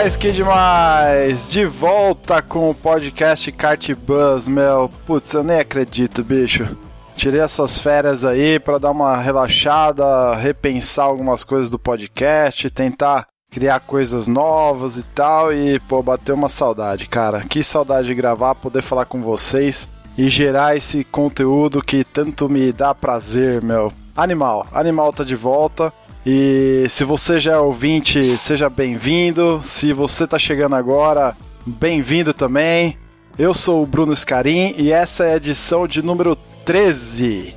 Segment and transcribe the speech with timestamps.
[0.00, 1.50] Demais, que demais!
[1.50, 4.90] De volta com o podcast Kart Buzz, meu.
[5.06, 6.74] Putz, eu nem acredito, bicho.
[7.14, 13.80] Tirei essas férias aí para dar uma relaxada, repensar algumas coisas do podcast, tentar criar
[13.80, 15.52] coisas novas e tal.
[15.52, 17.42] E, pô, bateu uma saudade, cara.
[17.42, 22.72] Que saudade de gravar, poder falar com vocês e gerar esse conteúdo que tanto me
[22.72, 23.92] dá prazer, meu.
[24.16, 25.92] Animal, Animal tá de volta.
[26.24, 29.60] E se você já é ouvinte, seja bem-vindo.
[29.64, 31.34] Se você tá chegando agora,
[31.66, 32.98] bem-vindo também.
[33.38, 37.54] Eu sou o Bruno Scarim e essa é a edição de número 13.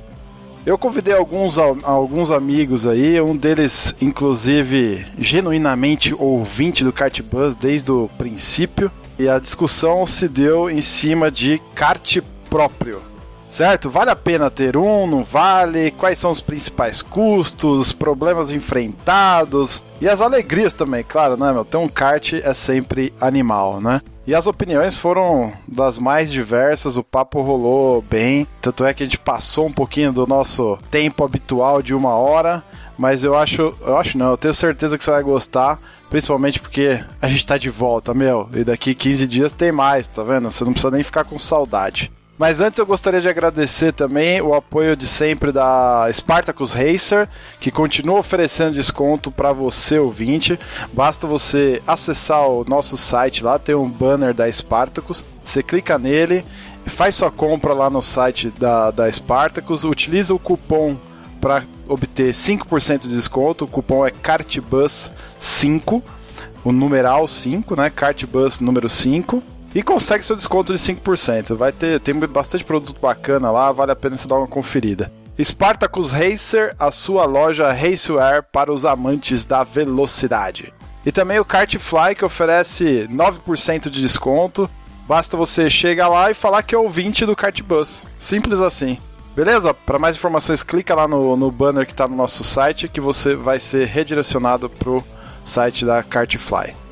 [0.64, 7.92] Eu convidei alguns, alguns amigos aí, um deles, inclusive, genuinamente ouvinte do Kart Buzz desde
[7.92, 8.90] o princípio.
[9.18, 13.13] E a discussão se deu em cima de kart próprio.
[13.54, 13.88] Certo?
[13.88, 15.06] Vale a pena ter um?
[15.06, 15.92] Não vale?
[15.92, 21.64] Quais são os principais custos, problemas enfrentados e as alegrias também, claro, né, meu?
[21.64, 24.00] Ter um kart é sempre animal, né?
[24.26, 28.44] E as opiniões foram das mais diversas, o papo rolou bem.
[28.60, 32.60] Tanto é que a gente passou um pouquinho do nosso tempo habitual de uma hora.
[32.98, 35.78] Mas eu acho, eu acho não, eu tenho certeza que você vai gostar.
[36.10, 38.48] Principalmente porque a gente tá de volta, meu.
[38.52, 40.50] E daqui 15 dias tem mais, tá vendo?
[40.50, 42.10] Você não precisa nem ficar com saudade.
[42.36, 47.28] Mas antes eu gostaria de agradecer também o apoio de sempre da Spartacus Racer,
[47.60, 50.58] que continua oferecendo desconto para você ouvinte.
[50.92, 55.24] Basta você acessar o nosso site lá, tem um banner da Spartacus.
[55.44, 56.44] Você clica nele,
[56.86, 60.96] faz sua compra lá no site da, da Spartacus, utiliza o cupom
[61.40, 63.64] para obter 5% de desconto.
[63.64, 66.02] O cupom é CartBus5,
[66.64, 67.90] o numeral 5, né?
[67.90, 71.56] CartBus número 5 e consegue seu desconto de 5%.
[71.56, 75.10] Vai ter tem bastante produto bacana lá, vale a pena você dar uma conferida.
[75.42, 80.72] Spartacus Racer, a sua loja racewear para os amantes da velocidade.
[81.04, 84.70] E também o Kartfly que oferece 9% de desconto.
[85.08, 88.06] Basta você chegar lá e falar que é ouvinte do Kartbus.
[88.16, 88.98] Simples assim.
[89.34, 89.74] Beleza?
[89.74, 93.34] Para mais informações, clica lá no, no banner que está no nosso site que você
[93.34, 95.04] vai ser redirecionado para o
[95.44, 96.83] site da Kartfly.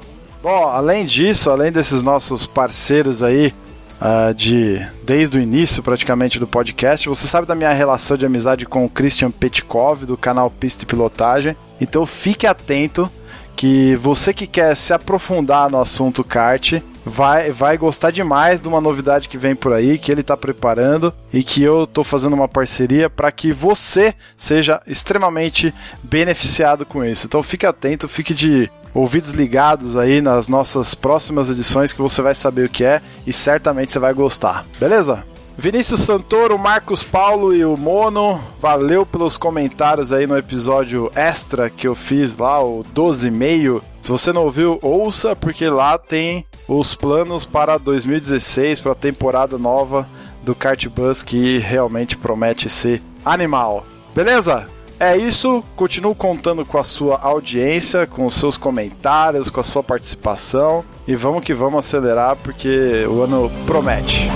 [0.42, 3.54] Bom, além disso, além desses nossos parceiros aí,
[4.00, 8.66] uh, de desde o início praticamente do podcast, você sabe da minha relação de amizade
[8.66, 11.56] com o Christian Petkov, do canal Pista e Pilotagem.
[11.80, 13.08] Então fique atento
[13.54, 18.80] que você que quer se aprofundar no assunto kart vai, vai gostar demais de uma
[18.80, 22.48] novidade que vem por aí, que ele está preparando e que eu estou fazendo uma
[22.48, 27.26] parceria para que você seja extremamente beneficiado com isso.
[27.26, 32.34] Então fique atento, fique de ouvidos ligados aí nas nossas próximas edições que você vai
[32.34, 34.66] saber o que é e certamente você vai gostar.
[34.78, 35.24] Beleza?
[35.56, 41.86] Vinícius Santoro, Marcos Paulo e o Mono, valeu pelos comentários aí no episódio extra que
[41.86, 43.82] eu fiz lá, o 12,5.
[44.00, 49.58] Se você não ouviu, ouça, porque lá tem os planos para 2016, para a temporada
[49.58, 50.08] nova
[50.42, 53.84] do Kart Bus, que realmente promete ser animal.
[54.14, 54.66] Beleza?
[54.98, 59.82] É isso, continuo contando com a sua audiência, com os seus comentários, com a sua
[59.82, 64.30] participação e vamos que vamos acelerar porque o ano promete.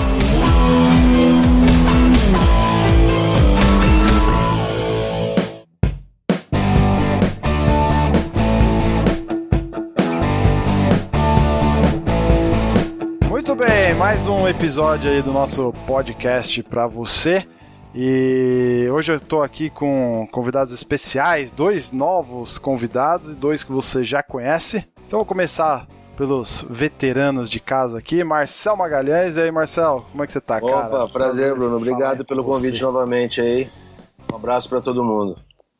[14.07, 17.45] Mais um episódio aí do nosso podcast para você.
[17.93, 24.05] E hoje eu estou aqui com convidados especiais, dois novos convidados e dois que você
[24.05, 24.87] já conhece.
[25.05, 29.35] Então vou começar pelos veteranos de casa aqui, Marcel Magalhães.
[29.35, 31.03] E aí, Marcel, como é que você tá, Opa, cara?
[31.03, 31.75] Opa, prazer, Bruno.
[31.75, 32.85] Obrigado pelo convite você.
[32.85, 33.69] novamente aí.
[34.31, 35.37] Um abraço para todo mundo.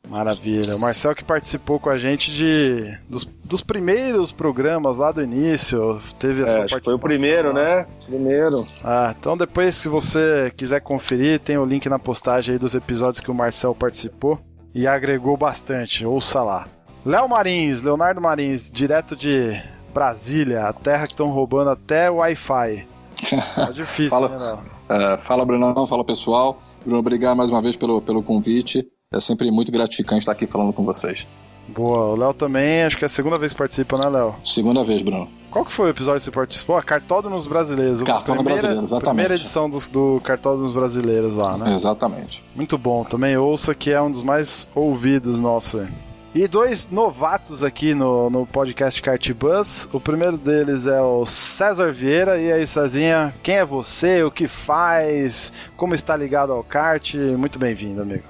[0.08, 0.74] Maravilha.
[0.76, 6.00] O Marcel que participou com a gente de dos, dos primeiros programas lá do início.
[6.18, 7.86] Teve a É, sua que foi o participação primeiro, né?
[8.04, 8.66] Primeiro.
[8.82, 13.20] Ah, então depois, se você quiser conferir, tem o link na postagem aí dos episódios
[13.20, 14.38] que o Marcel participou
[14.74, 16.04] e agregou bastante.
[16.06, 16.66] Ouça lá.
[17.04, 19.60] Léo Marins, Leonardo Marins, direto de
[19.94, 22.86] Brasília, a terra que estão roubando até o Wi-Fi.
[23.54, 24.28] Tá difícil, Fala.
[24.28, 24.60] né, Léo?
[24.90, 26.62] É, fala, Brunão, fala pessoal.
[26.82, 28.86] Bruno, obrigado mais uma vez pelo, pelo convite.
[29.10, 31.26] É sempre muito gratificante estar aqui falando com vocês.
[31.66, 34.36] Boa, o Léo também, acho que é a segunda vez que participa, né, Léo?
[34.44, 35.26] Segunda vez, Bruno.
[35.50, 36.76] Qual que foi o episódio que você participou?
[36.76, 38.02] Ah, Cartódromos Brasileiros.
[38.02, 39.04] Cartódromos Brasileiros, exatamente.
[39.08, 41.72] Primeira edição do, do Cartódromos Brasileiros lá, né?
[41.72, 42.44] Exatamente.
[42.54, 45.88] Muito bom, também ouça que é um dos mais ouvidos nossos.
[46.34, 49.88] E dois novatos aqui no, no podcast Kart Bus.
[49.90, 52.38] O primeiro deles é o César Vieira.
[52.38, 54.22] E aí, Cezinha, quem é você?
[54.22, 55.50] O que faz?
[55.78, 57.14] Como está ligado ao kart?
[57.14, 58.24] Muito bem-vindo, amigo.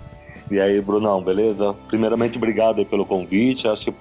[0.51, 1.75] E aí, Brunão, beleza?
[1.89, 3.69] Primeiramente, obrigado pelo convite.
[3.69, 3.93] Acho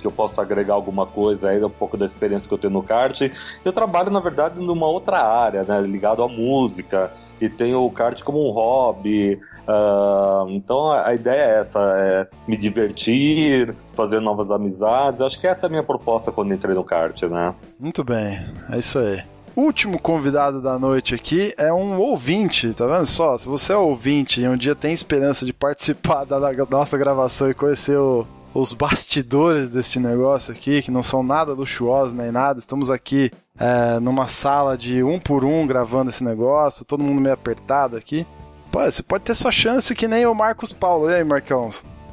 [0.00, 2.82] que eu posso agregar alguma coisa aí, um pouco da experiência que eu tenho no
[2.82, 3.20] kart.
[3.64, 5.80] Eu trabalho, na verdade, numa outra área, né?
[5.80, 7.12] Ligado à música.
[7.40, 9.38] E tenho o kart como um hobby.
[9.68, 15.20] Uh, então a, ideia é essa, é me divertir, fazer novas amizades.
[15.20, 17.54] Acho que essa é a minha proposta quando entrei no kart, né?
[17.78, 18.38] Muito bem,
[18.70, 19.22] é isso aí.
[19.56, 23.38] Último convidado da noite aqui é um ouvinte, tá vendo só?
[23.38, 27.48] Se você é ouvinte e um dia tem esperança de participar da, da nossa gravação
[27.48, 32.58] e conhecer o, os bastidores desse negócio aqui, que não são nada luxuosos nem nada,
[32.58, 37.32] estamos aqui é, numa sala de um por um gravando esse negócio, todo mundo meio
[37.32, 38.26] apertado aqui.
[38.70, 41.08] Pô, você pode ter sua chance que nem o Marcos Paulo.
[41.08, 41.70] E aí, Marcão?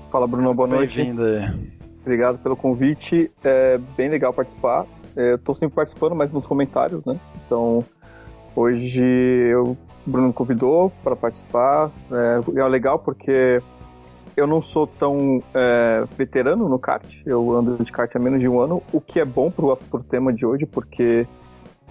[0.10, 0.54] Fala, Bruno.
[0.54, 0.96] Boa noite.
[0.96, 1.74] Bem-vindo aí.
[2.04, 3.30] Obrigado pelo convite.
[3.44, 4.86] É bem legal participar.
[5.16, 7.20] É, eu tô sempre participando, mas nos comentários, né?
[7.46, 7.84] Então,
[8.56, 11.92] hoje eu, o Bruno me convidou para participar.
[12.12, 13.62] É, é legal porque
[14.36, 17.22] eu não sou tão é, veterano no kart.
[17.26, 20.04] Eu ando de kart há menos de um ano, o que é bom pro, pro
[20.04, 21.28] tema de hoje, porque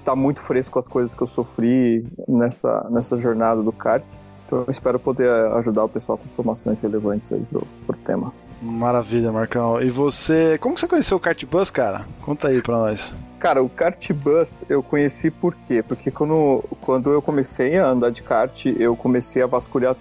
[0.04, 4.04] tá muito fresco as coisas que eu sofri nessa, nessa jornada do kart.
[4.46, 8.32] Então eu espero poder ajudar o pessoal com informações relevantes aí pro, pro tema.
[8.62, 9.82] Maravilha, Marcão.
[9.82, 12.06] E você, como que você conheceu o Kartbus, cara?
[12.20, 13.12] Conta aí pra nós.
[13.40, 15.82] Cara, o Kartbus eu conheci por quê?
[15.82, 19.96] Porque quando, quando eu comecei a andar de kart, eu comecei a vasculhar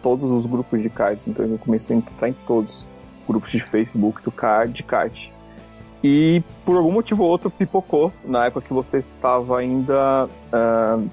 [0.00, 1.26] todos os grupos de karts.
[1.26, 5.30] Então eu comecei a entrar em todos os grupos de Facebook do kart, de kart.
[6.04, 11.10] E por algum motivo ou outro pipocou na época que você estava ainda uh,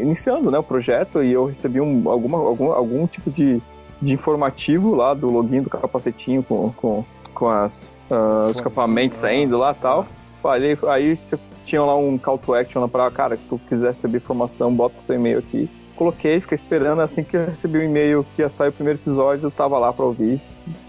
[0.00, 3.62] iniciando né, o projeto e eu recebi um, alguma, algum, algum tipo de,
[4.02, 9.56] de informativo lá do login do capacetinho com, com, com as, uh, os escapamentos saindo
[9.56, 10.06] lá e tal.
[10.36, 13.88] Falei, aí você tinha lá um call to action lá pra, cara, que tu quiser
[13.88, 15.70] receber informação, bota seu e-mail aqui.
[15.94, 19.46] Coloquei, fiquei esperando, assim que eu recebi o e-mail que ia sair o primeiro episódio,
[19.46, 20.40] eu tava lá pra ouvir.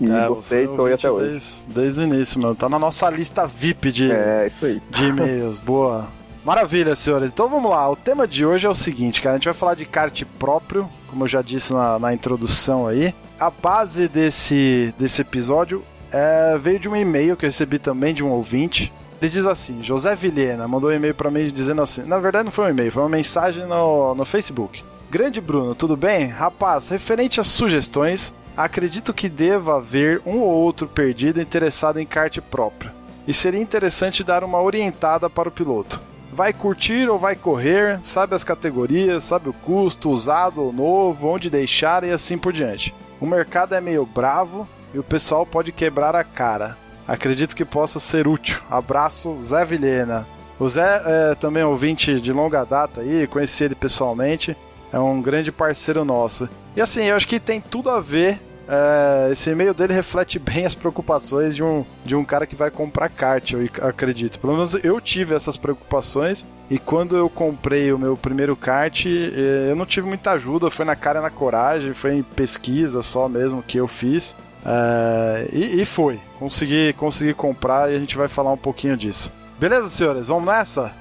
[0.01, 1.29] E é, gostei, tô aí até hoje.
[1.29, 2.55] Desde, desde o início, mano.
[2.55, 4.49] Tá na nossa lista VIP de, é,
[4.89, 5.59] de e-mails.
[5.59, 6.07] Boa.
[6.43, 7.31] Maravilha, senhores.
[7.31, 7.89] Então vamos lá.
[7.89, 9.35] O tema de hoje é o seguinte, cara.
[9.35, 13.15] A gente vai falar de kart próprio, como eu já disse na, na introdução aí.
[13.39, 18.21] A base desse, desse episódio é, veio de um e-mail que eu recebi também de
[18.21, 18.91] um ouvinte.
[19.21, 22.03] Ele diz assim: José Vilhena mandou um e-mail para mim dizendo assim.
[22.03, 24.83] Na verdade, não foi um e-mail, foi uma mensagem no, no Facebook.
[25.09, 26.27] Grande Bruno, tudo bem?
[26.27, 32.37] Rapaz, referente às sugestões, acredito que deva haver um ou outro perdido interessado em kart
[32.51, 32.91] próprio.
[33.25, 36.01] E seria interessante dar uma orientada para o piloto
[36.33, 41.49] vai curtir ou vai correr, sabe as categorias, sabe o custo, usado ou novo, onde
[41.49, 42.93] deixar e assim por diante.
[43.21, 46.77] O mercado é meio bravo e o pessoal pode quebrar a cara.
[47.07, 48.59] Acredito que possa ser útil.
[48.69, 50.27] Abraço, Zé Vilhena.
[50.59, 54.55] O Zé é também ouvinte de longa data aí, conheci ele pessoalmente,
[54.91, 56.47] é um grande parceiro nosso.
[56.75, 60.65] E assim, eu acho que tem tudo a ver é, esse e-mail dele reflete bem
[60.65, 64.39] as preocupações de um, de um cara que vai comprar kart, eu acredito.
[64.39, 69.75] Pelo menos eu tive essas preocupações e quando eu comprei o meu primeiro kart, eu
[69.75, 73.61] não tive muita ajuda, foi na cara e na coragem, foi em pesquisa só mesmo
[73.61, 74.35] que eu fiz.
[74.65, 79.31] É, e, e, foi, consegui, consegui comprar e a gente vai falar um pouquinho disso.
[79.59, 80.27] Beleza, senhores?
[80.27, 80.93] Vamos nessa?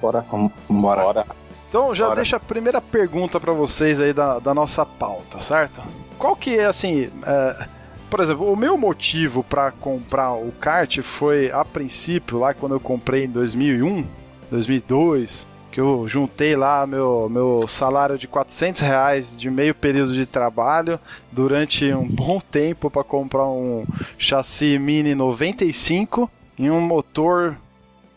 [0.00, 0.24] Bora.
[0.68, 1.02] Bora.
[1.02, 1.26] Bora.
[1.70, 2.16] Então já Bora.
[2.16, 5.80] deixa a primeira pergunta para vocês aí da, da nossa pauta, certo?
[6.20, 7.10] qual que é assim.
[7.24, 7.66] É,
[8.10, 12.80] por exemplo, o meu motivo para comprar o kart foi a princípio, lá quando eu
[12.80, 14.04] comprei em 2001,
[14.50, 20.26] 2002, que eu juntei lá meu, meu salário de 400 reais de meio período de
[20.26, 20.98] trabalho
[21.30, 23.86] durante um bom tempo para comprar um
[24.18, 27.56] chassi Mini 95 e um motor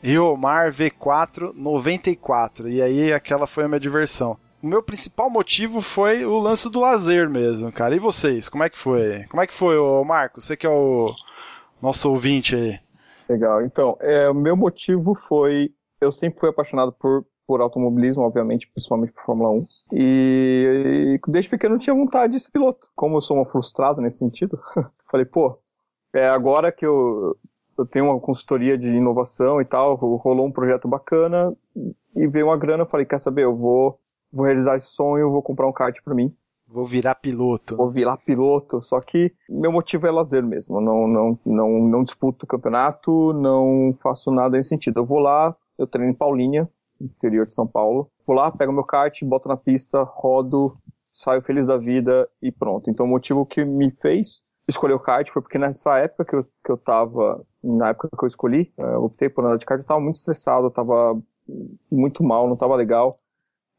[0.04, 2.70] Riomar V4 94.
[2.70, 6.80] E aí aquela foi a minha diversão o meu principal motivo foi o lance do
[6.80, 7.94] lazer mesmo, cara.
[7.94, 9.26] E vocês, como é que foi?
[9.30, 10.40] Como é que foi, o Marco?
[10.40, 11.08] Você que é o
[11.82, 12.80] nosso ouvinte aí.
[13.28, 13.62] Legal.
[13.62, 15.70] Então, é, o meu motivo foi.
[16.00, 19.68] Eu sempre fui apaixonado por, por automobilismo, obviamente, principalmente por Fórmula 1.
[19.92, 22.88] E, e desde pequeno eu tinha vontade de ser piloto.
[22.96, 24.58] Como eu sou uma frustrado nesse sentido,
[25.12, 25.58] falei, pô,
[26.14, 27.36] é agora que eu,
[27.78, 31.56] eu tenho uma consultoria de inovação e tal, rolou um projeto bacana
[32.16, 34.00] e veio uma grana, eu falei, quer saber, eu vou
[34.34, 36.36] vou realizar esse sonho, vou comprar um kart para mim.
[36.68, 37.78] Vou virar piloto.
[37.78, 40.82] Vou virar piloto, só que meu motivo é lazer mesmo.
[40.82, 45.02] Não, não, não, não disputo o campeonato, não faço nada nesse sentido.
[45.02, 46.68] Eu vou lá, eu treino em Paulinha,
[47.00, 48.10] interior de São Paulo.
[48.26, 50.76] Vou lá, pego meu kart, boto na pista, rodo,
[51.12, 52.90] saio feliz da vida e pronto.
[52.90, 56.44] Então o motivo que me fez escolher o kart foi porque nessa época que eu,
[56.44, 59.80] que eu tava, na época que eu escolhi, eh, eu optei por andar de kart,
[59.80, 61.20] eu tava muito estressado, eu tava
[61.92, 63.20] muito mal, não tava legal.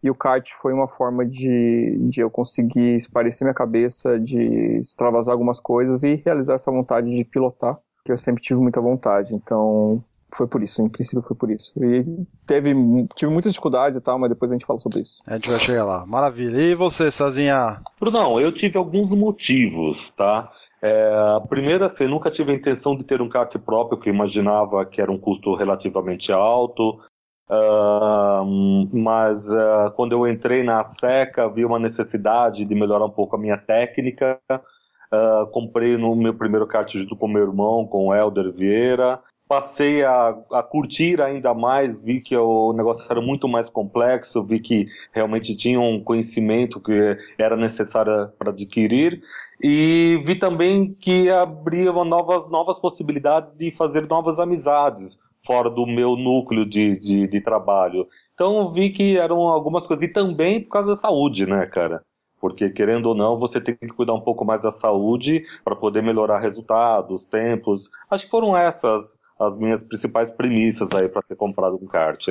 [0.03, 5.33] E o kart foi uma forma de, de eu conseguir esparecer minha cabeça, de extravasar
[5.33, 9.35] algumas coisas e realizar essa vontade de pilotar, que eu sempre tive muita vontade.
[9.35, 10.05] Então,
[10.37, 11.73] foi por isso, em princípio foi por isso.
[11.83, 12.05] E
[12.47, 12.75] teve,
[13.15, 15.23] tive muitas dificuldades e tal, mas depois a gente fala sobre isso.
[15.27, 16.05] A gente vai chegar lá.
[16.05, 16.59] Maravilha.
[16.59, 17.81] E você, Sazinha?
[17.99, 20.51] Brunão, eu tive alguns motivos, tá?
[20.87, 25.01] É, primeiro, assim, nunca tive a intenção de ter um kart próprio, eu imaginava que
[25.01, 27.01] era um custo relativamente alto.
[27.49, 33.35] Uh, mas uh, quando eu entrei na SECA, vi uma necessidade de melhorar um pouco
[33.35, 34.39] a minha técnica.
[34.51, 39.21] Uh, comprei no meu primeiro kart junto com meu irmão, com o Helder Vieira.
[39.47, 44.59] Passei a, a, curtir ainda mais, vi que o negócio era muito mais complexo, vi
[44.59, 49.23] que realmente tinha um conhecimento que era necessário para adquirir
[49.63, 56.17] e vi também que abria novas, novas possibilidades de fazer novas amizades, fora do meu
[56.17, 58.07] núcleo de, de, de trabalho.
[58.33, 62.03] Então vi que eram algumas coisas, e também por causa da saúde, né, cara?
[62.41, 66.03] Porque, querendo ou não, você tem que cuidar um pouco mais da saúde para poder
[66.03, 67.91] melhorar resultados, tempos.
[68.11, 72.29] Acho que foram essas as minhas principais premissas aí para ter comprado um kart.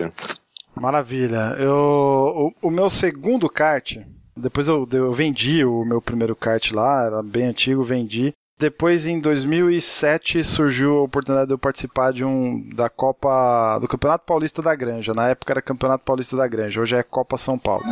[0.75, 1.55] Maravilha.
[1.59, 3.97] Eu, o, o meu segundo kart,
[4.35, 8.33] depois eu, eu vendi o meu primeiro kart lá, era bem antigo, vendi.
[8.57, 14.25] Depois, em 2007, surgiu a oportunidade de eu participar de um da Copa do Campeonato
[14.25, 15.13] Paulista da Granja.
[15.13, 17.83] Na época era Campeonato Paulista da Granja, hoje é Copa São Paulo.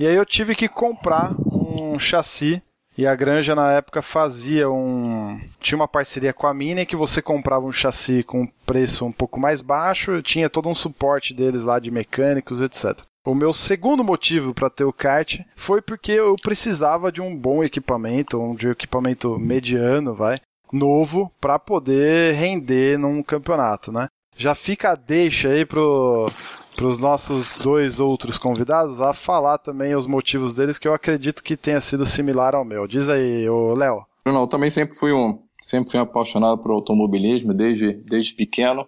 [0.00, 2.62] E aí eu tive que comprar um chassi
[2.96, 5.38] e a Granja na época fazia um.
[5.60, 9.12] Tinha uma parceria com a Mini que você comprava um chassi com um preço um
[9.12, 13.02] pouco mais baixo, tinha todo um suporte deles lá de mecânicos, etc.
[13.24, 17.62] O meu segundo motivo para ter o kart foi porque eu precisava de um bom
[17.62, 20.40] equipamento, um de um equipamento mediano, vai,
[20.72, 24.08] novo, para poder render num campeonato, né?
[24.36, 26.30] Já fica a deixa aí pro,
[26.76, 31.56] pros nossos dois outros convidados a falar também os motivos deles, que eu acredito que
[31.56, 32.86] tenha sido similar ao meu.
[32.86, 34.04] Diz aí, ô Léo.
[34.26, 38.86] Não, eu também sempre fui um, sempre fui apaixonado por automobilismo desde, desde pequeno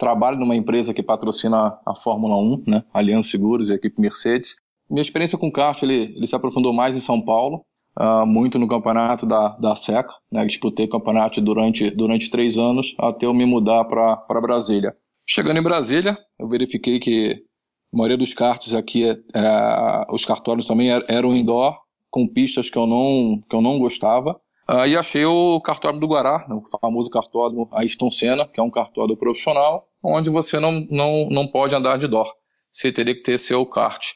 [0.00, 4.56] trabalho numa empresa que patrocina a Fórmula 1, né, Aliança Seguros e a equipe Mercedes.
[4.88, 7.64] Minha experiência com kart, ele, ele se aprofundou mais em São Paulo,
[8.00, 13.26] uh, muito no campeonato da, da SECA, né, disputei campeonato durante, durante três anos, até
[13.26, 14.96] eu me mudar para Brasília.
[15.26, 17.44] Chegando em Brasília, eu verifiquei que
[17.92, 21.76] a maioria dos karts aqui, é, é os cartórios também eram indoor,
[22.10, 24.40] com pistas que eu não, que eu não gostava.
[24.68, 28.70] Uh, achei o cartório do Guará, né, o famoso cartório Ayrton Senna, que é um
[28.70, 32.24] cartório profissional, onde você não, não, não pode andar de dó.
[32.72, 34.14] Você teria que ter seu kart.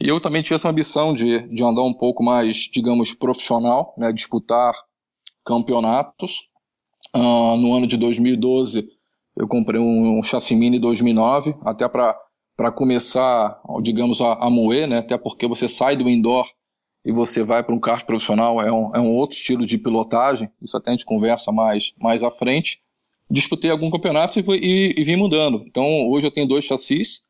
[0.00, 4.12] E eu também tinha essa ambição de, de andar um pouco mais, digamos, profissional, né,
[4.12, 4.74] disputar
[5.44, 6.48] campeonatos.
[7.14, 8.88] Uh, no ano de 2012,
[9.36, 14.98] eu comprei um, um chassi mini 2009, até para começar, digamos, a, a moer, né,
[14.98, 16.46] até porque você sai do indoor
[17.04, 20.50] e você vai para um kart profissional, é um, é um outro estilo de pilotagem,
[20.60, 22.82] isso até a gente conversa mais, mais à frente
[23.30, 25.64] disputei algum campeonato e, e, e, vim mudando.
[25.66, 27.22] Então hoje eu tenho dois chassis.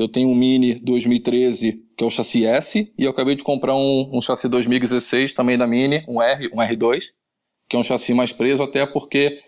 [0.00, 3.76] Eu tenho um Mini 2013, que é o chassi S, e eu acabei de comprar
[3.76, 7.08] um, um chassi 2016 também da Mini, um R, um R2,
[7.68, 9.40] que é um chassi mais preso, até porque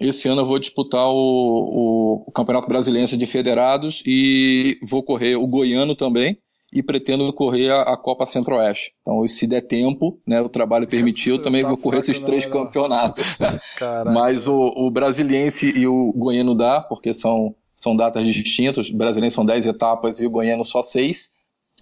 [0.00, 5.36] esse ano eu vou disputar o, o, o Campeonato Brasileiro de Federados e vou correr
[5.36, 6.38] o Goiano também
[6.72, 8.92] e pretendo correr a, a Copa Centro-Oeste.
[9.02, 12.46] Então, se der tempo, né, o trabalho permitiu, eu também tá vou correr esses três
[12.46, 13.36] não, campeonatos.
[14.14, 18.90] Mas o, o Brasiliense e o Goiano dá, porque são, são datas distintas.
[18.90, 21.32] O Brasiliense são 10 etapas e o Goiano só 6.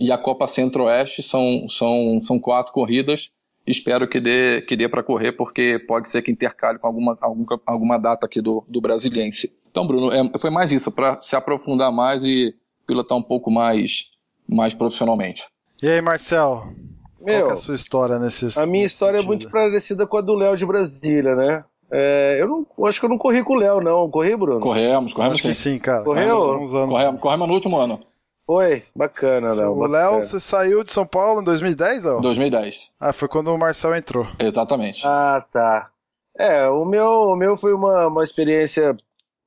[0.01, 3.31] E a Copa Centro-Oeste são, são, são quatro corridas.
[3.67, 7.61] Espero que dê, que dê para correr, porque pode ser que intercale com alguma, alguma,
[7.67, 9.53] alguma data aqui do, do Brasiliense.
[9.71, 12.55] Então, Bruno, é, foi mais isso, para se aprofundar mais e
[12.87, 14.07] pilotar um pouco mais
[14.49, 15.45] mais profissionalmente.
[15.83, 16.73] E aí, Marcel?
[17.21, 18.57] Meu, qual é a sua história nesses.
[18.57, 19.33] A minha história sentido?
[19.33, 21.65] é muito parecida com a do Léo de Brasília, né?
[21.91, 24.11] É, eu não acho que eu não corri com o Léo, não.
[24.11, 24.61] Corri, Bruno?
[24.61, 25.53] Corremos, corremos sim.
[25.55, 26.05] sim, cara.
[26.05, 26.37] Correu?
[26.37, 28.01] Corremos, corremos, corremos no último ano.
[28.47, 29.73] Foi, bacana, Léo.
[29.73, 32.21] O Léo, você saiu de São Paulo em 2010, Léo?
[32.21, 32.93] 2010.
[32.99, 34.27] Ah, foi quando o Marcel entrou.
[34.39, 35.03] Exatamente.
[35.07, 35.91] Ah, tá.
[36.39, 38.97] É, o meu, o meu foi uma, uma experiência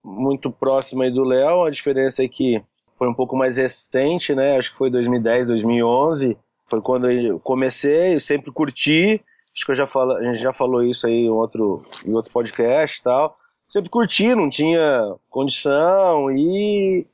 [0.06, 1.64] muito próxima aí do Léo.
[1.64, 2.62] A diferença é que
[2.96, 4.58] foi um pouco mais recente, né?
[4.58, 6.38] Acho que foi 2010, 2011.
[6.68, 9.20] Foi quando eu comecei, eu sempre curti.
[9.62, 12.34] Acho que eu já falo, a gente já falou isso aí em outro, em outro
[12.34, 13.38] podcast e tal.
[13.70, 17.06] Sempre curti, não tinha condição e,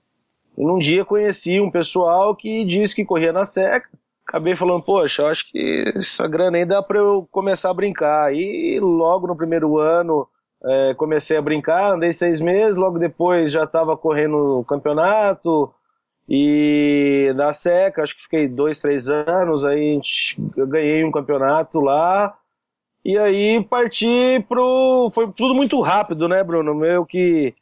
[0.58, 3.90] e num dia conheci um pessoal que disse que corria na seca.
[4.26, 8.34] Acabei falando, poxa, eu acho que essa grana aí dá para eu começar a brincar.
[8.34, 10.26] E logo no primeiro ano
[10.64, 15.70] é, comecei a brincar, andei seis meses, logo depois já estava correndo o campeonato
[16.28, 20.00] e da seca, acho que fiquei dois, três anos, aí
[20.56, 22.38] eu ganhei um campeonato lá
[23.08, 25.10] e aí parti pro.
[25.14, 26.76] Foi tudo muito rápido, né, Bruno?
[26.76, 27.56] Meio que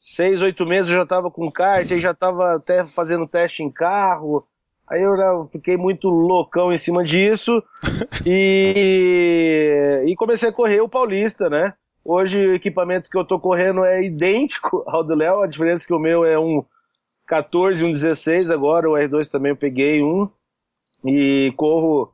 [0.00, 3.70] seis, oito meses eu já estava com kart, aí já estava até fazendo teste em
[3.70, 4.44] carro.
[4.88, 7.62] Aí eu fiquei muito loucão em cima disso
[8.26, 11.74] e, e comecei a correr o Paulista, né?
[12.04, 15.86] Hoje o equipamento que eu tô correndo é idêntico ao do Léo, a diferença é
[15.86, 16.64] que o meu é um
[17.30, 20.28] 14 e um 16 agora, o R2 também eu peguei um
[21.04, 22.12] e corro,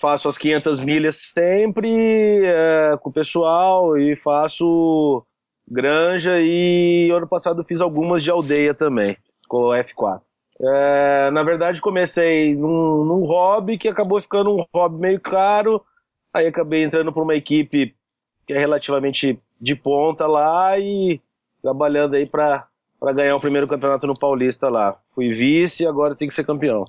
[0.00, 5.22] faço as 500 milhas sempre é, com o pessoal e faço
[5.68, 9.14] granja e ano passado fiz algumas de aldeia também,
[9.46, 10.22] com o F4.
[10.58, 15.84] É, na verdade, comecei num, num hobby que acabou ficando um hobby meio caro.
[16.32, 17.94] Aí acabei entrando para uma equipe
[18.46, 21.20] que é relativamente de ponta lá e
[21.60, 22.66] trabalhando aí para
[23.12, 24.96] ganhar o primeiro campeonato no Paulista lá.
[25.14, 26.84] Fui vice e agora tem que ser campeão.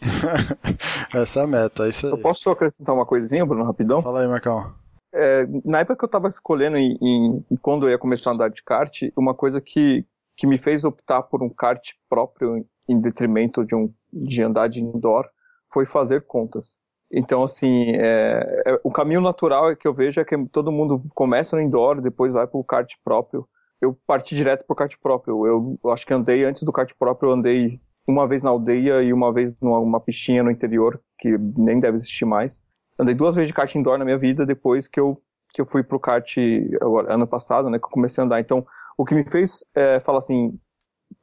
[1.14, 2.12] Essa é a meta, é isso aí.
[2.12, 4.02] Eu posso acrescentar uma coisinha, Bruno, rapidão?
[4.02, 4.72] Fala aí, Marcão.
[5.12, 8.48] É, na época que eu estava escolhendo em, em, quando eu ia começar a andar
[8.48, 10.04] de kart, uma coisa que,
[10.36, 12.50] que me fez optar por um kart próprio
[12.88, 15.26] em detrimento de, um, de andar de indoor
[15.72, 16.74] foi fazer contas.
[17.12, 21.02] Então, assim, é, é, o caminho natural é que eu vejo é que todo mundo
[21.12, 23.48] começa no indoor, depois vai para o kart próprio.
[23.80, 25.46] Eu parti direto para o kart próprio.
[25.46, 29.02] Eu, eu, acho que andei antes do kart próprio, eu andei uma vez na aldeia
[29.02, 32.62] e uma vez numa piscina no interior, que nem deve existir mais.
[32.98, 35.20] Andei duas vezes de kart indoor na minha vida depois que eu,
[35.54, 36.36] que eu fui para o kart
[36.80, 38.40] agora, ano passado, né, que eu comecei a andar.
[38.40, 38.66] Então,
[38.98, 40.58] o que me fez é, falar assim,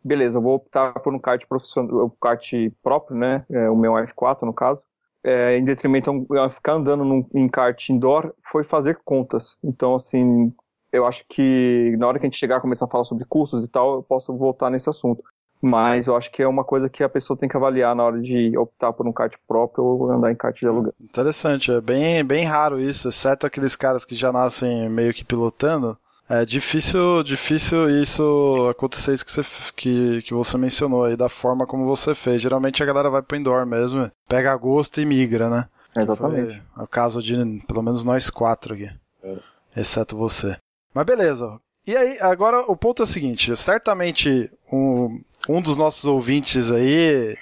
[0.04, 3.46] beleza, vou optar por um kart profissional, um kart próprio, né?
[3.52, 4.84] É, o meu F4 no caso.
[5.24, 9.58] É, em detrimento a ficar andando num, em kart indoor, foi fazer contas.
[9.64, 10.54] Então, assim,
[10.98, 13.64] eu acho que na hora que a gente chegar a começar a falar sobre custos
[13.64, 15.24] e tal, eu posso voltar nesse assunto.
[15.62, 18.22] Mas eu acho que é uma coisa que a pessoa tem que avaliar na hora
[18.22, 20.94] de optar por um kart próprio ou andar em kart de aluguel.
[21.02, 25.98] Interessante, é bem, bem raro isso, exceto aqueles caras que já nascem meio que pilotando.
[26.30, 29.44] É difícil, difícil isso acontecer isso que você,
[29.76, 32.42] que, que você mencionou aí, da forma como você fez.
[32.42, 35.66] Geralmente a galera vai pro indoor mesmo, pega gosto e migra, né?
[35.96, 36.62] Exatamente.
[36.76, 38.90] Foi o caso de pelo menos nós quatro aqui.
[39.24, 39.38] É.
[39.76, 40.58] Exceto você.
[40.98, 41.62] Mas beleza.
[41.86, 47.38] E aí, agora o ponto é o seguinte: certamente um, um dos nossos ouvintes aí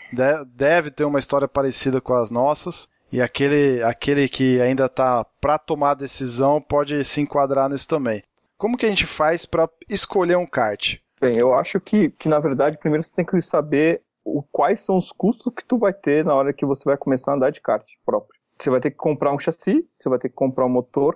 [0.53, 2.89] deve ter uma história parecida com as nossas.
[3.09, 8.23] E aquele, aquele que ainda está para tomar a decisão pode se enquadrar nisso também.
[8.57, 10.97] Como que a gente faz para escolher um kart?
[11.21, 14.97] Bem, eu acho que, que na verdade primeiro você tem que saber o, quais são
[14.97, 17.61] os custos que tu vai ter na hora que você vai começar a andar de
[17.61, 18.37] kart próprio.
[18.61, 21.15] Você vai ter que comprar um chassi, você vai ter que comprar um motor,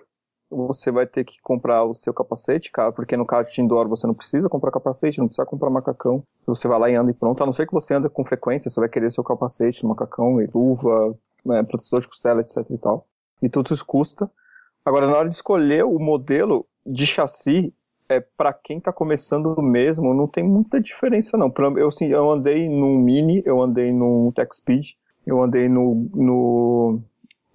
[0.49, 4.13] você vai ter que comprar o seu capacete, cara, porque no kart indoor você não
[4.13, 6.23] precisa comprar capacete, não precisa comprar macacão.
[6.47, 7.41] Você vai lá e anda e pronto.
[7.41, 10.49] A não ser que você anda com frequência, você vai querer seu capacete, macacão, e
[10.53, 13.05] luva, né, protetor de costela, etc e tal.
[13.41, 14.29] E tudo isso custa.
[14.83, 17.73] Agora, na hora de escolher o modelo, de chassi,
[18.07, 21.53] é, para quem tá começando mesmo, não tem muita diferença não.
[21.77, 24.93] Eu, assim, eu andei no Mini, eu andei no Tech Speed,
[25.27, 26.99] eu andei no, no,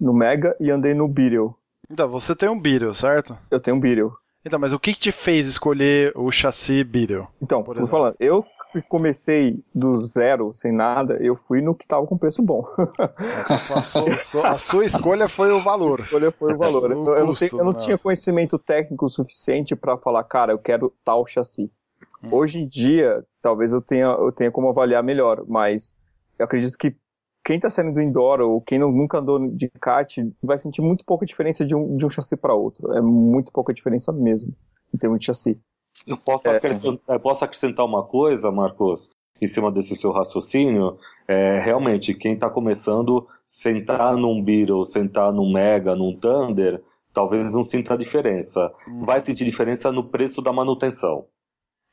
[0.00, 1.56] no Mega e andei no Beetle.
[1.94, 3.38] Então, você tem um Beetle, certo?
[3.48, 4.10] Eu tenho um Beetle.
[4.44, 7.28] Então, mas o que, que te fez escolher o chassi Beetle?
[7.40, 7.88] Então, por exemplo?
[7.88, 8.44] falando, eu
[8.88, 12.64] comecei do zero, sem nada, eu fui no que tava com preço bom.
[13.76, 16.00] a, sua, a, sua, escolha foi o valor.
[16.02, 16.90] A escolha foi o valor.
[16.90, 20.92] o eu, custo, não, eu, não, tinha conhecimento técnico suficiente para falar, cara, eu quero
[21.04, 21.70] tal chassi.
[22.20, 22.28] Hum.
[22.32, 25.96] Hoje em dia, talvez eu tenha, eu tenha como avaliar melhor, mas
[26.40, 26.96] eu acredito que
[27.44, 31.04] quem está saindo do indoor ou quem não, nunca andou de kart vai sentir muito
[31.04, 32.92] pouca diferença de um, de um chassi para outro.
[32.94, 34.54] É muito pouca diferença mesmo
[34.92, 35.60] em termos de chassi.
[36.06, 40.96] Eu posso, é, acrescentar, eu posso acrescentar uma coisa, Marcos, em cima desse seu raciocínio.
[41.28, 47.62] É, realmente, quem está começando, sentar num Beetle, sentar num Mega, num Thunder, talvez não
[47.62, 48.72] sinta a diferença.
[48.88, 49.04] Hum.
[49.04, 51.26] Vai sentir diferença no preço da manutenção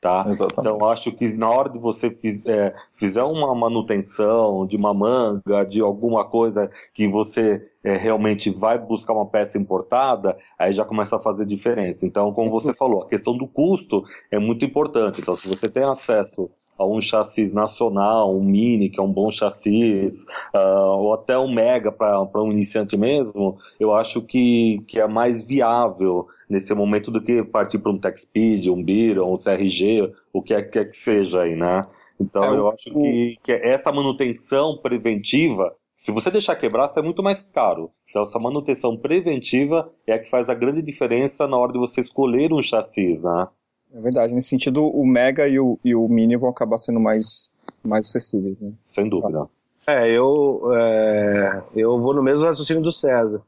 [0.02, 0.26] tá?
[0.28, 0.54] Exatamente.
[0.58, 5.64] Então acho que na hora de você fiz, é, fizer uma manutenção de uma manga,
[5.64, 11.14] de alguma coisa que você é, realmente vai buscar uma peça importada, aí já começa
[11.14, 12.04] a fazer diferença.
[12.04, 15.20] Então, como você falou, a questão do custo é muito importante.
[15.20, 19.30] Então, se você tem acesso a um chassi nacional, um Mini, que é um bom
[19.30, 20.06] chassi,
[20.54, 20.58] uh,
[20.98, 26.26] ou até um Mega para um iniciante mesmo, eu acho que, que é mais viável
[26.48, 30.54] nesse momento do que partir para um Tech Speed, um Byron, um CRG, o que
[30.54, 31.86] é que, é que seja aí, né?
[32.20, 33.00] Então é, eu acho o...
[33.00, 37.90] que, que essa manutenção preventiva, se você deixar quebrar, é muito mais caro.
[38.08, 42.00] Então essa manutenção preventiva é a que faz a grande diferença na hora de você
[42.00, 43.48] escolher um chassi, né?
[43.94, 44.34] É verdade.
[44.34, 47.50] Nesse sentido, o Mega e o, e o Mini vão acabar sendo mais,
[47.84, 48.72] mais acessíveis, né?
[48.86, 49.46] Sem dúvida.
[49.86, 53.42] É, eu, é, eu vou no mesmo raciocínio do César.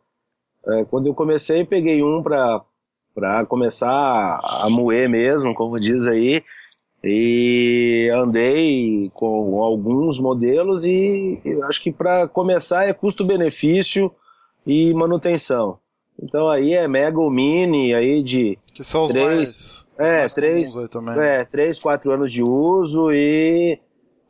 [0.66, 2.62] É, quando eu comecei, peguei um para
[3.14, 6.42] para começar a moer mesmo, como diz aí,
[7.02, 14.10] e andei com alguns modelos e acho que para começar é custo-benefício
[14.66, 15.78] e manutenção.
[16.22, 20.74] Então aí é Mega ou Mini aí de que são os três, mais é, três,
[21.16, 23.78] é, três, quatro anos de uso e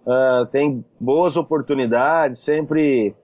[0.07, 3.15] uh, tem boas oportunidades, sempre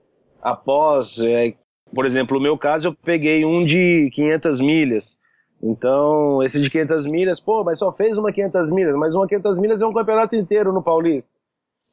[0.41, 1.53] após, é,
[1.93, 5.17] por exemplo, no meu caso eu peguei um de 500 milhas,
[5.61, 9.59] então esse de 500 milhas, pô, mas só fez uma 500 milhas, mas uma 500
[9.59, 11.31] milhas é um campeonato inteiro no Paulista.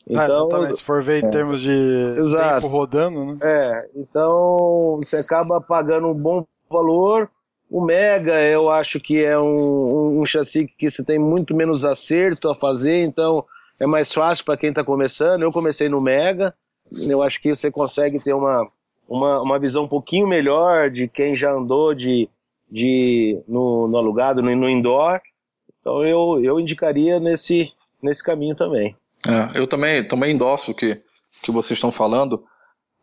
[0.09, 1.31] Então, ah, exatamente, se for ver em é.
[1.31, 1.71] termos de
[2.19, 2.63] Exato.
[2.63, 3.39] tempo rodando, né?
[3.43, 7.31] É, então você acaba pagando um bom valor,
[7.71, 12.49] o Mega, eu acho que é um, um, chassi que você tem muito menos acerto
[12.49, 13.45] a fazer, então
[13.79, 15.43] é mais fácil para quem está começando.
[15.43, 16.55] Eu comecei no Mega,
[16.91, 18.67] eu acho que você consegue ter uma,
[19.09, 22.29] uma, uma visão um pouquinho melhor de quem já andou de,
[22.71, 25.21] de, no, no alugado, no, no indoor.
[25.81, 27.71] Então eu, eu indicaria nesse,
[28.03, 28.97] nesse caminho também.
[29.27, 31.01] É, eu também, também endosso o que,
[31.43, 32.45] que vocês estão falando.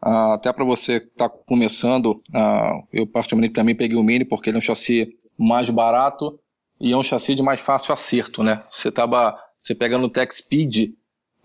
[0.06, 4.52] Uh, até para você que está começando, uh, eu particularmente também peguei o Mini porque
[4.52, 6.40] ele é um chassi mais barato
[6.80, 8.64] e é um chassi de mais fácil acerto, né?
[8.72, 10.92] Você tava, você pega no Tech Speed,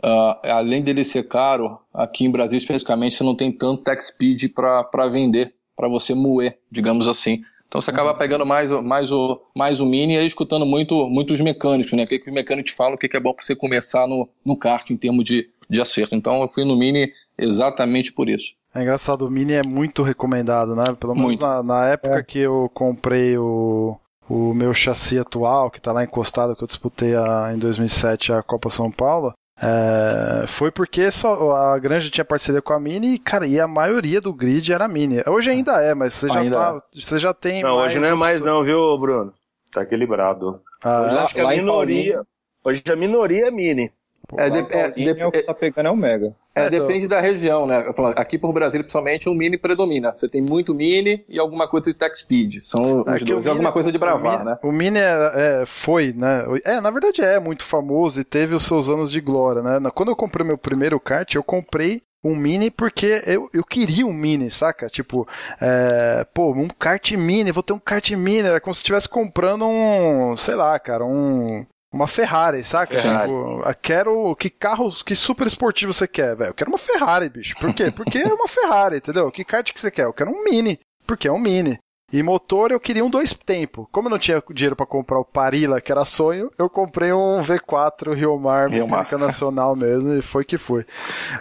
[0.04, 4.52] uh, além dele ser caro, aqui em Brasil especificamente você não tem tanto Tech Speed
[4.52, 7.42] para vender, para você moer, digamos assim.
[7.70, 11.32] Então você acaba pegando mais, mais, o, mais o Mini e aí escutando muito, muito
[11.32, 12.02] os mecânicos, né?
[12.02, 14.28] O que, que os mecânicos falam, o que, que é bom para você começar no,
[14.44, 16.16] no kart em termos de, de acerto.
[16.16, 18.54] Então eu fui no Mini exatamente por isso.
[18.74, 20.96] É engraçado, o Mini é muito recomendado, né?
[20.98, 22.22] Pelo menos na, na, época é.
[22.24, 23.96] que eu comprei o,
[24.28, 28.42] o meu chassi atual, que está lá encostado, que eu disputei a, em 2007 a
[28.42, 33.18] Copa São Paulo, é, foi porque só, a Granja tinha parceria com a Mini e,
[33.18, 35.22] cara, e a maioria do grid era Mini.
[35.26, 37.62] Hoje ainda é, mas você já, tá, você já tem.
[37.62, 39.32] Não, hoje não é mais, não, viu, Bruno?
[39.70, 40.62] Tá equilibrado.
[40.82, 41.18] Ah, hoje é?
[41.18, 42.22] acho que a minoria.
[42.64, 43.92] Hoje a minoria é Mini.
[44.36, 46.34] É, de, é, de, é, o que tá pegando é o Mega.
[46.54, 47.84] É, é depende da região, né?
[48.16, 50.12] aqui por Brasil, principalmente, o Mini predomina.
[50.14, 52.62] Você tem muito Mini e alguma coisa de Tech Speed.
[52.62, 54.58] São os dois, mini, alguma coisa de Bravar, né?
[54.62, 56.44] O Mini é, foi, né?
[56.64, 59.90] É, na verdade é muito famoso e teve os seus anos de glória, né?
[59.94, 64.12] Quando eu comprei meu primeiro kart, eu comprei um mini porque eu, eu queria um
[64.12, 64.88] mini, saca?
[64.88, 65.26] Tipo,
[65.60, 68.48] é, pô, um kart mini, vou ter um kart mini.
[68.48, 72.98] Era como se estivesse comprando um, sei lá, cara, um, uma Ferrari, saca?
[72.98, 73.30] Ferrari.
[73.30, 74.36] Tipo, quero.
[74.36, 76.50] Que carro, que super esportivo você quer, velho?
[76.50, 77.56] Eu quero uma Ferrari, bicho.
[77.58, 77.90] Por quê?
[77.90, 79.30] Porque é uma Ferrari, entendeu?
[79.30, 80.04] Que kart que você quer?
[80.04, 80.78] Eu quero um Mini.
[81.06, 81.78] Porque é um Mini.
[82.12, 83.88] E motor eu queria um dois tempo.
[83.92, 87.40] Como eu não tinha dinheiro para comprar o Parila, que era sonho, eu comprei um
[87.40, 90.84] V4 Rio Mar, mecânica nacional mesmo, e foi que foi.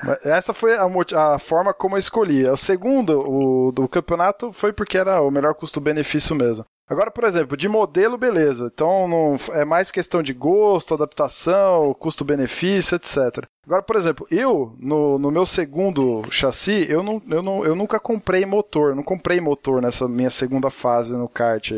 [0.04, 0.86] Mas essa foi a,
[1.16, 2.46] a, forma como eu escolhi.
[2.46, 6.64] O segundo, o do campeonato, foi porque era o melhor custo-benefício mesmo.
[6.90, 8.72] Agora, por exemplo, de modelo, beleza.
[8.74, 13.46] Então não, é mais questão de gosto, adaptação, custo-benefício, etc.
[13.64, 18.00] Agora, por exemplo, eu, no, no meu segundo chassi, eu, não, eu, não, eu nunca
[18.00, 18.96] comprei motor.
[18.96, 21.72] Não comprei motor nessa minha segunda fase no kart.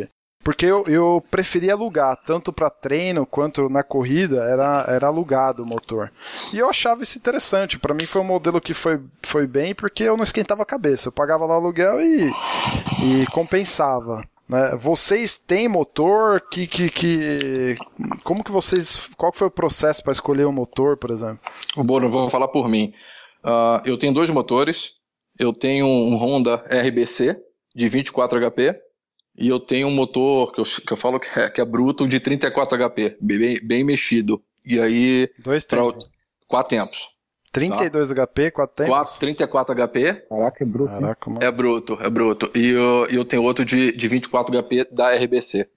[0.43, 5.65] Porque eu, eu preferia alugar, tanto para treino quanto na corrida, era, era alugado o
[5.65, 6.11] motor.
[6.51, 7.77] E eu achava isso interessante.
[7.77, 11.09] Para mim foi um modelo que foi, foi bem, porque eu não esquentava a cabeça.
[11.09, 12.31] Eu pagava lá o aluguel e,
[13.03, 14.23] e compensava.
[14.51, 14.75] Né?
[14.75, 16.41] Vocês têm motor?
[16.51, 17.77] Que, que, que,
[18.21, 19.09] como que vocês.
[19.15, 21.39] Qual foi o processo para escolher o um motor, por exemplo?
[21.77, 22.93] Bom, vou falar por mim.
[23.45, 24.91] Uh, eu tenho dois motores.
[25.39, 27.37] Eu tenho um Honda RBC
[27.73, 28.75] de 24 HP
[29.37, 32.05] e eu tenho um motor que eu, que eu falo que é, que é bruto
[32.05, 34.43] de 34 HP, bem, bem mexido.
[34.65, 35.29] E aí.
[35.39, 36.09] Dois tempos.
[36.45, 37.07] Quatro tempos.
[37.51, 38.27] 32 tá?
[38.27, 38.95] HP, 4 tempos?
[38.95, 40.13] 4, 34 HP.
[40.29, 40.93] Caraca, é bruto.
[40.93, 41.43] Caraca, mano.
[41.43, 42.51] É bruto, é bruto.
[42.57, 45.61] E eu, eu tenho outro de, de 24 HP da RBC.
[45.61, 45.67] Uh,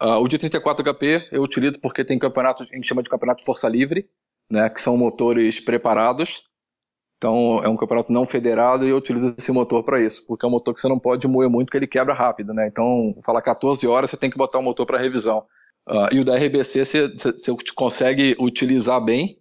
[0.00, 3.44] ah, o de 34 HP eu utilizo porque tem campeonato, a gente chama de campeonato
[3.44, 4.08] força livre,
[4.48, 6.44] né, que são motores preparados.
[7.16, 10.48] Então é um campeonato não federado e eu utilizo esse motor para isso, porque é
[10.48, 12.68] um motor que você não pode moer muito, porque ele quebra rápido, né?
[12.68, 15.44] Então, fala 14 horas, você tem que botar o motor para revisão.
[15.88, 19.36] Uh, e o da RBC você, você consegue utilizar bem,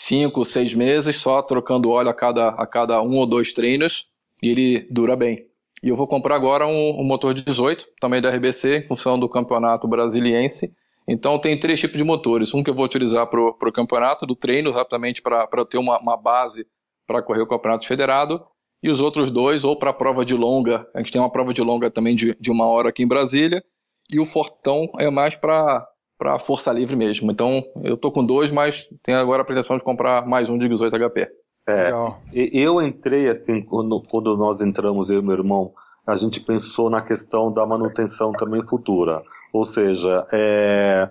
[0.00, 4.06] cinco, seis meses, só trocando óleo a cada, a cada um ou dois treinos,
[4.40, 5.44] e ele dura bem.
[5.82, 9.18] E eu vou comprar agora um, um motor de 18, também da RBC, em função
[9.18, 10.72] do campeonato brasiliense.
[11.06, 12.54] Então tem três tipos de motores.
[12.54, 16.16] Um que eu vou utilizar para o campeonato do treino, rapidamente para ter uma, uma
[16.16, 16.64] base
[17.04, 18.40] para correr o campeonato federado.
[18.80, 21.52] E os outros dois, ou para a prova de longa, a gente tem uma prova
[21.52, 23.64] de longa também de, de uma hora aqui em Brasília.
[24.08, 25.84] E o Fortão é mais para
[26.18, 27.30] para força livre mesmo.
[27.30, 30.68] Então, eu tô com dois, mas tenho agora a pretensão de comprar mais um de
[30.68, 31.28] 18 HP.
[31.68, 31.92] É,
[32.32, 35.72] eu entrei assim, quando, quando nós entramos, eu e meu irmão,
[36.06, 39.22] a gente pensou na questão da manutenção também futura.
[39.52, 41.08] Ou seja, é,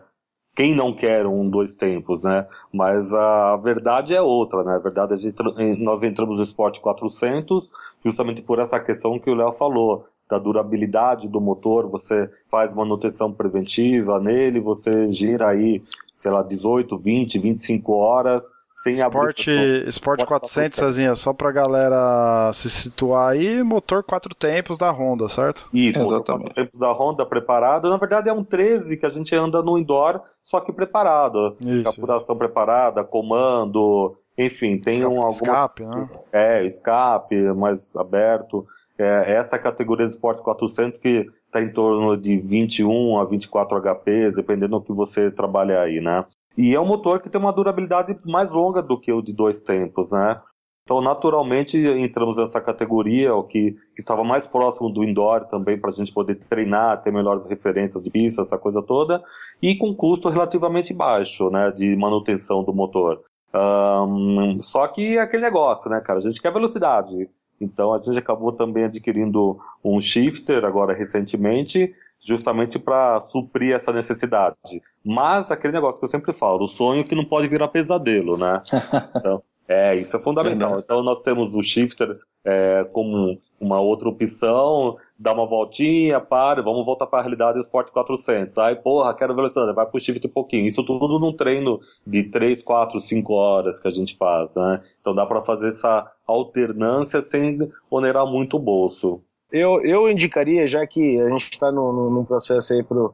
[0.56, 2.48] quem não quer um dois tempos, né?
[2.74, 4.74] Mas a verdade é outra, né?
[4.74, 7.72] A verdade é que nós entramos no Sport 400
[8.04, 13.32] justamente por essa questão que o Léo falou da durabilidade do motor, você faz manutenção
[13.32, 15.82] preventiva nele, você gira aí,
[16.16, 19.88] sei lá, 18, 20, 25 horas, sem Sport, abrir...
[19.88, 25.68] Sport 400, Cezinha, só pra galera se situar aí, motor quatro tempos da Honda, certo?
[25.74, 27.90] Isso, motor quatro tempos da Honda preparado.
[27.90, 31.58] Na verdade é um 13 que a gente anda no indoor, só que preparado.
[31.66, 32.36] Isso, Capuração isso.
[32.36, 35.36] preparada, comando, enfim, tem escape, um algumas...
[35.36, 36.10] Escape, né?
[36.32, 38.68] É, escape mais aberto.
[38.98, 44.36] É, essa categoria de Sport 400 que está em torno de 21 a 24 HPs,
[44.36, 46.26] dependendo do que você trabalha aí, né?
[46.58, 49.62] E é um motor que tem uma durabilidade mais longa do que o de dois
[49.62, 50.42] tempos, né?
[50.88, 55.90] Então, naturalmente, entramos nessa categoria, o que, que estava mais próximo do indoor também, para
[55.90, 59.22] a gente poder treinar, ter melhores referências de pista, essa coisa toda,
[59.62, 63.22] e com custo relativamente baixo, né, de manutenção do motor.
[63.54, 66.20] Um, só que é aquele negócio, né, cara?
[66.20, 67.30] A gente quer velocidade.
[67.60, 74.82] Então a gente acabou também adquirindo um shifter agora recentemente, justamente para suprir essa necessidade.
[75.04, 78.62] Mas aquele negócio que eu sempre falo, o sonho que não pode virar pesadelo, né?
[79.18, 80.76] Então, é, isso é fundamental.
[80.78, 86.86] Então nós temos o shifter é, como uma outra opção, dá uma voltinha, para, vamos
[86.86, 88.58] voltar para a realidade do Sport 400.
[88.58, 90.68] Aí, porra, quero velocidade, vai pro shifter um pouquinho.
[90.68, 94.82] Isso tudo num treino de 3, 4, 5 horas que a gente faz, né?
[95.02, 97.58] Então dá para fazer essa alternância sem
[97.90, 99.22] onerar muito o bolso.
[99.52, 103.10] Eu, eu indicaria, já que a gente está num, num processo aí para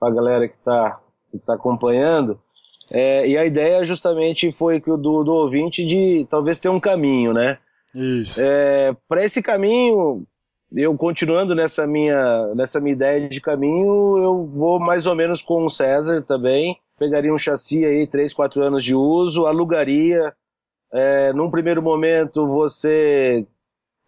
[0.00, 2.38] a galera que está que tá acompanhando,
[2.90, 6.78] é, e a ideia justamente foi que o do, do ouvinte de talvez ter um
[6.78, 7.58] caminho, né?
[7.94, 8.40] Isso.
[8.40, 10.24] É, Para esse caminho,
[10.82, 15.64] eu continuando nessa minha, nessa minha ideia de caminho, eu vou mais ou menos com
[15.64, 16.78] o César também.
[16.98, 20.34] Pegaria um chassi aí, 3, 4 anos de uso, alugaria.
[20.92, 23.46] É, num primeiro momento você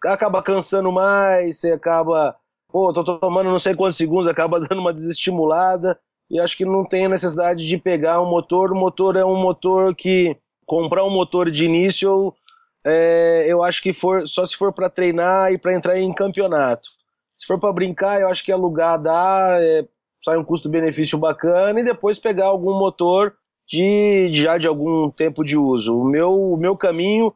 [0.05, 2.35] acaba cansando mais, você acaba,
[2.69, 5.97] pô, tô tomando não sei quantos segundos, acaba dando uma desestimulada
[6.29, 8.71] e acho que não tem necessidade de pegar um motor.
[8.71, 12.33] O motor é um motor que comprar um motor de início,
[12.87, 16.87] é, eu acho que for só se for para treinar e para entrar em campeonato.
[17.37, 19.85] Se for para brincar, eu acho que alugar dá, é,
[20.23, 23.35] sai um custo-benefício bacana e depois pegar algum motor
[23.67, 25.99] de já de algum tempo de uso.
[25.99, 27.33] O meu, o meu caminho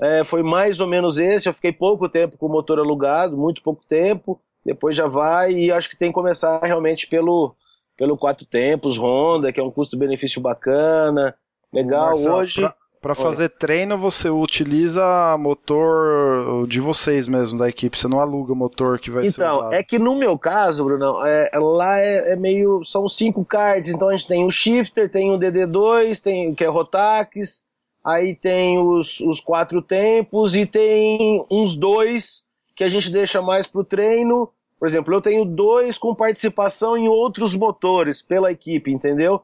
[0.00, 1.48] é, foi mais ou menos esse.
[1.48, 4.40] Eu fiquei pouco tempo com o motor alugado, muito pouco tempo.
[4.64, 7.56] Depois já vai e acho que tem que começar realmente pelo
[7.96, 11.34] pelo quatro tempos, Honda, que é um custo-benefício bacana,
[11.72, 12.06] legal.
[12.06, 12.60] Marcelo, Hoje.
[12.60, 17.98] Pra, pra fazer treino, você utiliza motor de vocês mesmo, da equipe.
[17.98, 19.66] Você não aluga motor que vai então, ser usado.
[19.66, 22.84] Então, é que no meu caso, Bruno, é, lá é, é, meio.
[22.84, 23.90] São cinco cards.
[23.90, 27.64] Então a gente tem o Shifter, tem o DD2, tem, que é Rotax,
[28.04, 32.44] aí tem os, os quatro tempos e tem uns dois
[32.76, 34.48] que a gente deixa mais pro treino
[34.82, 39.40] por exemplo, eu tenho dois com participação em outros motores pela equipe, entendeu?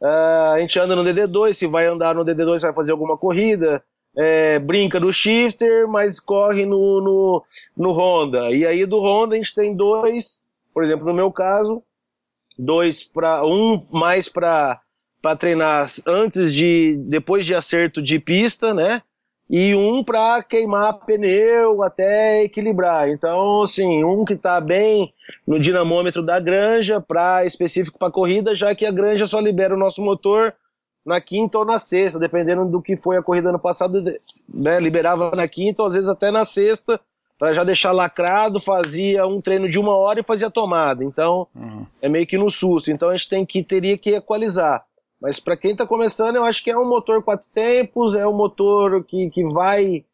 [0.00, 3.82] Uh, a gente anda no DD2, se vai andar no DD2 vai fazer alguma corrida,
[4.16, 7.44] é, brinca do shifter, mas corre no, no,
[7.76, 8.50] no Honda.
[8.50, 11.82] E aí do Honda a gente tem dois, por exemplo, no meu caso,
[12.58, 14.80] dois para um mais para
[15.38, 19.02] treinar antes de depois de acerto de pista, né?
[19.48, 23.08] E um para queimar pneu até equilibrar.
[23.08, 25.12] Então, assim, um que está bem
[25.46, 29.78] no dinamômetro da granja para específico para corrida, já que a granja só libera o
[29.78, 30.52] nosso motor
[31.04, 34.02] na quinta ou na sexta, dependendo do que foi a corrida ano passado,
[34.52, 37.00] né, liberava na quinta ou às vezes até na sexta
[37.38, 41.04] para já deixar lacrado, fazia um treino de uma hora e fazia tomada.
[41.04, 41.86] Então, uhum.
[42.00, 42.90] é meio que no susto.
[42.90, 44.84] Então a gente tem que teria que equalizar.
[45.20, 48.34] Mas para quem está começando, eu acho que é um motor quatro tempos, é um
[48.34, 50.04] motor que, que vai,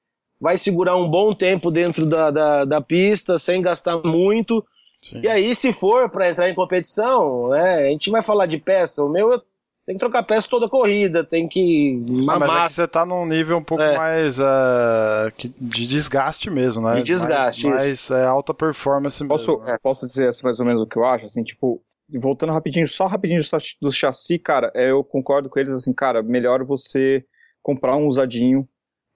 [0.41, 4.65] vai segurar um bom tempo dentro da, da, da pista, sem gastar muito.
[5.01, 5.21] Sim.
[5.23, 9.05] E aí, se for para entrar em competição, né, a gente vai falar de peça.
[9.05, 9.43] O meu,
[9.85, 13.27] tem que trocar peça toda corrida, tem que ah, mas é que você tá num
[13.27, 13.99] nível um pouco é.
[13.99, 16.97] mais uh, de desgaste mesmo, né?
[16.97, 19.65] De desgaste, Mais, mais é, alta performance posso, mesmo.
[19.65, 19.75] Né?
[19.75, 21.27] É, posso dizer assim, mais ou menos o que eu acho?
[21.27, 21.81] Assim, tipo,
[22.19, 23.43] voltando rapidinho, só rapidinho
[23.81, 27.25] do chassi, cara, é, eu concordo com eles, assim, cara, melhor você
[27.63, 28.69] comprar um usadinho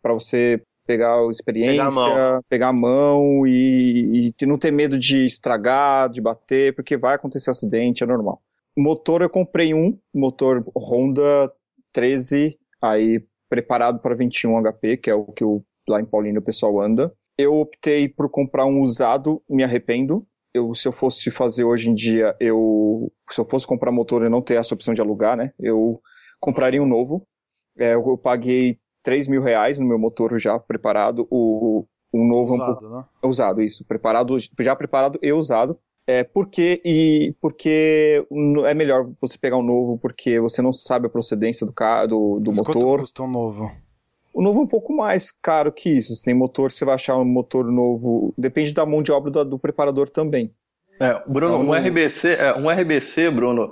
[0.02, 4.70] para você pegar a experiência, pegar a mão, pegar a mão e, e não ter
[4.70, 8.40] medo de estragar, de bater, porque vai acontecer acidente, é normal.
[8.76, 11.50] Motor eu comprei um, motor Honda
[11.92, 16.44] 13, aí preparado para 21 HP, que é o que o, lá em Paulínia o
[16.44, 17.12] pessoal anda.
[17.38, 20.26] Eu optei por comprar um usado, me arrependo.
[20.56, 24.28] Eu, se eu fosse fazer hoje em dia, eu, se eu fosse comprar motor e
[24.28, 26.00] não ter essa opção de alugar, né, eu
[26.40, 27.26] compraria um novo.
[27.78, 31.26] É, eu, eu paguei 3 mil reais no meu motor já preparado.
[31.30, 33.04] O, o novo usado, é um pouco, né?
[33.22, 35.78] usado, isso, preparado, já preparado e usado.
[36.08, 38.24] É, porque, e porque
[38.64, 42.40] é melhor você pegar um novo porque você não sabe a procedência do, carro, do,
[42.40, 42.74] do Mas motor.
[42.74, 43.72] Quanto custa um novo?
[44.36, 46.14] O novo é um pouco mais caro que isso.
[46.14, 48.34] Se tem motor, você vai achar um motor novo.
[48.36, 50.52] Depende da mão de obra do, do preparador também.
[51.00, 53.64] É, Bruno, então, um RBC, é, um RBC, Bruno,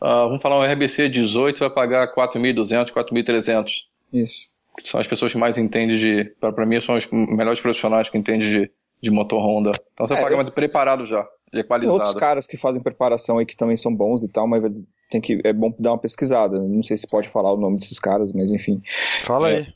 [0.00, 3.70] uh, vamos falar um RBC 18, você vai pagar 4.200, 4.300.
[4.12, 4.48] Isso.
[4.82, 6.32] São as pessoas que mais entendem de.
[6.38, 8.70] Para mim, são os melhores profissionais que entendem de,
[9.02, 9.72] de motor Honda.
[9.94, 10.36] Então você é, paga eu...
[10.36, 11.92] mais preparado já equalizado.
[11.92, 14.62] Tem outros caras que fazem preparação aí que também são bons e tal, mas
[15.10, 16.58] tem que, é bom dar uma pesquisada.
[16.60, 18.80] Não sei se pode falar o nome desses caras, mas enfim.
[19.22, 19.66] Fala é.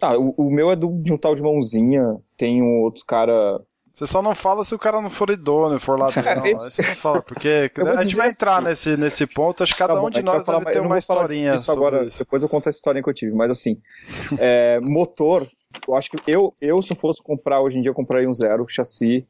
[0.00, 2.16] Ah, o, o, meu é do, de um tal de mãozinha.
[2.36, 3.60] Tem um outro cara.
[3.94, 6.08] Você só não fala se o cara não for idôneo, for lá.
[6.14, 6.70] Não, Esse...
[6.70, 9.94] você não fala, porque a gente vai entrar assim, nesse, nesse ponto, acho que cada
[9.94, 11.54] tá bom, um de nós falar, deve ter uma historinha.
[11.68, 12.18] Agora, isso.
[12.18, 13.80] depois eu conto a historinha que eu tive, mas assim,
[14.38, 15.48] é, motor,
[15.88, 18.34] eu acho que eu, eu, se eu fosse comprar hoje em dia, eu compraria um
[18.34, 19.26] zero, chassi,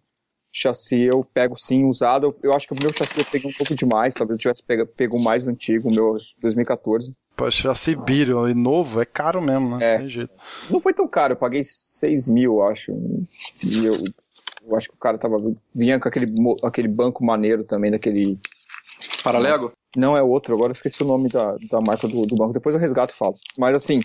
[0.50, 2.26] chassi eu pego sim usado.
[2.26, 4.64] Eu, eu acho que o meu chassi eu peguei um pouco demais, talvez eu tivesse
[4.64, 7.14] pego, pego o mais antigo, o meu 2014.
[7.37, 9.94] Pô, chassi Biro e novo é caro mesmo, né?
[9.94, 9.99] É.
[9.99, 10.33] Não, jeito.
[10.70, 12.92] não foi tão caro, eu paguei 6 mil, eu acho.
[13.62, 14.03] E eu,
[14.66, 15.37] eu acho que o cara tava.
[15.75, 16.33] Vinha com aquele,
[16.64, 18.38] aquele banco maneiro também, daquele.
[19.22, 19.72] Paralego?
[19.94, 22.55] Não é outro, agora eu esqueci o nome da, da marca do, do banco.
[22.55, 23.35] Depois eu resgato e falo.
[23.57, 24.01] Mas assim,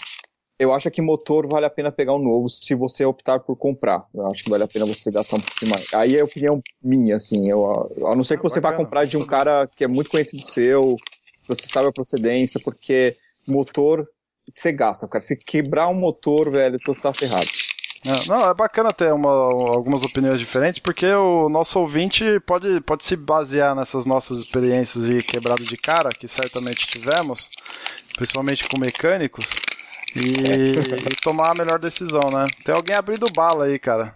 [0.59, 4.05] eu acho que motor vale a pena pegar um novo se você optar por comprar.
[4.13, 5.93] Eu acho que vale a pena você gastar um pouquinho mais.
[5.93, 7.49] Aí é a opinião minha, assim.
[7.49, 10.45] Eu, a não ser que você vá comprar de um cara que é muito conhecido
[10.45, 10.97] seu,
[11.55, 13.15] você sabe a procedência, porque
[13.47, 14.07] motor
[14.53, 15.21] você gasta, cara.
[15.21, 17.49] Se quebrar um motor, velho, tu tá ferrado.
[18.03, 23.05] É, não, é bacana ter uma, algumas opiniões diferentes, porque o nosso ouvinte pode, pode
[23.05, 27.47] se basear nessas nossas experiências e quebrado de cara, que certamente tivemos,
[28.15, 29.45] principalmente com mecânicos,
[30.15, 32.45] e, e, tomar a melhor decisão, né?
[32.65, 34.15] Tem alguém abrindo bala aí, cara.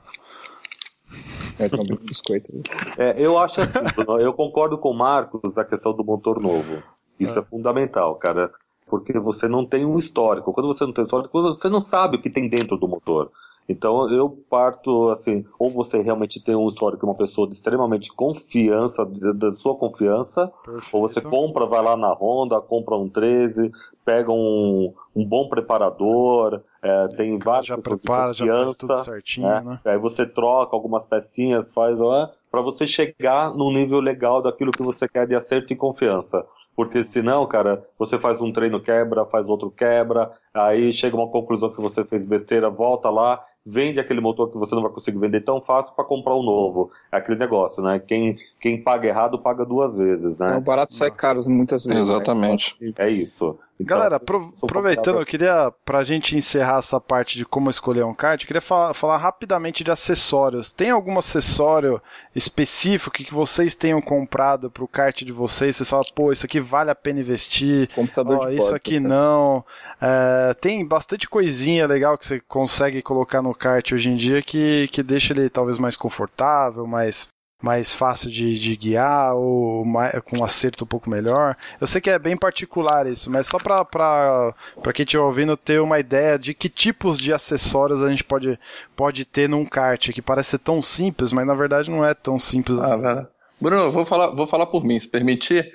[1.60, 1.69] É,
[2.02, 2.52] biscoito.
[2.98, 3.80] É, eu acho assim,
[4.19, 6.84] eu concordo com o Marcos a questão do motor novo.
[7.19, 7.41] Isso é.
[7.41, 8.51] é fundamental, cara.
[8.88, 10.54] Porque você não tem um histórico.
[10.54, 13.32] Quando você não tem histórico, você não sabe o que tem dentro do motor.
[13.67, 19.06] Então eu parto assim, ou você realmente tem um histórico, uma pessoa de extremamente confiança,
[19.34, 20.95] da sua confiança, Perfeito.
[20.95, 23.71] ou você compra, vai lá na Honda, compra um 13,
[24.06, 29.04] pega um, um bom preparador, é, tem várias já prepara, de confiança, já faz tudo
[29.04, 29.62] certinho, né?
[29.62, 29.80] né?
[29.84, 31.97] Aí você troca algumas pecinhas, faz,
[32.51, 36.45] para você chegar num nível legal daquilo que você quer de acerto e confiança.
[36.75, 41.69] Porque senão, cara, você faz um treino quebra, faz outro quebra, aí chega uma conclusão
[41.69, 45.41] que você fez besteira, volta lá, vende aquele motor que você não vai conseguir vender
[45.41, 46.89] tão fácil para comprar um novo.
[47.11, 47.99] É aquele negócio, né?
[47.99, 50.55] Quem, quem paga errado paga duas vezes, né?
[50.55, 52.01] O barato sai caro muitas vezes.
[52.01, 52.75] Exatamente.
[52.79, 52.93] Né?
[52.97, 53.57] É isso.
[53.77, 58.41] Então, Galera, aproveitando, eu queria, pra gente encerrar essa parte de como escolher um kart,
[58.41, 60.71] eu queria falar, falar rapidamente de acessórios.
[60.71, 62.01] Tem algum acessório
[62.33, 65.75] específico que vocês tenham comprado pro kart de vocês?
[65.75, 67.93] Vocês falam, pô, isso aqui vale a pena investir.
[67.93, 69.09] Computador ó, de Isso porta, aqui cara.
[69.09, 69.65] não.
[70.01, 74.88] É, tem bastante coisinha legal que você consegue colocar no kart hoje em dia que,
[74.89, 77.27] que deixa ele talvez mais confortável, mais
[77.62, 81.58] mais fácil de, de guiar ou mais, com um acerto um pouco melhor.
[81.81, 84.53] Eu sei que é bem particular isso, mas só para
[84.93, 88.60] quem estiver ouvindo ter uma ideia de que tipos de acessórios a gente pode,
[88.95, 92.38] pode ter num kart, que parece ser tão simples, mas na verdade não é tão
[92.38, 93.02] simples ah, assim.
[93.02, 93.27] Velho.
[93.60, 95.65] Bruno, vou falar, vou falar por mim, se permitir.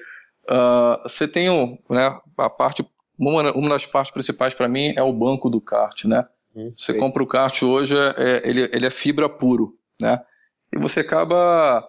[0.49, 2.87] Uh, você tem um, né, a parte,
[3.29, 6.27] uma, uma das partes principais para mim é o banco do kart, né?
[6.57, 10.21] Hum, você compra o kart hoje, é, ele, ele é fibra puro, né?
[10.73, 11.87] e você acaba.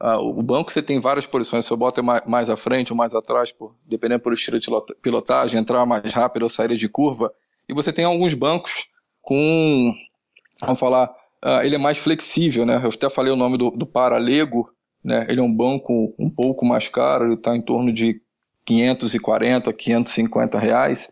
[0.00, 3.52] Ah, o banco você tem várias posições, eu boto mais, à frente ou mais atrás,
[3.52, 4.68] por, dependendo do estilo de
[5.00, 7.32] pilotagem, entrar mais rápido ou sair de curva.
[7.68, 8.86] E você tem alguns bancos
[9.20, 9.92] com.
[10.60, 11.14] Vamos falar.
[11.40, 12.80] Ah, ele é mais flexível, né?
[12.82, 14.72] Eu até falei o nome do, do Paralego,
[15.04, 15.26] né?
[15.28, 18.20] Ele é um banco um pouco mais caro, ele está em torno de
[18.64, 21.10] 540, 550 reais,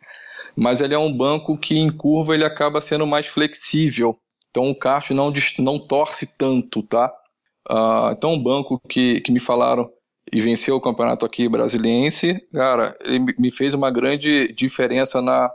[0.57, 4.19] mas ele é um banco que em curva ele acaba sendo mais flexível,
[4.51, 7.13] então o kart não, não torce tanto, tá?
[7.71, 9.89] Uh, então um banco que, que me falaram
[10.33, 15.51] e venceu o campeonato aqui brasiliense, cara, ele me fez uma grande diferença na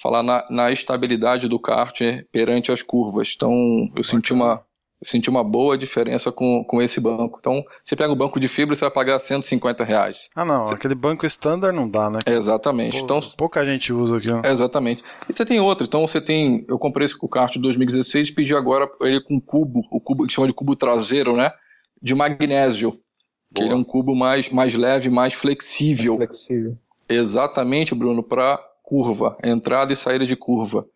[0.00, 2.00] falar na, na estabilidade do kart
[2.32, 3.32] perante as curvas.
[3.36, 4.64] Então eu senti uma
[5.02, 7.38] eu senti uma boa diferença com, com esse banco.
[7.40, 10.30] Então, você pega o banco de fibra, você vai pagar 150 reais.
[10.34, 10.74] Ah, não, você...
[10.74, 12.20] aquele banco standard não dá, né?
[12.24, 12.98] Exatamente.
[12.98, 14.32] Pô, então, pouca gente usa aqui.
[14.32, 14.42] Né?
[14.44, 15.02] Exatamente.
[15.28, 15.84] E você tem outro.
[15.84, 16.64] Então, você tem.
[16.68, 20.32] Eu comprei esse kart de 2016 e pedi agora ele com cubo, o cubo que
[20.32, 21.52] chama de cubo traseiro, né?
[22.00, 22.92] De magnésio.
[23.52, 26.16] Que ele é um cubo mais, mais leve, mais flexível.
[26.16, 26.78] flexível.
[27.08, 30.86] Exatamente, Bruno, para curva, entrada e saída de curva.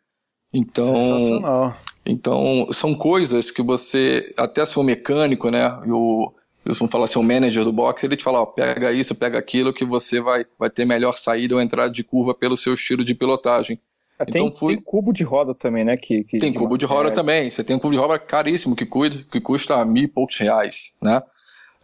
[0.53, 1.77] Então, Sensacional.
[2.07, 6.33] Então, são coisas que você, até se for mecânico, né, e o,
[6.65, 9.39] eu vou falar assim, o manager do box, ele te fala, ó, pega isso, pega
[9.39, 13.05] aquilo, que você vai, vai ter melhor saída ou entrada de curva pelo seu estilo
[13.05, 13.79] de pilotagem.
[14.19, 14.75] É, então, tem, fui...
[14.75, 15.97] tem cubo de roda também, né?
[15.97, 17.51] Que, que tem cubo de roda também.
[17.51, 20.95] Você tem um cubo de roda caríssimo que, cuida, que custa mil e poucos reais,
[21.03, 21.23] né?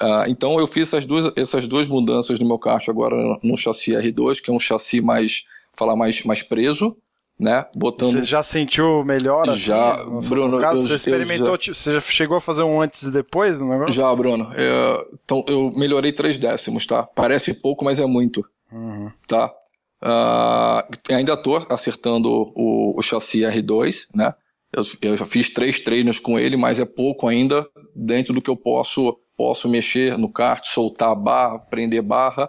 [0.00, 3.92] Uh, então eu fiz essas duas, essas duas mudanças no meu kart agora no chassi
[3.92, 5.44] R2, que é um chassi mais,
[5.76, 6.96] falar mais, mais preso,
[7.42, 7.66] né?
[7.74, 8.12] Botando...
[8.12, 9.50] Você já sentiu melhor?
[9.50, 10.62] Assim, já, Bruno.
[10.62, 11.74] Eu, você experimentou, já...
[11.74, 13.92] você já chegou a fazer um antes e depois no negócio?
[13.92, 14.52] Já, Bruno.
[14.54, 17.02] Eu, então, eu melhorei três décimos, tá?
[17.02, 18.46] Parece pouco, mas é muito.
[18.70, 19.10] Uhum.
[19.26, 19.52] Tá?
[20.00, 24.32] Uh, ainda tô acertando o, o chassi R2, né?
[24.72, 28.48] Eu, eu, já fiz três treinos com ele, mas é pouco ainda dentro do que
[28.48, 32.48] eu posso posso mexer no kart, soltar barra, prender barra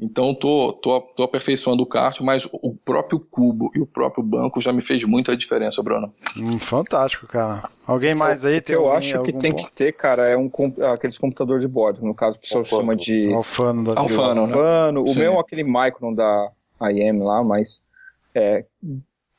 [0.00, 4.60] então tô, tô, tô aperfeiçoando o kart, mas o próprio cubo e o próprio banco
[4.60, 6.14] já me fez muita diferença, Bruno.
[6.36, 7.68] Hum, fantástico, cara.
[7.84, 8.58] Alguém mais aí?
[8.58, 9.66] O que eu acho que tem ponto?
[9.66, 10.48] que ter, cara, é um
[10.92, 12.06] aqueles computador de bordo.
[12.06, 12.82] No caso, o pessoal Alfano.
[12.82, 13.84] chama de Alfano.
[13.84, 14.52] Da Alfano, né?
[14.54, 15.02] Alfano.
[15.02, 15.18] O Sim.
[15.18, 16.50] meu é aquele Micron da
[16.82, 17.82] IM lá, mas
[18.34, 18.64] é,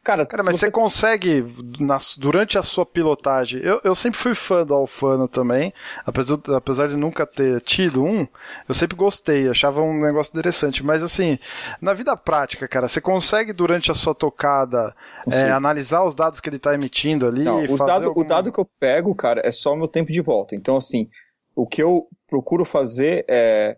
[0.09, 0.65] Cara, cara mas você...
[0.65, 1.45] você, consegue,
[1.79, 5.71] na, durante a sua pilotagem, eu, eu sempre fui fã do Alfano também,
[6.03, 8.27] apesar, apesar de nunca ter tido um,
[8.67, 11.37] eu sempre gostei, achava um negócio interessante, mas assim,
[11.79, 14.95] na vida prática, cara, você consegue durante a sua tocada
[15.31, 17.43] é, analisar os dados que ele está emitindo ali?
[17.43, 18.21] Não, os dado, algum...
[18.21, 21.07] O dado que eu pego, cara, é só o meu tempo de volta, então assim,
[21.55, 23.77] o que eu procuro fazer é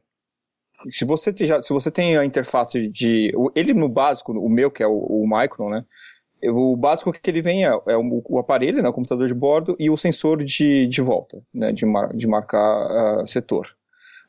[0.89, 3.31] se você, já, se você tem a interface de.
[3.53, 5.85] Ele no básico, o meu, que é o, o Micron, né?
[6.49, 9.75] O básico que ele vem é, é o, o, aparelho, né, o computador de bordo
[9.79, 13.75] e o sensor de, de volta, né, de, mar, de marcar uh, setor.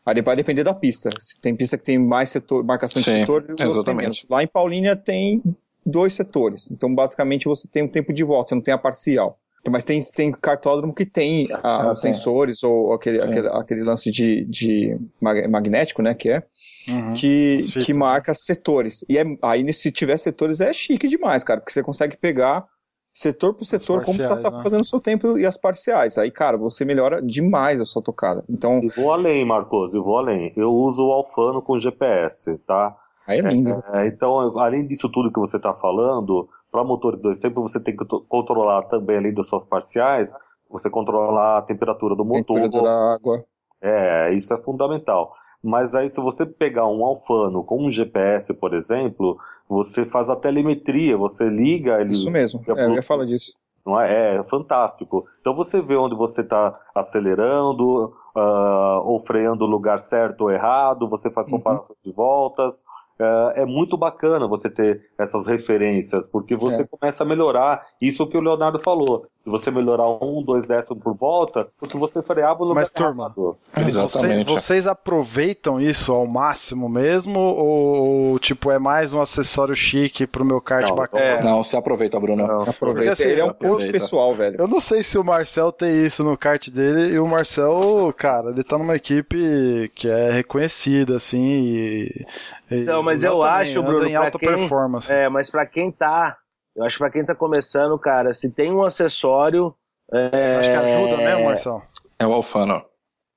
[0.05, 1.11] Aí vai depender da pista.
[1.19, 4.27] Se tem pista que tem mais setor, marcação de setor, exatamente.
[4.29, 5.41] Lá em Paulínia tem
[5.87, 6.71] dois setores.
[6.71, 9.39] Então, basicamente, você tem um tempo de volta, você não tem a parcial.
[9.69, 14.45] Mas tem, tem cartódromo que tem ah, ah, sensores ou aquele, aquele, aquele, lance de,
[14.47, 16.43] de magnético, né, que é,
[16.89, 17.13] uhum.
[17.13, 19.05] que, que marca setores.
[19.09, 22.67] E é, aí, se tiver setores, é chique demais, cara, porque você consegue pegar
[23.13, 24.63] setor por setor como tá, tá né?
[24.63, 26.19] fazendo o seu tempo e as parciais.
[26.19, 28.45] Aí, cara, você melhora demais a sua tocada.
[28.49, 28.81] Então...
[28.83, 30.53] E vou além, Marcos, eu vou além.
[30.57, 32.97] Eu uso o Alfano com GPS, tá?
[33.27, 33.83] Aí é lindo.
[33.93, 37.95] É, então, além disso tudo que você está falando, para motores dois tempos, você tem
[37.95, 40.35] que controlar também, além das suas parciais,
[40.71, 42.57] você controlar a temperatura do motor.
[42.57, 43.45] Temperatura da água.
[43.81, 45.31] É, isso é fundamental.
[45.63, 50.35] Mas aí, se você pegar um Alfano com um GPS, por exemplo, você faz a
[50.35, 52.13] telemetria, você liga ele.
[52.13, 53.55] Isso mesmo, é, eu ia falar disso.
[53.85, 54.37] Não é?
[54.37, 55.27] é fantástico.
[55.41, 61.09] Então você vê onde você está acelerando, uh, ou freando o lugar certo ou errado,
[61.09, 61.59] você faz uhum.
[61.59, 62.11] comparações uhum.
[62.11, 62.85] de voltas,
[63.23, 66.87] é, é muito bacana você ter essas referências, porque você é.
[66.87, 67.87] começa a melhorar.
[68.01, 69.27] Isso que o Leonardo falou.
[69.45, 73.35] Se você melhorar um, dois décimos por volta, porque você freava no Mas, turma,
[73.77, 74.45] Exatamente.
[74.45, 77.41] Vocês, vocês, aproveitam isso ao máximo mesmo?
[77.41, 81.25] Ou, tipo, é mais um acessório chique pro meu kart não, bacana?
[81.25, 81.43] É.
[81.43, 82.47] Não, você aproveita, Bruno.
[82.47, 82.63] Não.
[82.63, 83.13] Aproveita.
[83.13, 84.57] Assim, Ele é um ponto pessoal, velho.
[84.59, 88.51] Eu não sei se o Marcel tem isso no kart dele, e o Marcel, cara,
[88.51, 92.27] ele tá numa equipe que é reconhecida, assim, e
[92.71, 95.13] então, mas eu acho, Bruno, em alta quem, performance.
[95.13, 96.39] É, mas para quem tá,
[96.75, 99.75] eu acho para quem tá começando, cara, se tem um acessório.
[100.13, 100.47] É...
[100.49, 101.83] Você acha que ajuda mesmo, Marcelo?
[102.19, 102.85] É o Alfano.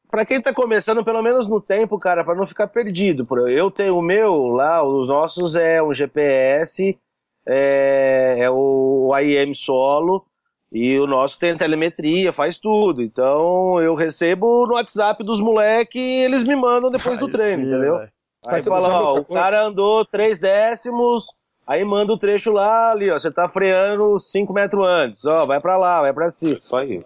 [0.09, 3.27] Para quem tá começando, pelo menos no tempo, cara, para não ficar perdido.
[3.49, 6.97] Eu tenho o meu lá, os nossos é um GPS,
[7.45, 10.25] é, é o IM solo.
[10.71, 13.01] E o nosso tem telemetria, faz tudo.
[13.01, 17.69] Então eu recebo no WhatsApp dos moleques e eles me mandam depois do treino, sim,
[17.69, 17.97] entendeu?
[17.97, 18.09] Véio.
[18.47, 21.27] Aí fala, ó, o cara andou três décimos,
[21.67, 25.59] aí manda o trecho lá ali, ó, você tá freando cinco metros antes, ó, vai
[25.59, 26.57] pra lá, vai pra cima.
[26.57, 26.99] Isso aí.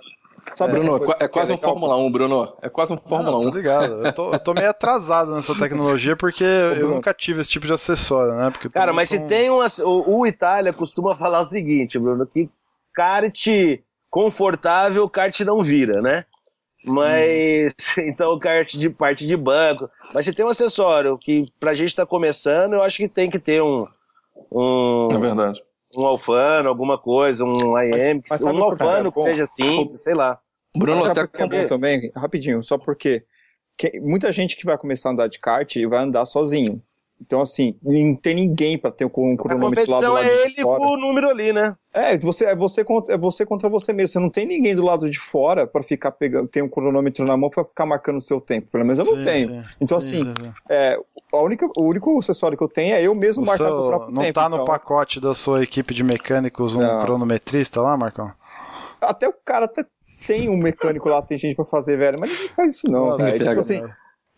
[0.55, 2.53] Sabe, Bruno, é, é quase um Fórmula 1, Bruno.
[2.61, 3.51] É quase um Fórmula Não, 1.
[3.51, 4.05] Tô ligado.
[4.05, 7.73] Eu tô, eu tô meio atrasado nessa tecnologia porque eu nunca tive esse tipo de
[7.73, 8.49] acessório, né?
[8.49, 9.59] Porque Cara, mas se tem um.
[9.59, 12.49] O, o Itália costuma falar o seguinte, Bruno, que
[12.93, 13.47] kart
[14.09, 16.23] confortável, kart não vira, né?
[16.85, 17.73] Mas.
[17.99, 19.89] Então, kart de parte de banco.
[20.13, 23.39] Mas se tem um acessório que pra gente tá começando, eu acho que tem que
[23.39, 23.85] ter um.
[24.51, 25.61] Um, É verdade.
[25.97, 30.39] um alfano, alguma coisa, um IM, mas sabe um alfano que seja simples, sei lá.
[30.75, 33.25] Bruno, até por que bom também, rapidinho, só porque
[33.77, 36.81] que- muita gente que vai começar a andar de kart vai andar sozinho.
[37.21, 39.49] Então, assim, não tem ninguém pra ter um cronômetro
[39.91, 40.79] lá do competição lado é de ele fora.
[40.79, 41.75] com o número ali, né?
[41.93, 44.07] É, você, é, você contra, é você contra você mesmo.
[44.13, 47.35] Você não tem ninguém do lado de fora pra ficar pegando, tem um cronômetro na
[47.35, 48.71] mão pra ficar marcando o seu tempo.
[48.71, 49.47] Pelo menos eu não Sim, tenho.
[49.49, 49.61] sim.
[49.81, 50.53] Então, Sim, assim, sim, sim.
[50.69, 50.97] é,
[51.33, 53.87] a única, o único acessório que eu tenho é eu mesmo O marcar seu- o
[53.89, 54.33] próprio não tempo.
[54.35, 57.01] tá no então, pacote da sua equipe de mecânicos um Não.
[57.01, 58.31] cronometrista lá, Marcão?
[59.01, 59.85] Até o cara até
[60.25, 63.17] tem um mecânico lá, tem gente pra fazer, velho, mas ninguém faz isso não, Não,
[63.17, 63.37] velho.
[63.39, 63.81] não Tipo assim,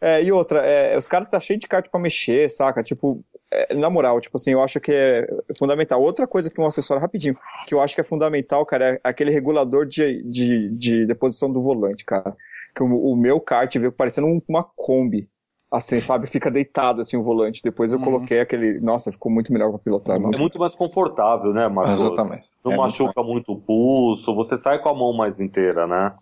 [0.01, 2.81] é, e outra, é, os caras tá cheio de kart pra mexer, saca?
[2.83, 5.27] Tipo, é, na moral, tipo assim, eu acho que é
[5.57, 6.01] fundamental.
[6.01, 7.37] Outra coisa que um acessório rapidinho,
[7.67, 11.61] que eu acho que é fundamental, cara, é aquele regulador de, de, de deposição do
[11.61, 12.35] volante, cara.
[12.75, 15.29] Que o, o meu kart veio parecendo um- uma Kombi.
[15.71, 16.27] Assim, sabe?
[16.27, 17.61] Fica deitado assim o volante.
[17.63, 18.03] Depois eu Uhum.
[18.03, 18.79] coloquei aquele.
[18.81, 20.19] Nossa, ficou muito melhor pra pilotar.
[20.19, 20.35] mano.
[20.35, 22.01] É muito mais confortável, né, Marcos?
[22.01, 22.43] Exatamente.
[22.63, 26.13] Não É machuca muito o pulso, você sai com a mão mais inteira, né?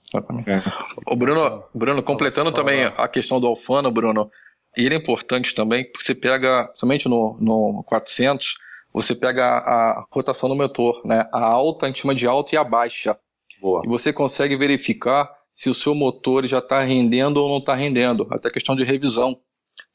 [1.05, 4.29] O Bruno, Bruno, completando também a questão do Alfano, Bruno,
[4.77, 8.55] ele é importante também, porque você pega, somente no, no 400,
[8.93, 11.27] você pega a, a rotação do motor, né?
[11.33, 13.17] A alta, a gente chama de alta e a baixa.
[13.61, 13.81] Boa.
[13.83, 18.27] E você consegue verificar se o seu motor já está rendendo ou não está rendendo,
[18.31, 19.39] até questão de revisão.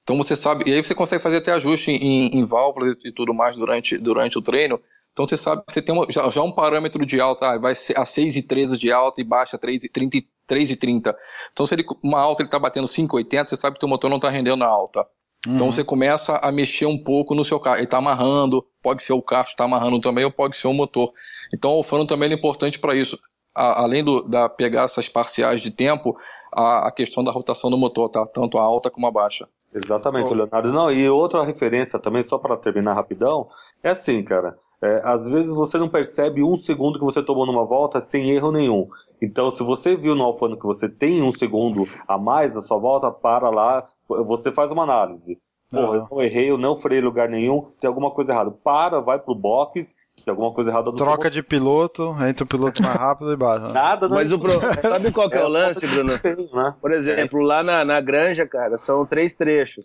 [0.02, 3.32] Então você sabe, e aí você consegue fazer até ajuste em, em válvulas e tudo
[3.34, 4.80] mais durante, durante o treino.
[5.12, 7.74] Então você sabe que você tem uma- já, já um parâmetro de alta, ah, vai
[7.74, 11.16] ser a 6,13 de alta e baixa 3,30 e 3,30.
[11.52, 14.16] Então se ele, uma alta ele está batendo 5,80, você sabe que o motor não
[14.16, 15.06] está rendendo na alta.
[15.54, 15.72] Então Uhum.
[15.72, 17.76] você começa a mexer um pouco no seu carro.
[17.76, 20.72] Ele está amarrando, pode ser o carro que está amarrando também, ou pode ser o
[20.74, 21.12] motor.
[21.54, 23.18] Então o alfano também é importante para isso.
[23.54, 26.16] A- além do, da pegar essas parciais de tempo,
[26.52, 28.26] a, a questão da rotação do motor, tá?
[28.26, 29.48] Tanto a alta como a baixa.
[29.72, 30.72] Exatamente, Leonardo.
[30.72, 33.48] Não, e outra referência também, só para terminar rapidão,
[33.82, 34.56] é assim, cara.
[34.82, 38.52] é, às vezes você não percebe um segundo que você tomou numa volta sem erro
[38.52, 38.88] nenhum.
[39.20, 42.78] Então, se você viu no Alfano que você tem um segundo a mais na sua
[42.78, 45.38] volta, para lá, você faz uma análise.
[45.72, 48.50] Eu não errei, eu não freiei em lugar nenhum, tem alguma coisa errada.
[48.52, 49.92] Para, vai pro box,
[50.30, 53.66] alguma coisa errada no Troca de piloto, entra o piloto mais rápido e baixa.
[53.66, 53.72] né?
[53.72, 54.60] Nada, não Mas o pro...
[54.82, 56.12] sabe qual que é, o a falta lance, Bruno?
[56.52, 56.74] né?
[56.80, 59.84] Por exemplo, lá na, na granja, cara, são três trechos.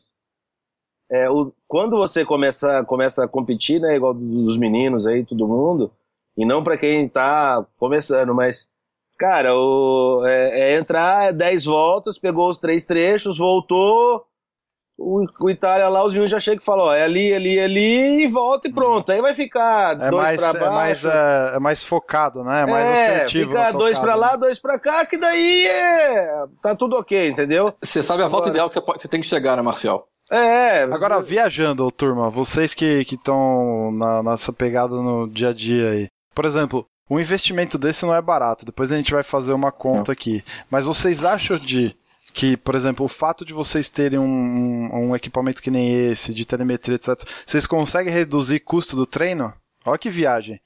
[1.11, 5.91] É, o, quando você começa, começa a competir, né, igual dos meninos aí, todo mundo,
[6.37, 8.69] e não pra quem tá começando, mas,
[9.17, 14.23] cara, o, é, é entrar 10 voltas, pegou os três trechos, voltou,
[14.99, 18.23] o, o Itália lá, os meninos já chegam e falam, ó, é ali, ali, ali,
[18.23, 19.11] e volta e pronto.
[19.11, 20.73] Aí vai ficar É dois mais, pra é, baixo.
[20.73, 22.61] mais, é, é mais focado, né?
[22.61, 23.51] É mais é, assertivo.
[23.51, 24.37] fica dois tocada, pra lá, né?
[24.39, 27.73] dois pra cá, que daí é, tá tudo ok, entendeu?
[27.81, 30.05] Você sabe a volta Agora- ideal que você, pode- você tem que chegar, né, Marcial?
[30.31, 35.89] É, Agora, viajando, ô, turma, vocês que estão na nossa pegada no dia a dia
[35.89, 36.07] aí.
[36.35, 38.63] Por exemplo, um investimento desse não é barato.
[38.63, 40.43] Depois a gente vai fazer uma conta aqui.
[40.69, 41.95] Mas vocês acham de
[42.33, 46.33] que, por exemplo, o fato de vocês terem um, um- um equipamento que nem esse,
[46.33, 49.53] de telemetria, etc., vocês conseguem reduzir custo do treino?
[49.85, 50.59] Olha que viagem.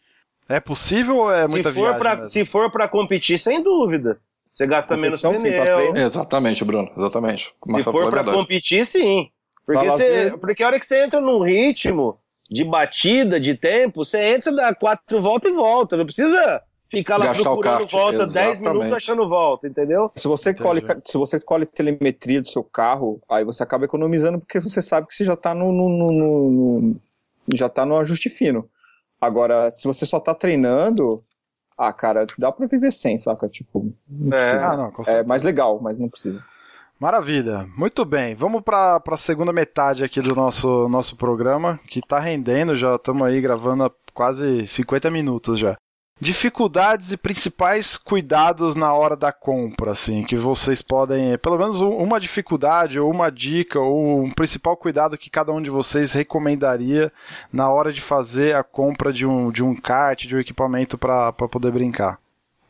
[0.50, 2.00] É possível ou é se muita for viagem?
[2.00, 2.28] pra, mesmo?
[2.28, 4.20] se for pra competir, sem dúvida.
[4.52, 6.06] Você gasta menos Competição, pneu.
[6.06, 7.52] Exatamente, Bruno, exatamente.
[7.66, 8.38] O Se for falou a pra verdade.
[8.38, 9.30] competir, sim.
[9.66, 12.20] Porque, você, lazer- porque a hora que você entra num ritmo
[12.52, 15.98] de batida, de tempo, você entra, você dá quatro voltas e volta.
[15.98, 16.62] Não precisa
[17.00, 18.62] ficar lá Gastar procurando kart, volta 10 exatamente.
[18.74, 20.12] minutos achando volta, entendeu?
[20.16, 20.64] Se você, Entendi.
[20.64, 25.08] colhe, se você colhe telemetria do seu carro, aí você acaba economizando porque você sabe
[25.08, 26.96] que você já está no, no- no- no- no-
[27.54, 28.70] já tá no ajuste fino.
[29.20, 31.24] Agora, se você só tá treinando,
[31.78, 33.48] ah, cara, dá pra viver sem, saca?
[33.50, 34.50] Tipo, não É.
[34.50, 34.70] precisa.
[34.72, 36.44] Ah, não, É mais legal, mas não precisa.
[37.00, 37.68] Maravilha.
[37.78, 38.34] Muito bem.
[38.36, 43.24] Vamos para a segunda metade aqui do nosso, nosso programa, que está rendendo, já estamos
[43.28, 45.76] aí gravando há quase 50 minutos já.
[46.24, 51.98] Dificuldades e principais cuidados na hora da compra, assim, que vocês podem, pelo menos um-
[51.98, 57.12] uma dificuldade ou uma dica ou um principal cuidado que cada um de vocês recomendaria
[57.52, 61.34] na hora de fazer a compra de um, de um kart, de um equipamento para
[61.34, 62.18] poder brincar.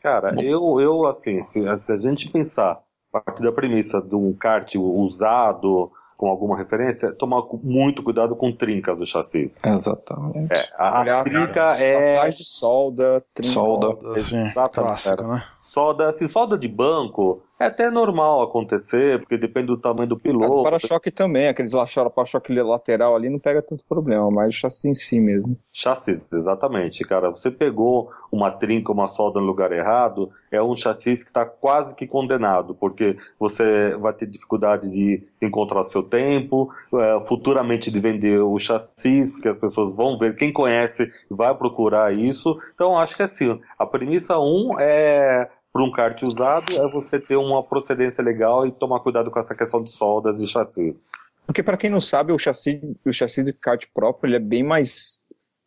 [0.02, 2.80] Cara, eu, eu assim, se, se a gente pensar
[3.12, 8.52] a partir da premissa de um kart usado com alguma referência, tomar muito cuidado com
[8.52, 9.64] trincas do chassis.
[9.64, 10.52] Exatamente.
[10.52, 12.28] É, a, a Olhar, trinca cara, é.
[12.28, 13.52] De solda, trinca.
[13.52, 14.10] Solda.
[14.12, 15.44] Assim, Exatamente, clássico, né?
[15.64, 20.18] Soda, assim, soda de banco é até normal acontecer, porque depende do tamanho do O
[20.18, 20.62] piloto.
[20.62, 21.72] para-choque também, aqueles
[22.14, 25.56] para-choque lateral ali não pega tanto problema, mas o chassi em si mesmo.
[25.72, 27.30] Chassis, exatamente, cara.
[27.30, 31.94] Você pegou uma trinca, uma solda no lugar errado, é um chassi que está quase
[31.94, 38.40] que condenado, porque você vai ter dificuldade de encontrar seu tempo, é, futuramente de vender
[38.40, 42.58] o chassi, porque as pessoas vão ver, quem conhece vai procurar isso.
[42.74, 47.18] Então, acho que assim, a premissa 1 um é para um kart usado é você
[47.18, 51.10] ter uma procedência legal e tomar cuidado com essa questão de soldas e chassis.
[51.44, 54.62] Porque para quem não sabe, o chassi, o chassi de kart próprio ele é bem
[54.62, 55.20] mais,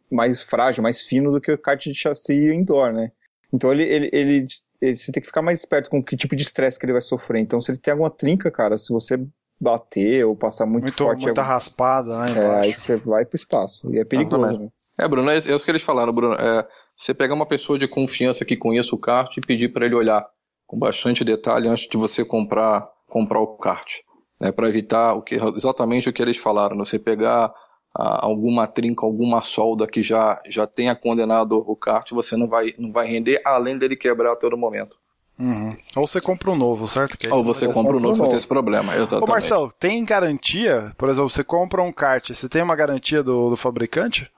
[0.09, 3.11] mais frágil, mais fino do que o kart de chassi indoor, né?
[3.51, 4.47] Então ele, ele, ele,
[4.81, 7.01] ele você tem que ficar mais esperto com que tipo de estresse que ele vai
[7.01, 7.41] sofrer.
[7.41, 9.19] Então se ele tem alguma trinca, cara, se você
[9.59, 12.39] bater ou passar muito, Muito, forte, muita é, raspada, né?
[12.39, 13.93] é, aí você vai pro espaço.
[13.93, 14.69] E é perigoso, né?
[14.97, 16.33] É, Bruno, é, é isso que eles falaram, Bruno.
[16.35, 16.67] É,
[16.97, 20.25] você pegar uma pessoa de confiança que conheça o kart e pedir para ele olhar
[20.65, 23.99] com bastante detalhe antes de você comprar, comprar o kart.
[24.39, 26.75] Né, para evitar o que, exatamente o que eles falaram.
[26.75, 27.51] né, Você pegar
[27.95, 32.73] ah, alguma trinca, alguma solda que já, já tenha condenado o kart, você não vai,
[32.77, 34.97] não vai render, além dele quebrar a todo momento.
[35.39, 35.75] Uhum.
[35.95, 37.15] Ou você compra um novo, certo?
[37.31, 38.95] Ou você compra um novo, você tem esse problema.
[38.95, 39.23] Exatamente.
[39.23, 40.91] Ô Marcelo, tem garantia?
[40.97, 44.29] Por exemplo, você compra um kart, você tem uma garantia do, do fabricante?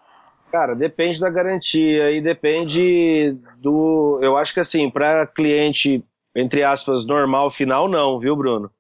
[0.52, 4.20] Cara, depende da garantia e depende do.
[4.22, 6.04] Eu acho que assim, para cliente,
[6.36, 8.72] entre aspas, normal, final, não, viu, Bruno?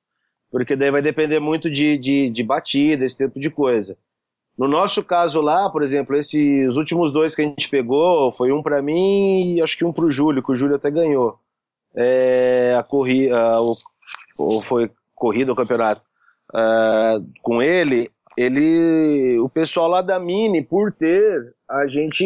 [0.52, 3.96] Porque daí vai depender muito de, de, de batida, esse tipo de coisa.
[4.58, 8.64] No nosso caso lá, por exemplo, esses últimos dois que a gente pegou, foi um
[8.64, 11.40] para mim e acho que um pro Júlio, que o Júlio até ganhou.
[11.96, 13.76] É, a corrida, o,
[14.40, 16.02] ou foi corrida ou campeonato.
[16.54, 18.12] Ah, com ele,
[18.42, 22.24] ele, o pessoal lá da Mini, por ter, a gente,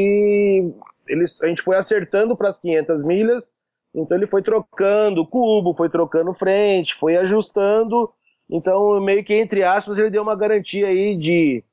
[1.08, 3.54] eles, a gente foi acertando para as 500 milhas,
[3.96, 8.10] então ele foi trocando cubo, foi trocando frente, foi ajustando,
[8.50, 11.64] então meio que entre aspas ele deu uma garantia aí de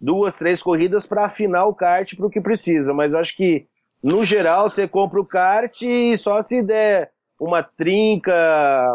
[0.00, 3.66] duas, três corridas para afinar o kart para o que precisa, mas acho que
[4.02, 8.32] no geral você compra o kart e só se der uma trinca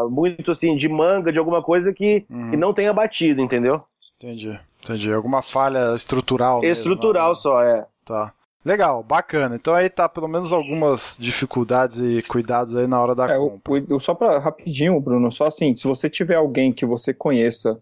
[0.10, 2.50] muito assim de manga de alguma coisa que, Uhum.
[2.52, 3.80] que não tenha batido, entendeu?
[4.18, 4.60] Entendi,
[4.94, 5.12] entendi.
[5.12, 7.36] Alguma falha estrutural mesmo, Estrutural né?
[7.36, 7.86] só, é.
[8.06, 8.34] Tá.
[8.64, 9.56] Legal, bacana.
[9.56, 13.52] Então aí tá pelo menos algumas dificuldades e cuidados aí na hora da É, o-
[13.60, 13.96] compra.
[13.96, 17.78] o- só para rapidinho, Bruno, só assim, se você tiver alguém que você conheça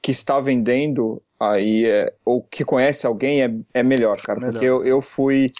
[0.00, 4.38] que está vendendo, aí é, ou que conhece alguém, é, é melhor, cara.
[4.38, 4.52] Melhor.
[4.52, 5.50] Porque eu, eu fui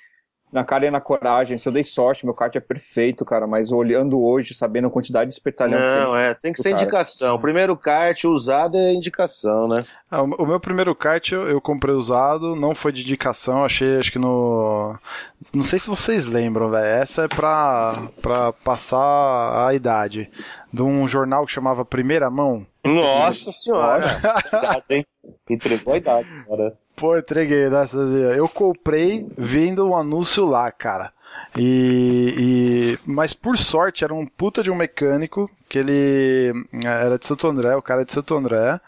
[0.53, 3.71] na cara e na coragem, se eu dei sorte, meu kart é perfeito, cara, mas
[3.71, 6.21] olhando hoje, sabendo a quantidade de espetalhão que Não, tem.
[6.25, 6.83] é, tem que ser cara.
[6.83, 7.35] indicação.
[7.35, 9.85] O primeiro kart usado é indicação, né?
[10.11, 13.99] Ah, o o meu primeiro kart eu, eu comprei usado, não foi de indicação, achei
[13.99, 14.97] acho que no.
[15.55, 16.85] Não sei se vocês lembram, velho.
[16.87, 20.31] Essa é pra, pra passar a idade.
[20.73, 22.67] De um jornal que chamava Primeira Mão.
[22.95, 24.07] Nossa senhora.
[24.49, 25.05] Idade, hein?
[25.49, 26.73] Entregou a idade, cara.
[26.97, 27.97] Pô, entreguei nessa.
[27.99, 31.13] Eu comprei vendo um anúncio lá, cara.
[31.57, 37.19] E, e- Mas por sorte era um puta de um mecânico que ele eh, era
[37.19, 38.81] de Santo André, o cara é de Santo André.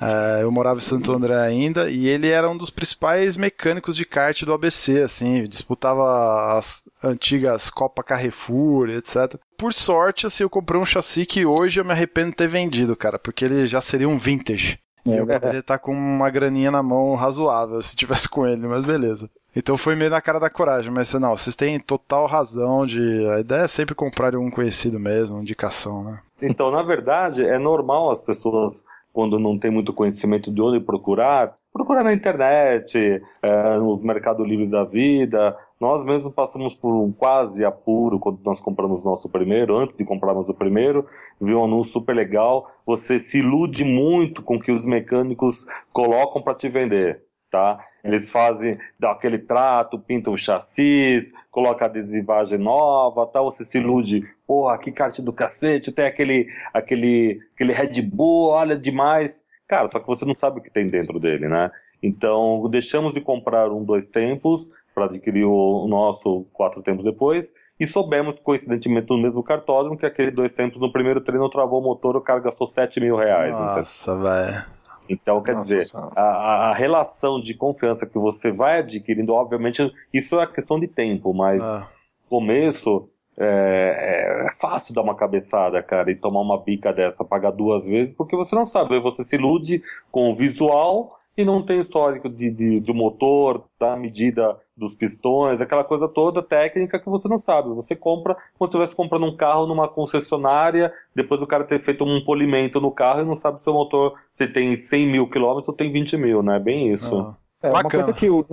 [0.00, 4.04] Eh, eu morava em Santo André ainda e ele era um dos principais mecânicos de
[4.04, 9.36] kart do ABC, assim, disputava as antigas Copa Carrefour, etc.
[9.56, 12.94] Por sorte, assim, eu comprei um chassi que hoje eu me arrependo de ter vendido,
[12.96, 14.78] cara, porque ele já seria um vintage.
[15.06, 18.84] E eu poderia estar com uma graninha na mão razoável se tivesse com ele, mas
[18.84, 19.30] beleza.
[19.56, 23.26] Então foi meio na cara da coragem, mas não, vocês têm total razão de.
[23.30, 26.20] A ideia é sempre comprar de algum conhecido mesmo, indicação, né?
[26.40, 31.56] Então, na verdade, é normal as pessoas, quando não tem muito conhecimento de onde procurar,
[31.72, 35.56] procurar na internet, é, nos mercados livres da vida.
[35.80, 40.48] Nós mesmos passamos por um quase apuro quando nós compramos nosso primeiro, antes de comprarmos
[40.48, 41.06] o primeiro,
[41.40, 42.70] viu um anúncio super legal.
[42.84, 47.78] Você se ilude muito com o que os mecânicos colocam para te vender, tá?
[48.08, 54.78] Eles fazem, aquele trato, pintam o chassis, coloca adesivagem nova, tal, você se ilude, porra,
[54.78, 59.44] que kart do cacete, tem aquele, aquele, aquele Red Bull, olha demais.
[59.66, 61.70] Cara, só que você não sabe o que tem dentro dele, né?
[62.02, 67.86] Então, deixamos de comprar um dois tempos para adquirir o nosso quatro tempos depois e
[67.86, 72.16] soubemos, coincidentemente, no mesmo cartódromo que aquele dois tempos no primeiro treino travou o motor,
[72.16, 73.52] o cara gastou 7 mil reais.
[73.52, 74.77] Nossa, velho.
[75.08, 79.90] Então, quer Nossa dizer, a, a- a relação de confiança que você vai adquirindo, obviamente,
[80.12, 81.88] isso é questão de tempo, mas Ah,
[82.28, 83.08] começo
[83.40, 88.12] é, é fácil dar uma cabeçada, cara, e tomar uma bica dessa, pagar duas vezes,
[88.12, 92.50] porque você não sabe, você se ilude com o visual e não tem histórico de,
[92.50, 97.68] de, do motor, da medida dos pistões, aquela coisa toda técnica que você não sabe.
[97.76, 102.02] Você compra como se estivesse comprando um carro numa concessionária, depois o cara ter feito
[102.02, 105.68] um polimento no carro e não sabe se o motor se tem 100 mil quilômetros
[105.68, 106.58] ou tem 20 mil, né?
[106.58, 107.16] Bem isso.
[107.16, 107.36] Ah.
[107.62, 108.44] É, uma coisa que o,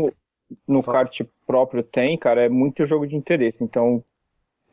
[0.68, 3.64] no, kart próprio tem, cara, é muito jogo de interesse.
[3.64, 4.04] Então,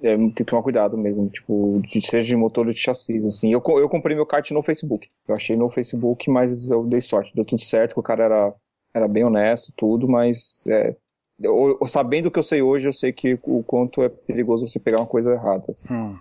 [0.02, 3.52] é, tem que tomar cuidado mesmo, tipo, de, seja de motor ou de chassis, assim.
[3.52, 5.08] Eu, eu comprei meu kart no Facebook.
[5.28, 7.34] Eu achei no Facebook, mas eu dei sorte.
[7.34, 8.54] Deu tudo certo, que o cara era,
[8.94, 10.94] era bem honesto, tudo, mas é,
[11.40, 14.66] eu- eu- sabendo o que eu sei hoje, eu sei que o quanto é perigoso
[14.68, 15.64] você pegar uma coisa errada.
[15.68, 15.86] assim.
[15.92, 16.16] Hum.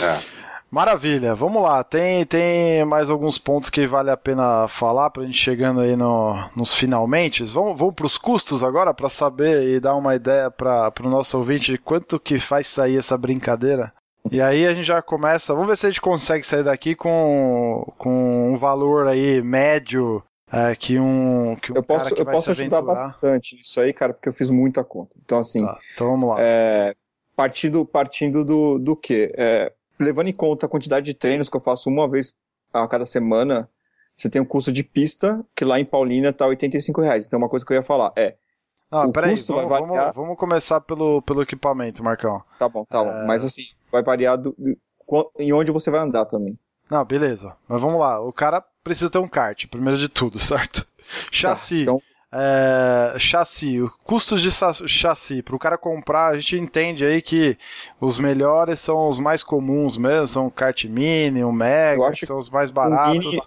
[0.00, 0.55] É.
[0.70, 1.82] Maravilha, vamos lá.
[1.84, 6.34] Tem, tem mais alguns pontos que vale a pena falar pra gente chegando aí no,
[6.56, 7.44] nos finalmente.
[7.44, 11.70] Vamos, vamos pros custos agora pra saber e dar uma ideia para o nosso ouvinte
[11.72, 13.92] de quanto que faz sair essa brincadeira.
[14.30, 15.54] E aí a gente já começa.
[15.54, 20.74] Vamos ver se a gente consegue sair daqui com, com um valor aí médio é,
[20.74, 24.12] que um que um Eu posso, que eu posso ajudar aventurar- bastante nisso aí, cara,
[24.12, 25.12] porque eu fiz muita conta.
[25.24, 26.36] Então, assim, Tá, então vamos lá.
[26.40, 26.92] É,
[27.36, 29.32] partindo partindo do, do quê?
[29.36, 32.34] É, levando em conta a quantidade de treinos que eu faço uma vez
[32.72, 33.68] a cada semana,
[34.14, 37.26] você tem o custo de pista, que lá em Paulínia tá 85 reais.
[37.26, 38.36] Então, uma coisa que eu ia falar é,
[38.90, 40.12] Ah, peraí, vamos, variar.
[40.14, 42.42] vamos começar pelo, pelo equipamento, Marcão.
[42.58, 43.04] tá bom, tá É.
[43.04, 43.26] bom.
[43.26, 44.54] Mas assim, vai variar do,
[45.38, 46.58] em onde você vai andar também.
[46.90, 47.56] Não, beleza.
[47.68, 48.20] Mas vamos lá.
[48.20, 50.86] O cara precisa ter um kart, primeiro de tudo, certo?
[51.32, 51.82] Chassi.
[51.82, 52.00] então-
[52.32, 53.78] é, chassi.
[54.04, 55.42] Custos de chassi.
[55.42, 57.56] Para o cara comprar, a gente entende aí que
[58.00, 60.26] os melhores são os mais comuns mesmo.
[60.26, 63.24] São o kart mini, o mega, Eu acho que são os mais baratos.
[63.24, 63.40] mini-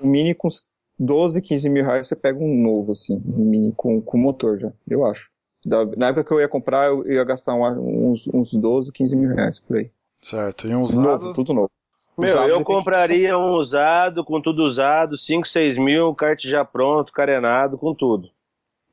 [0.00, 0.64] O Mini com uns
[0.98, 4.72] 12, 15 mil reais você pega um novo, assim, um Mini com, com motor já,
[4.88, 5.28] eu acho.
[5.66, 9.16] Da- na época que eu ia comprar, eu ia gastar um- uns, uns 12, 15
[9.16, 9.90] mil reais por aí.
[10.22, 10.68] Certo.
[10.68, 11.00] E um usado.
[11.02, 11.70] Novo, tudo novo.
[12.18, 17.78] Meu, eu compraria um usado, com tudo usado, 5, 6 mil, kart já pronto, carenado,
[17.78, 18.28] com tudo.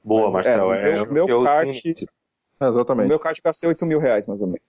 [0.04, 0.72] Boa, Marcel.
[0.74, 3.08] É, É, meu, meu eu- kart, É, exatamente.
[3.08, 4.62] meu kart gastei 8 mil reais, mais ou menos.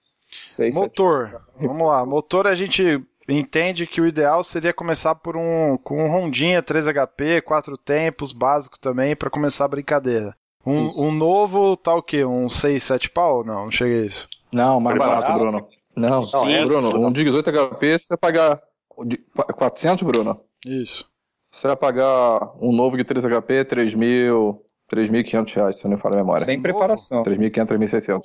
[0.51, 0.83] Seis, sete.
[0.83, 1.43] Motor.
[1.57, 2.05] Vamos lá.
[2.07, 6.87] Motor a gente entende que o ideal seria começar por um com um Rondinha 3
[6.89, 10.35] HP, quatro tempos, básico também, para começar a brincadeira.
[10.65, 12.25] Um, um novo tá o quê?
[12.25, 13.45] Um 6, 7 pau?
[13.45, 14.29] Não, não chega a isso.
[14.53, 15.69] Não, mais barato, Bruno.
[15.97, 16.67] Não, Sim.
[16.67, 18.63] Bruno, um de 18 HP você vai pagar
[19.07, 19.19] de
[19.57, 20.41] 400, Bruno.
[20.65, 21.09] Isso.
[21.51, 24.61] Você vai pagar um novo de 3 HP, 3.000,
[24.93, 26.45] 3.500 reais, se eu não me falha a memória.
[26.45, 27.23] Sem preparação.
[27.23, 28.21] 3.500, 3.600.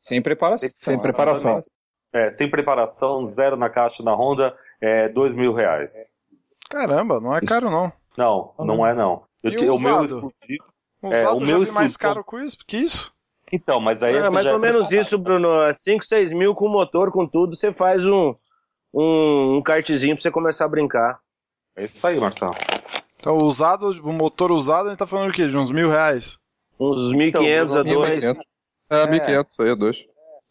[0.00, 0.68] Sem preparação.
[0.74, 1.60] Sem preparação.
[2.12, 6.12] É, sem preparação, zero na caixa na Honda, é dois mil reais.
[6.70, 7.92] Caramba, não é caro não.
[8.16, 9.24] Não, não é não.
[9.42, 10.04] Eu E o o meu usado?
[10.04, 10.64] explodiu.
[11.02, 12.24] O É, o eu meu já vi mais caro
[12.66, 13.12] que isso?
[13.52, 15.06] Então, mas aí É, mais já ou menos preparado.
[15.06, 15.72] isso, Bruno.
[15.72, 18.34] 5, 6 mil com motor, com tudo, você faz um,
[18.92, 21.18] um, um kartzinho pra você começar a brincar.
[21.76, 22.54] É isso aí, Marcelo.
[23.18, 25.46] Então, o usado, o motor usado, a gente tá falando o quê?
[25.46, 26.38] De uns mil reais.
[26.78, 28.24] Uns 1.500 a Bruno, 2.
[28.24, 28.38] 1.500.
[28.90, 30.04] É, 1.500, isso aí é dois.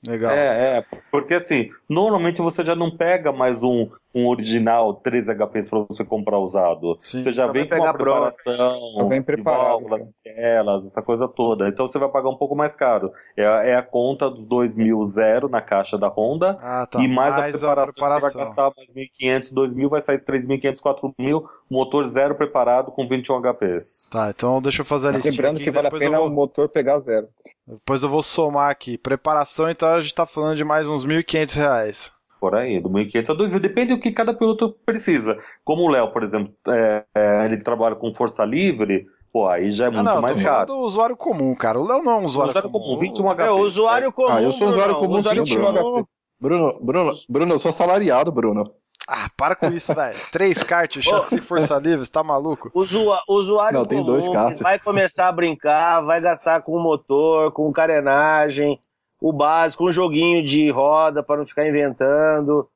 [0.05, 0.31] Legal.
[0.31, 5.70] É, é, porque assim, normalmente você já não pega mais um, um original 3 HPs
[5.70, 6.97] para você comprar usado.
[7.01, 7.22] Sim.
[7.24, 11.28] Você já Só vem com uma preparação, Já vem de preparado, válvulas, elas, essa coisa
[11.28, 11.68] toda.
[11.68, 13.11] Então você vai pagar um pouco mais caro.
[13.36, 16.57] É, a- é a conta dos 2 mil zero na caixa da Honda.
[16.61, 16.99] Ah, tá.
[16.99, 18.41] e mais, a, preparação, você vai preparação.
[18.41, 24.07] gastar mais 1.500, 2.000, vai sair 3.500, 4.000, motor zero preparado com 21 HPs.
[24.09, 26.32] Tá, então deixa eu fazer a listinha Lembrando aqui, que vale a pena vou- o
[26.32, 27.28] motor pegar zero.
[27.68, 28.97] Depois eu vou somar aqui.
[28.97, 32.11] Preparação, então a gente tá falando de mais uns 1.500 reais.
[32.39, 35.38] Por aí, do 1.500 a 2.000, depende do que cada piloto precisa.
[35.63, 39.85] Como o Léo, por exemplo, é, é, ele trabalha com força livre, pô, aí já
[39.85, 40.67] é Ah, muito não, mais caro.
[40.67, 41.79] do usuário comum, cara.
[41.79, 43.49] O Léo não é um usuário, Usuário comum, 21 É, HPs.
[43.49, 44.29] o usuário comum.
[44.29, 45.81] Ah, eu sou usuário Bruno, comum, o usuário sim, Bruno.
[45.81, 46.05] comum.
[46.39, 48.63] Bruno, Bruno, Bruno, eu sou salariado, Bruno.
[49.09, 50.19] Ah, para com isso, velho.
[50.31, 52.69] Três karts, chassi, força livre, você tá maluco?
[52.75, 54.25] Usua- usuário Não, tem comum, dois
[54.59, 58.77] vai começar a brincar, vai gastar com motor, com carenagem,
[59.22, 62.68] o básico, um joguinho de roda para não ficar inventando.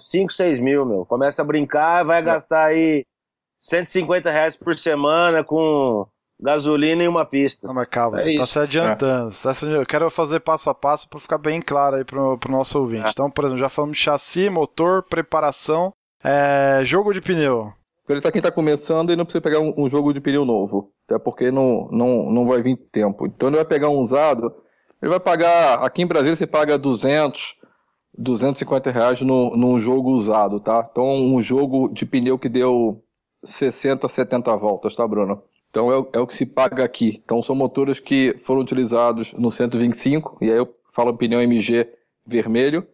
[0.00, 1.06] 5, 6 mil, meu.
[1.06, 3.04] Começa a brincar, vai gastar aí
[3.60, 6.06] 150 reais por semana com
[6.40, 7.66] gasolina e uma pista.
[7.66, 8.52] Não, mas calma, É você tá isso.
[8.52, 9.28] se adiantando.
[9.30, 9.76] Adiantando.
[9.76, 13.06] Eu quero fazer passo a passo pra ficar bem claro aí pro, pro nosso ouvinte.
[13.06, 13.10] Ah.
[13.10, 15.92] Então, por exemplo, já falamos de chassi, motor, preparação,
[16.22, 17.72] é, jogo de pneu.
[18.08, 20.90] Ele tá quem tá começando e não precisa pegar um, um jogo de pneu novo.
[21.06, 23.26] Até porque não, não, não vai vir tempo.
[23.26, 24.54] Então ele vai pegar um usado,
[25.02, 27.54] ele vai pagar, aqui em Brasília você paga 200,
[28.16, 30.86] 250 reais no, num jogo usado, tá?
[30.90, 33.02] Então um jogo de pneu que deu
[33.44, 35.42] 60, 70 voltas, tá, Bruno?
[35.70, 37.20] Então é, o- é o que se paga aqui.
[37.24, 41.86] Então são motores que foram utilizados no 125, e aí eu falo pneu MG
[42.26, 42.86] vermelho,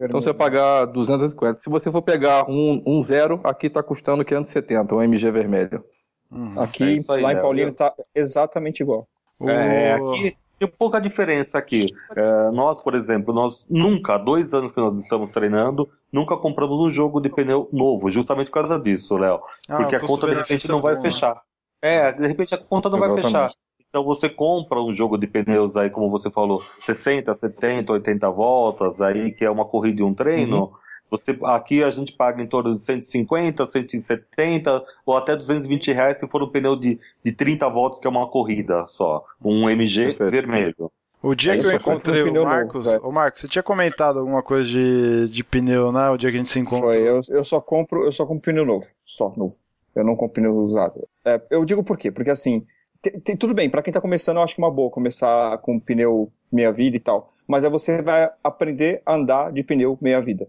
[0.00, 1.60] então você vai pagar 250.
[1.60, 5.84] Se você for pegar um, um zero, aqui está custando 570, um MG vermelho.
[6.30, 6.60] Uhum.
[6.60, 9.08] Aqui, é aí, lá em Paulínia, está exatamente igual.
[9.42, 11.86] É, aqui tem pouca diferença aqui.
[12.16, 16.80] É, nós, por exemplo, nós nunca, há dois anos que nós estamos treinando, nunca compramos
[16.80, 19.40] um jogo de pneu novo, justamente por causa disso, Léo.
[19.68, 21.10] Ah, porque a conta de repente não vai bom, né?
[21.10, 21.34] fechar.
[21.34, 21.40] Né?
[21.80, 23.22] É, de repente a conta não Exatamente.
[23.22, 23.54] vai fechar.
[23.88, 29.00] Então você compra um jogo de pneus aí, como você falou, 60, 70, 80 voltas,
[29.00, 30.64] aí que é uma corrida e um treino.
[30.64, 30.72] Uhum.
[31.10, 36.28] Você, aqui a gente paga em torno de 150, 170 ou até 220 reais se
[36.28, 39.24] for um pneu de, de 30 voltas, que é uma corrida só.
[39.42, 40.30] Um MG Perfeito.
[40.30, 40.92] vermelho.
[41.22, 44.20] O dia é que eu encontrei um o Marcos, novo, o Marcos, você tinha comentado
[44.20, 46.08] alguma coisa de, de pneu, né?
[46.10, 46.92] O dia que a gente se encontrou.
[46.92, 49.56] Foi, eu, eu só compro, eu só compro pneu novo, só novo.
[49.96, 51.08] Eu não compro pneu usado.
[51.24, 52.12] É, eu digo por quê?
[52.12, 52.64] Porque assim,
[53.02, 55.58] tem, tem, tudo bem, para quem tá começando, eu acho que é uma boa começar
[55.58, 57.32] com pneu meia vida e tal.
[57.48, 60.46] Mas aí você vai aprender a andar de pneu meia vida.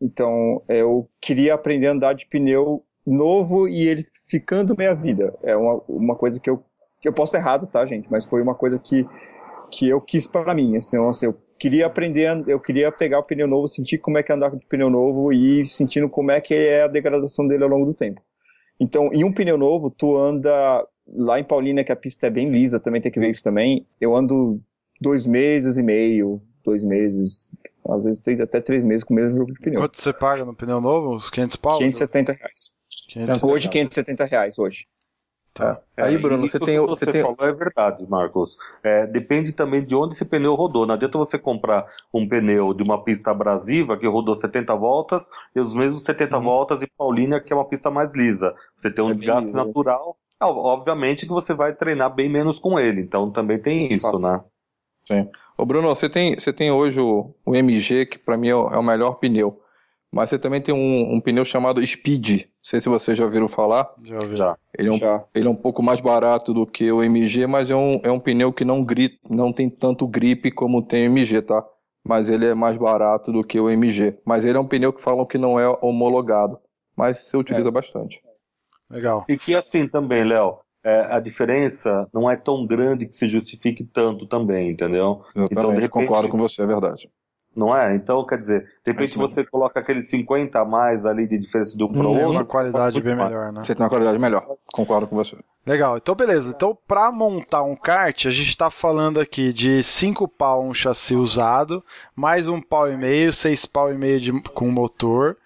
[0.00, 5.34] Então, eu queria aprender a andar de pneu novo e ele ficando meia vida.
[5.42, 6.62] É uma, uma coisa que eu,
[7.04, 8.10] eu posso estar errado, tá, gente?
[8.10, 9.06] Mas foi uma coisa que,
[9.70, 10.76] que eu quis para mim.
[10.76, 14.32] Assim, assim, eu queria aprender, eu queria pegar o pneu novo, sentir como é que
[14.32, 17.70] é andar de pneu novo e sentindo como é que é a degradação dele ao
[17.70, 18.20] longo do tempo.
[18.80, 22.50] Então, em um pneu novo, tu anda lá em Paulínia, que a pista é bem
[22.50, 23.86] lisa, também tem que ver isso também.
[24.00, 24.60] Eu ando
[25.00, 27.48] dois meses e meio, dois meses,
[27.88, 29.80] às vezes tem até três meses com o mesmo jogo de pneu.
[29.80, 31.14] Quanto você paga no pneu novo?
[31.14, 31.78] Os 500 pau?
[31.78, 32.72] 570 reais.
[33.08, 34.86] 570 hoje, 570 reais, hoje.
[35.54, 35.80] Tá.
[35.96, 36.80] É, aí, Bruno, você tem.
[36.80, 37.22] Você, você tem...
[37.22, 38.58] falou é verdade, Marcos.
[38.82, 40.84] É, depende também de onde esse pneu rodou.
[40.84, 45.60] Não adianta você comprar um pneu de uma pista abrasiva que rodou 70 voltas e
[45.60, 46.42] os mesmos 70 uhum.
[46.42, 48.52] voltas em Paulínia, que é uma pista mais lisa.
[48.74, 50.16] Você tem um é desgaste natural.
[50.40, 53.00] Ah, obviamente que você vai treinar bem menos com ele.
[53.00, 54.42] Então também tem isso, né?
[55.06, 55.30] Sim.
[55.56, 58.68] Ô Bruno, você tem, você tem hoje o, o MG, que para mim é o,
[58.68, 59.60] é o, melhor pneu.
[60.10, 62.42] Mas você também tem um, um, pneu chamado Speed.
[62.42, 63.92] Não sei se vocês já ouviram falar.
[64.04, 64.36] Já ouvi.
[64.36, 64.56] Já.
[64.76, 65.24] Ele, é um, já.
[65.34, 68.20] ele é um pouco mais barato do que o MG, mas é um, é um
[68.20, 71.64] pneu que não, grita, não tem tanto grip como tem o MG, tá?
[72.04, 74.18] Mas ele é mais barato do que o MG.
[74.24, 76.58] Mas ele é um pneu que falam que não é homologado.
[76.96, 77.72] Mas você utiliza é.
[77.72, 78.20] bastante.
[78.90, 79.24] Legal.
[79.28, 83.82] E que assim também, Léo, é, a diferença não é tão grande que se justifique
[83.82, 85.22] tanto também, entendeu?
[85.24, 87.10] Exatamente, então, de repente, concordo com você, é verdade.
[87.56, 87.94] Não é?
[87.94, 91.84] Então, quer dizer, de repente você coloca aqueles 50 a mais ali de diferença de
[91.84, 92.30] um para o outro.
[92.30, 93.30] uma qualidade bem mais.
[93.30, 93.64] melhor, né?
[93.64, 95.36] Você tem uma qualidade melhor, concordo com você.
[95.64, 96.52] Legal, então beleza.
[96.54, 101.14] Então, para montar um kart, a gente está falando aqui de 5 pau um chassi
[101.14, 101.82] usado,
[102.14, 105.36] mais um pau e meio, 6 pau e meio de, com motor,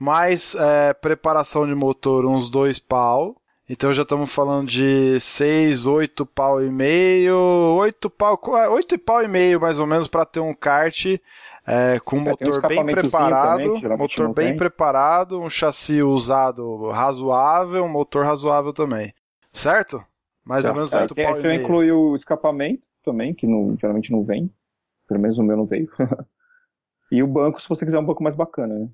[0.00, 3.36] mais é, preparação de motor, uns 2 pau,
[3.68, 8.40] então já estamos falando de 6, 8 pau e meio, 8 pau,
[8.70, 11.04] 8 e pau e meio mais ou menos para ter um kart
[11.70, 14.56] é, com um é, motor um bem preparado, também, motor bem tem.
[14.56, 19.12] preparado, um chassi usado razoável, um motor razoável também.
[19.52, 20.02] Certo?
[20.42, 20.70] Mais tá.
[20.70, 21.62] ou menos 8 é, pau e meio.
[21.62, 24.50] inclui o escapamento também, que não, geralmente não vem.
[25.06, 25.90] Pelo menos o meu não veio.
[27.12, 28.88] e o banco, se você quiser um banco mais bacana, né?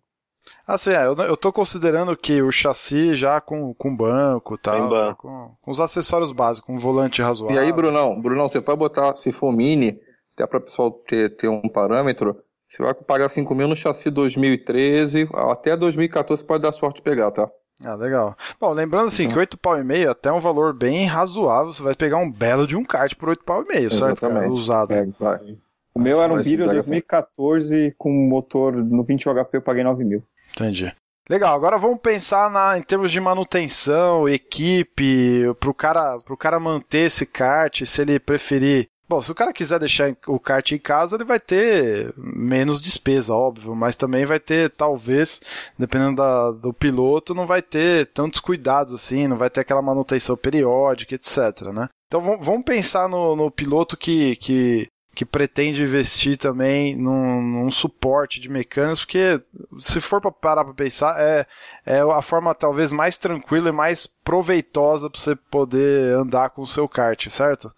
[0.66, 4.88] Assim, é, eu, eu tô considerando que o chassi já com, com banco e tal,
[4.88, 5.28] banco.
[5.28, 7.56] Com, com, os acessórios básicos, um volante razoável.
[7.56, 9.98] E aí, Brunão, Brunão, você pode botar, se for mini,
[10.34, 12.36] até para o pessoal ter, ter um parâmetro,
[12.68, 17.30] você vai pagar 5 mil no chassi 2013, até 2014 pode dar sorte de pegar,
[17.30, 17.48] tá?
[17.84, 18.36] Ah, legal.
[18.60, 19.32] Bom, lembrando assim, uhum.
[19.32, 22.66] que 8 pau e meio até um valor bem razoável, você vai pegar um belo
[22.66, 24.20] de um kart por 8 pau e meio, certo?
[24.20, 24.48] Cara?
[24.48, 24.92] Usado.
[24.92, 25.56] É, vai.
[25.94, 30.24] O meu era um Viro 2014 com motor no 20 HP, eu paguei 9 mil.
[30.54, 30.92] Entendi.
[31.28, 37.06] Legal, agora vamos pensar na, em termos de manutenção, equipe, pro cara, pro cara manter
[37.06, 38.88] esse kart, se ele preferir.
[39.08, 43.34] Bom, se o cara quiser deixar o kart em casa, ele vai ter menos despesa,
[43.34, 45.40] óbvio, mas também vai ter, talvez,
[45.78, 50.36] dependendo da, do piloto, não vai ter tantos cuidados assim, não vai ter aquela manutenção
[50.36, 51.88] periódica, etc, né?
[52.06, 58.40] Então vamos pensar no, no piloto que, que que pretende investir também num, num, suporte
[58.40, 59.40] de mecânicos, porque
[59.78, 61.46] se for para parar para pensar, é,
[61.86, 66.66] é a forma talvez mais tranquila e mais proveitosa para você poder andar com o
[66.66, 67.72] seu kart, certo?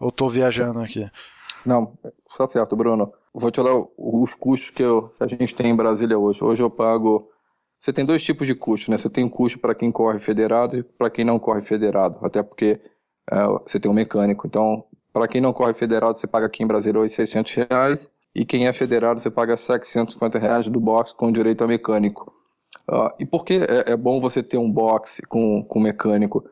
[0.00, 1.08] Ou estou viajando aqui?
[1.64, 1.92] Não,
[2.30, 3.12] está certo, Bruno.
[3.34, 6.42] Vou te dar os custos que, eu, que a gente tem em Brasília hoje.
[6.42, 7.28] Hoje eu pago.
[7.78, 8.98] Você tem dois tipos de custo, né?
[8.98, 12.18] Você tem um custo para quem corre federado e para quem não corre federado.
[12.22, 12.80] Até porque
[13.30, 14.46] é, você tem um mecânico.
[14.46, 18.66] Então, para quem não corre federado, você paga aqui em Brasília 600 reais, e quem
[18.66, 22.32] é federado, você paga 750 reais do box com direito a mecânico.
[22.88, 26.48] Uh, e por que é, é, bom você ter um box com, com mecânico?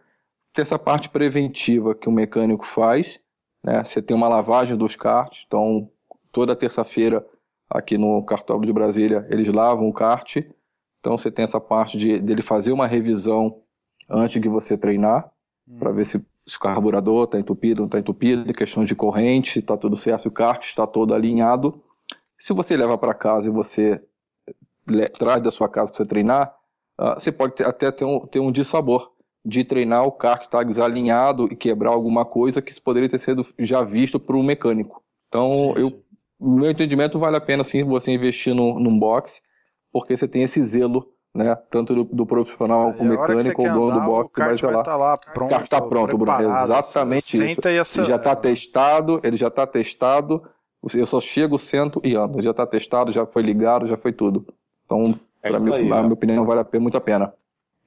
[0.52, 3.20] Ter essa parte preventiva que o mecânico faz,
[3.62, 3.84] né?
[3.84, 5.90] Você tem uma lavagem dos karts, então
[6.32, 7.26] toda terça-feira
[7.68, 10.36] aqui no cartódromo de Brasília eles lavam o kart,
[11.00, 13.60] então você tem essa parte de dele fazer uma revisão
[14.08, 15.30] antes de você treinar.
[15.68, 15.78] hum.
[15.78, 19.76] para ver se, se, o carburador está entupido, não está entupido, questão de corrente, está
[19.76, 21.82] tudo certo, se o kart está todo alinhado.
[22.38, 24.02] Se você leva para casa e você
[25.18, 26.54] traz da sua casa para você treinar,
[27.00, 29.10] uh, você pode ter, até ter um, ter um dissabor
[29.44, 33.44] de treinar o kart estar tá desalinhado e quebrar alguma coisa que poderia ter sido
[33.58, 35.02] já visto por um mecânico.
[35.28, 36.02] Então, sim, eu, sim.
[36.38, 39.40] no meu entendimento, vale a pena sim você investir no, num box,
[39.92, 41.56] porque você tem esse zelo né?
[41.70, 44.82] Tanto do, do profissional como mecânico ou dono do box, vai já lá.
[44.82, 46.42] Tá lá pronto, o kart está pronto, Bruno.
[46.62, 47.60] Exatamente isso.
[47.68, 50.42] Ele já está testado, ele já está testado.
[50.94, 52.40] Eu só chego, sento e ando.
[52.40, 54.46] Já está testado, já foi ligado, já foi tudo.
[54.84, 57.32] Então, é para mim, aí, a minha opinião, vale a pena, muito a pena.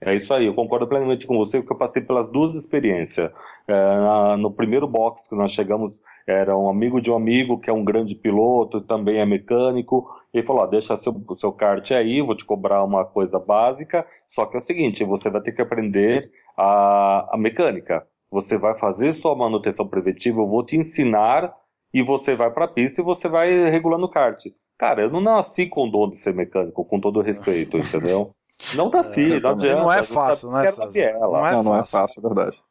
[0.02, 3.30] É isso aí, eu concordo plenamente com você, porque eu passei pelas duas experiências.
[3.68, 7.74] É, no primeiro box que nós chegamos, era um amigo de um amigo que é
[7.74, 10.10] um grande piloto, também é mecânico.
[10.34, 14.06] Ele falou: deixa seu, seu kart aí, vou te cobrar uma coisa básica.
[14.26, 18.08] Só que é o seguinte: você vai ter que aprender a, a mecânica.
[18.32, 21.54] Você vai fazer sua manutenção preventiva, eu vou te ensinar
[21.94, 24.46] e você vai para a pista e você vai regulando o kart.
[24.78, 28.32] Cara, eu não nasci com o dom de ser mecânico, com todo respeito, entendeu?
[28.76, 29.82] Não nasci, é, não adianta.
[29.82, 30.72] Não é fácil, né?
[30.72, 32.62] Não é, não, não é fácil, é verdade.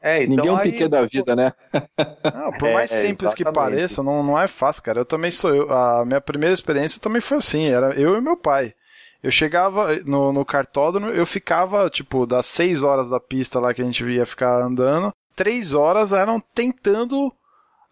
[0.00, 0.70] É, então Ninguém é um aí...
[0.70, 1.52] piquet da vida, né?
[2.34, 3.36] Não, por mais é, simples exatamente.
[3.36, 5.00] que pareça, não, não é fácil, cara.
[5.00, 5.72] Eu também sou eu.
[5.72, 8.74] A minha primeira experiência também foi assim, era eu e meu pai.
[9.22, 13.80] Eu chegava no, no cartódromo, eu ficava, tipo, das 6 horas da pista lá que
[13.80, 17.32] a gente ia ficar andando, 3 horas eram tentando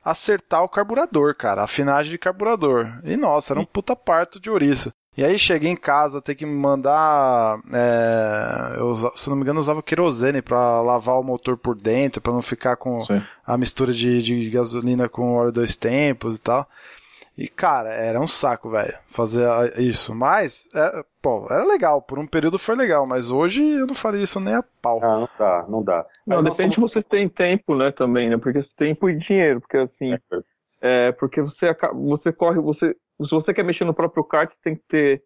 [0.05, 3.01] acertar o carburador, cara, a afinagem de carburador.
[3.05, 4.93] E nossa, era um puta parto de ouriço.
[5.17, 7.59] E aí cheguei em casa, ter que me mandar.
[7.73, 12.21] É, eu, se não me engano, eu usava querosene para lavar o motor por dentro,
[12.21, 13.23] para não ficar com Sim.
[13.47, 16.67] a mistura de, de gasolina com óleo dois tempos e tal.
[17.37, 19.47] E, cara, era um saco, velho, fazer
[19.79, 20.15] isso.
[20.15, 22.01] Mas, é, pô, era legal.
[22.03, 25.01] Por um período foi legal, mas hoje eu não faria isso nem a pau.
[25.03, 26.07] Ah, não dá, não dá.
[26.27, 26.91] Não, depende somos...
[26.91, 28.37] se você tem tempo, né, também, né?
[28.37, 30.13] Porque tempo e dinheiro, porque assim.
[30.13, 30.19] É,
[30.83, 32.95] é porque você, você corre, você
[33.27, 35.23] se você quer mexer no próprio kart, você tem que ter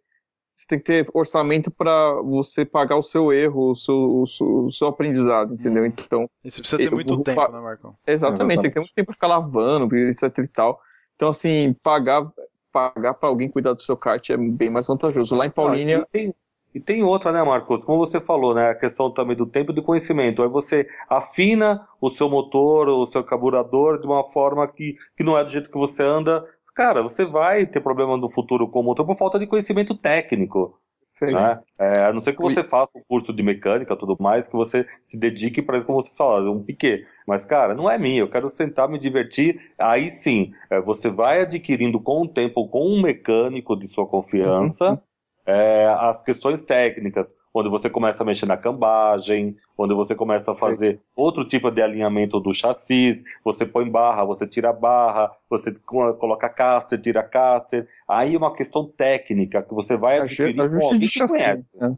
[0.58, 4.46] você tem que ter orçamento para você pagar o seu erro, o seu, o seu,
[4.66, 5.84] o seu aprendizado, entendeu?
[5.84, 5.86] Hum.
[5.86, 6.30] Então.
[6.44, 7.94] E você precisa ter muito eu, tempo, né, Marcão?
[8.06, 10.80] Exatamente, Exatamente, tem que ter muito tempo para ficar lavando, etc e tal.
[11.14, 12.30] Então, assim, pagar
[12.72, 15.34] pagar para alguém cuidar do seu kart é bem mais vantajoso.
[15.34, 16.00] Lá em Paulínia.
[16.00, 16.34] Ah, e, tem,
[16.76, 17.84] e tem outra, né, Marcos?
[17.84, 18.68] Como você falou, né?
[18.68, 20.42] A questão também do tempo e do conhecimento.
[20.42, 25.38] Aí você afina o seu motor, o seu carburador de uma forma que, que não
[25.38, 28.82] é do jeito que você anda cara, você vai ter problema no futuro com o
[28.82, 30.78] motor por falta de conhecimento técnico.
[31.22, 31.58] Né?
[31.78, 34.84] É, a não ser que você faça um curso de mecânica tudo mais, que você
[35.02, 37.06] se dedique para isso, como você falou, um piquet.
[37.26, 39.58] Mas, cara, não é minha, eu quero sentar, me divertir.
[39.78, 44.90] Aí sim, é, você vai adquirindo com o tempo, com um mecânico de sua confiança,
[44.90, 44.98] uhum
[45.46, 50.54] é, as questões técnicas, onde você começa a mexer na cambagem, onde você começa a
[50.56, 56.48] fazer outro tipo de alinhamento do chassi, você põe barra, você tira barra, você coloca
[56.48, 57.88] caster, tira caster.
[58.08, 61.76] Aí é uma questão técnica que você vai adquirir com alguém que conhece.
[61.78, 61.96] Né?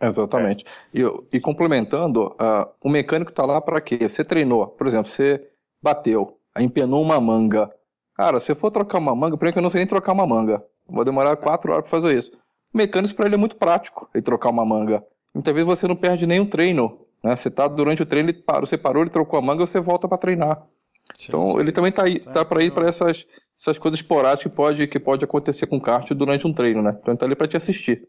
[0.00, 0.64] Exatamente.
[0.94, 1.00] É.
[1.00, 4.08] E, e, complementando, uh, o mecânico está lá para quê?
[4.08, 5.44] Você treinou, por exemplo, você
[5.82, 7.70] bateu, empenou uma manga.
[8.14, 10.26] Cara, se eu for trocar uma manga, primeiro que eu não sei nem trocar uma
[10.26, 10.64] manga.
[10.86, 12.43] Vou demorar quatro horas para fazer isso
[12.76, 15.04] mecânico para ele é muito prático ele trocar uma manga.
[15.34, 17.06] Muitas vezes você não perde nenhum treino.
[17.22, 17.34] Né?
[17.34, 20.06] Você está durante o treino, ele parou, você parou, ele trocou a manga, você volta
[20.06, 20.62] para treinar.
[21.18, 23.26] Sim, então sim, ele também está aí, tá para ir para essas,
[23.58, 26.90] essas coisas esporádicas que pode, que pode acontecer com o kart durante um treino, né?
[26.90, 28.08] Então ele está ali para te assistir.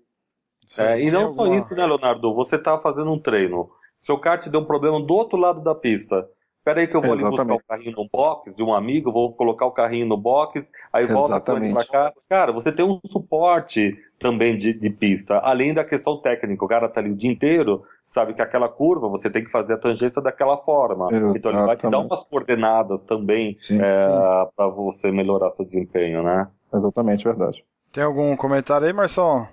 [0.78, 2.34] É, e não só isso, né, Leonardo?
[2.34, 3.70] Você está fazendo um treino.
[3.97, 6.28] Seu kart deu um problema do outro lado da pista.
[6.66, 7.41] Espera aí que eu vou Exatamente.
[7.41, 10.72] ali buscar o carrinho no box de um amigo, vou colocar o carrinho no box,
[10.91, 12.13] aí volta com ele pra cá.
[12.28, 16.66] Cara, você tem um suporte também de, de, pista, além da questão técnica.
[16.66, 19.76] O cara tá ali o dia inteiro, sabe que aquela curva você tem que fazer
[19.76, 21.09] a tangência daquela forma.
[21.11, 21.38] Exatamente.
[21.38, 26.47] Então ele vai te dar umas coordenadas também é, para você melhorar seu desempenho, né?
[26.74, 27.63] Exatamente, verdade.
[27.91, 29.47] Tem algum comentário aí, Marcelo?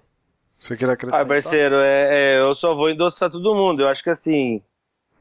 [0.58, 1.20] Você quer acrescentar?
[1.20, 3.82] Ah, parceiro, é, é, eu só vou endossar todo mundo.
[3.82, 4.62] Eu acho que assim,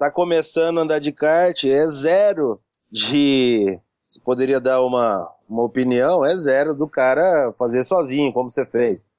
[0.01, 2.59] tá começando a andar de kart, é zero
[2.91, 3.79] de.
[4.07, 9.11] Você poderia dar uma, uma opinião, é zero do cara fazer sozinho, como você fez.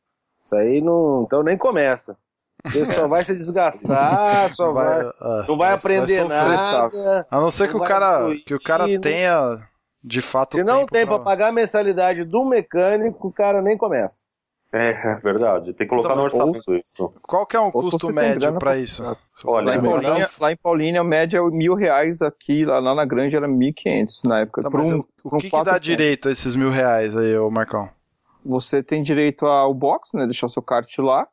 [0.43, 1.23] Isso aí não.
[1.23, 2.17] Então nem começa.
[2.65, 5.05] Você só vai se desgastar, só vai.
[5.05, 7.27] vai uh, não vai, aprender vai nada.
[7.31, 9.65] A não ser que o cara, que o cara tenha
[10.03, 10.57] de fato.
[10.57, 11.15] Se não tem pra...
[11.15, 14.25] pra pagar a mensalidade do mecânico, o cara nem começa.
[14.73, 15.75] É, é verdade.
[15.75, 17.13] Tem que colocar então, no orçamento ou, isso.
[17.21, 19.05] Qual que é um custo médio para isso?
[19.45, 22.95] Olha, lá em, Paulínia, lá em Paulínia, a média é mil reais aqui, lá, lá
[22.95, 24.63] na Grande era mil quinhentos na época.
[24.63, 27.91] Tá, um, o que, um que dá direito a esses mil reais aí, ô Marcão?
[28.45, 30.25] Você tem direito ao box, né?
[30.25, 31.29] Deixar o seu kart lá.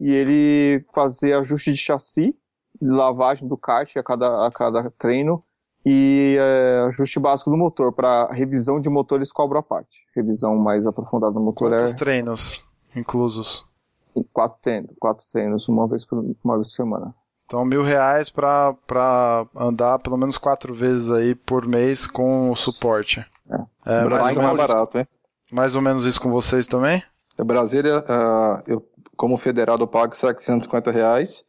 [0.00, 2.34] E ele fazer ajuste de chassi
[2.80, 5.42] lavagem do kart a cada, a cada treino
[5.84, 7.92] e é, ajuste básico do motor.
[7.92, 10.04] Para revisão de motor eles cobram a parte.
[10.14, 12.67] Revisão mais aprofundada do motor Quantos é treinos
[12.98, 13.68] inclusos?
[14.32, 17.14] quatro treinos, quatro treinos uma vez por uma vez por semana.
[17.46, 22.56] Então, mil reais pra, pra andar pelo menos quatro vezes aí por mês com o
[22.56, 23.24] suporte.
[23.50, 23.54] É.
[23.86, 25.08] É, mais, é ou mais menos, barato, hein?
[25.50, 27.02] mais ou menos isso com vocês também?
[27.40, 28.86] Em Brasília, ah, eu,
[29.16, 31.42] como federado, eu pago 750 reais,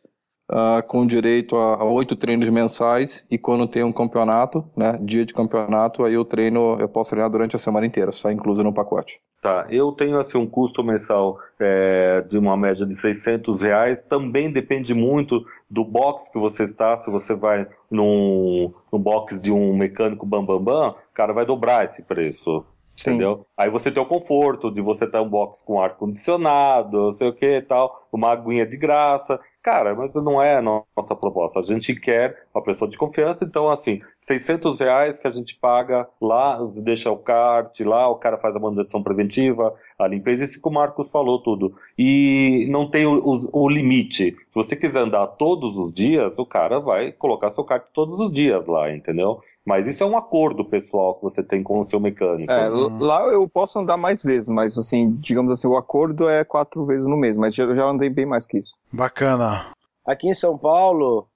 [0.50, 5.26] ah, com direito a, a oito treinos mensais, e quando tem um campeonato, né, dia
[5.26, 8.74] de campeonato, aí eu treino, eu posso treinar durante a semana inteira, só incluso no
[8.74, 9.20] pacote.
[9.42, 14.52] Tá, eu tenho assim um custo mensal é, de uma média de 600 reais, também
[14.52, 19.74] depende muito do box que você está, se você vai num, num box de um
[19.74, 22.66] mecânico bambambam, bam, bam, cara, vai dobrar esse preço,
[22.98, 23.12] Sim.
[23.12, 23.46] entendeu?
[23.56, 27.34] Aí você tem o conforto de você ter um box com ar-condicionado, não sei o
[27.34, 31.60] que tal, uma aguinha de graça, Cara, mas não é a nossa proposta.
[31.60, 36.07] A gente quer uma pessoa de confiança, então, assim, 600 reais que a gente paga
[36.22, 40.68] lá, deixa o kart lá, o cara faz a manutenção preventiva, a limpeza, isso que
[40.68, 41.74] o Marcos falou tudo.
[41.97, 44.36] E não tem o, o, o limite.
[44.47, 48.32] Se você quiser andar todos os dias, o cara vai colocar seu kart todos os
[48.32, 49.39] dias lá, entendeu?
[49.66, 52.51] Mas isso é um acordo pessoal que você tem com o seu mecânico.
[52.51, 56.86] É, lá eu posso andar mais vezes, mas assim, digamos assim, o acordo é quatro
[56.86, 58.76] vezes no mês, mas eu já andei bem mais que isso.
[58.91, 59.68] Bacana.
[60.05, 61.28] Aqui em São Paulo,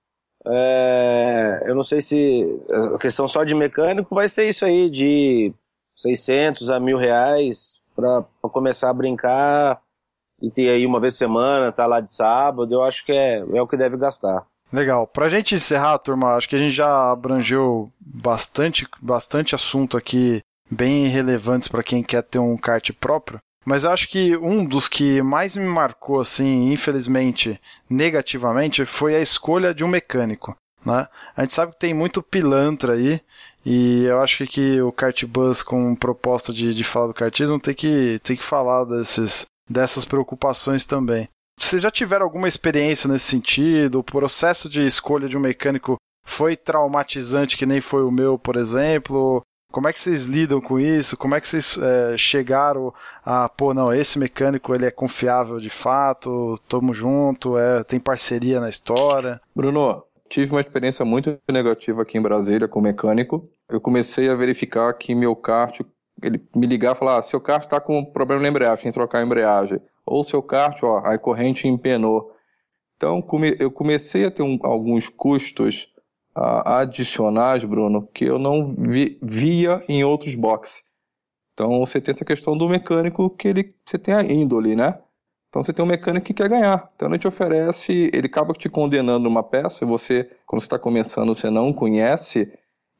[0.45, 2.45] é, eu não sei se
[2.93, 5.53] a questão só de mecânico vai ser isso aí, de
[5.95, 9.81] 600 a mil reais para começar a brincar
[10.41, 13.39] e ter aí uma vez por semana, tá lá de sábado, eu acho que é,
[13.39, 14.45] é o que deve gastar.
[14.71, 15.05] Legal.
[15.05, 21.07] Pra gente encerrar, turma, acho que a gente já abrangeu bastante, bastante assunto aqui, bem
[21.07, 23.39] relevantes para quem quer ter um kart próprio.
[23.66, 27.59] Mas eu acho que um dos que mais me marcou, assim, infelizmente,
[27.89, 30.55] negativamente, foi a escolha de um mecânico.
[30.86, 31.07] Né?
[31.36, 33.22] A gente sabe que tem muito pilantra aí,
[33.66, 37.74] e eu acho que o Kart Bus, com proposta de, de falar do kartismo, tem
[37.74, 41.30] que, tem que falar desses, dessas preocupações também.
[41.57, 43.99] Vocês já tiveram alguma experiência nesse sentido?
[43.99, 45.95] O processo de escolha de um mecânico
[46.26, 49.41] foi traumatizante, que nem foi o meu, por exemplo?
[49.74, 51.17] Como é que vocês lidam com isso?
[51.17, 52.93] Como é que vocês é, chegaram
[53.26, 58.59] a, pô, não, esse mecânico ele é confiável de fato, tamo junto, é, tem parceria
[58.59, 59.41] na história?
[59.55, 63.49] Bruno, tive uma experiência muito negativa aqui em Brasília com mecânico.
[63.67, 65.82] Eu comecei a verificar que meu kart,
[66.21, 68.99] ele me ligar e falar, ah, seu kart está com problema na embreagem, tem que
[68.99, 69.82] trocar a embreagem.
[70.05, 72.32] Ou seu kart, ó, a corrente empenou.
[72.95, 73.26] Então
[73.57, 75.91] eu comecei a ter um, alguns custos
[76.36, 80.84] adicionais, Bruno, que eu não vi, via em outros boxes.
[81.53, 84.99] Então você tem essa questão do mecânico que ele, você tem a índole, né?
[85.49, 86.91] Então você tem um mecânico que quer ganhar.
[86.95, 90.79] Então ele te oferece, ele acaba te condenando uma peça e você, quando você está
[90.79, 92.51] começando, você não conhece,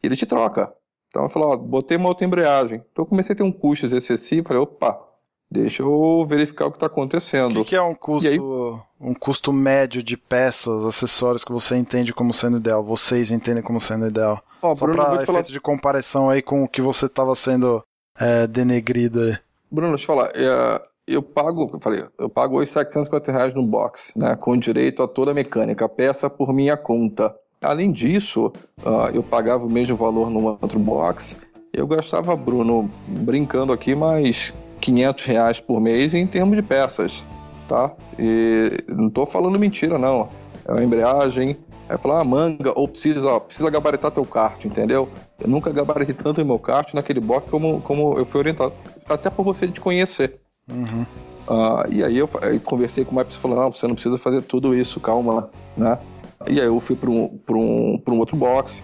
[0.04, 0.72] ele te troca.
[1.10, 2.84] Então eu falo, ó, botei uma outra embreagem.
[2.92, 5.00] Então eu comecei a ter um custo excessivo, falei, opa,
[5.54, 7.62] deixa eu verificar o que está acontecendo.
[7.62, 8.40] O que, que, é um custo, aí...
[8.40, 12.84] um custo médio de peças, acessórios que você entende como sendo ideal?
[12.84, 14.42] Vocês entendem como sendo ideal?
[14.62, 17.84] Ó, Só para efeito falar- de comparação aí com o que você estava sendo
[18.20, 19.38] é, denegrido aí.
[19.72, 20.32] Bruno, deixa eu falar.
[20.36, 25.04] é, eu pago, eu falei, eu pago hoje 750 reais no box, né, com direito
[25.04, 27.36] a toda a mecânica, peça por minha conta.
[27.62, 28.52] Além disso,
[28.86, 31.36] ah, eu pagava o mesmo valor no outro box.
[31.74, 37.24] Eu gastava, Bruno, brincando aqui, mais 500 reais por mês em termos de peças,
[37.70, 37.92] tá?
[38.20, 40.28] E não estou falando mentira, não.
[40.68, 41.56] É uma embreagem,
[41.88, 45.08] é falar ah, manga, ou precisa, ó, precisa gabaritar teu kart, entendeu?
[45.40, 48.74] Eu nunca gabaritei tanto em meu kart naquele box como, como eu fui orientado.
[49.08, 50.40] Até por você te conhecer.
[50.70, 51.06] Uhum.
[51.48, 54.18] Ah, e aí eu, eu conversei com o Maps e falou, não, você não precisa
[54.18, 55.98] fazer tudo isso, calma, né?
[56.46, 58.84] E aí eu fui para um, pra um, pra um outro box.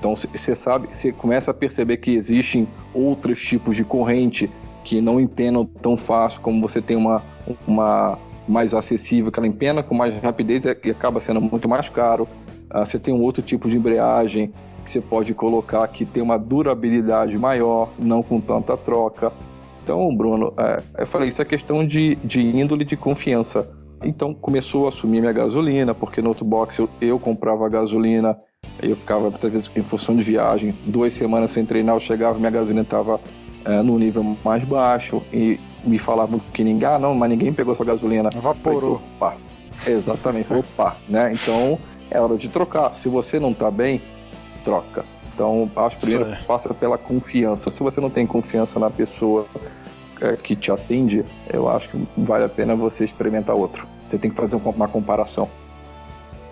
[0.00, 4.50] Então você sabe, você começa a perceber que existem outros tipos de corrente
[4.88, 7.22] que não empenam tão fácil como você tem uma,
[7.66, 12.26] uma mais acessível que ela empena com mais rapidez e acaba sendo muito mais caro.
[12.70, 14.50] Ah, você tem um outro tipo de embreagem
[14.82, 19.30] que você pode colocar que tem uma durabilidade maior, não com tanta troca.
[19.82, 23.70] Então, Bruno, é, eu falei, isso é questão de, de índole de confiança.
[24.02, 28.38] Então começou a assumir minha gasolina, porque no outro box eu, eu comprava gasolina,
[28.82, 32.50] eu ficava muitas vezes em função de viagem, duas semanas sem treinar, eu chegava minha
[32.50, 33.20] gasolina estava
[33.84, 37.86] no nível mais baixo e me falavam que ninguém, ah não, mas ninguém pegou sua
[37.86, 38.30] gasolina.
[38.34, 39.00] Evaporou.
[39.16, 39.36] Opa,
[39.86, 41.32] exatamente, opa, né?
[41.32, 41.78] Então
[42.10, 42.94] é hora de trocar.
[42.94, 44.00] Se você não tá bem,
[44.64, 45.04] troca.
[45.34, 46.42] Então, acho que primeiro aí.
[46.44, 47.70] passa pela confiança.
[47.70, 49.46] Se você não tem confiança na pessoa
[50.20, 53.86] é, que te atende, eu acho que vale a pena você experimentar outro.
[54.10, 55.48] Você tem que fazer uma comparação.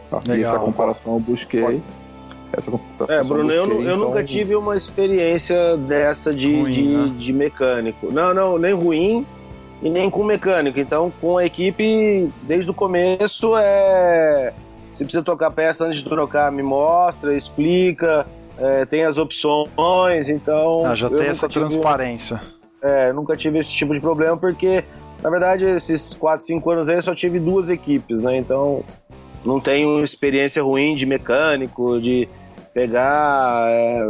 [0.08, 0.20] Tá?
[0.26, 0.54] E Legal.
[0.54, 1.82] essa comparação eu busquei.
[2.52, 6.82] Essa comparação É, Bruno, eu, eu então- nunca tive uma experiência dessa de, Ruim, de,
[6.88, 7.12] né?
[7.18, 8.12] de mecânico.
[8.12, 9.26] Não, não, nem ruim
[9.82, 10.78] e nem com mecânico.
[10.80, 14.52] Então, com a equipe, desde o começo, é.
[14.94, 20.78] Se precisa trocar peça antes de trocar, me mostra, explica, é, tem as opções, então.
[20.86, 22.40] Ah, já tem essa tive- transparência.
[22.80, 24.84] É, nunca tive esse tipo de problema, porque,
[25.22, 28.38] na verdade, esses 4, 5 anos aí eu só tive duas equipes, né?
[28.38, 28.82] Então,
[29.46, 32.28] não tenho experiência ruim de mecânico, de
[32.74, 34.04] pegar, é,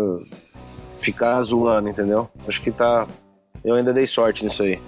[1.00, 2.28] ficar zoando, entendeu?
[2.48, 3.06] Acho que tá.
[3.64, 4.78] Eu ainda dei sorte nisso aí.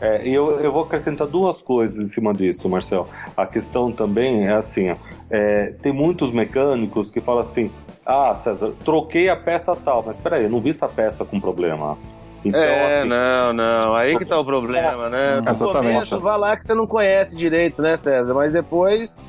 [0.00, 3.06] É, e eu, eu vou acrescentar duas coisas em cima disso, Marcel.
[3.36, 4.96] A questão também é assim: ó,
[5.30, 7.70] é, tem muitos mecânicos que falam assim:
[8.04, 11.98] ah, César, troquei a peça tal, mas peraí, eu não vi essa peça com problema.
[12.44, 13.94] Então, é, assim, não, não.
[13.94, 15.36] Aí que tá o problema, né?
[15.44, 15.94] No Exatamente.
[15.94, 18.32] começo, vai lá que você não conhece direito, né, César?
[18.32, 19.24] Mas depois.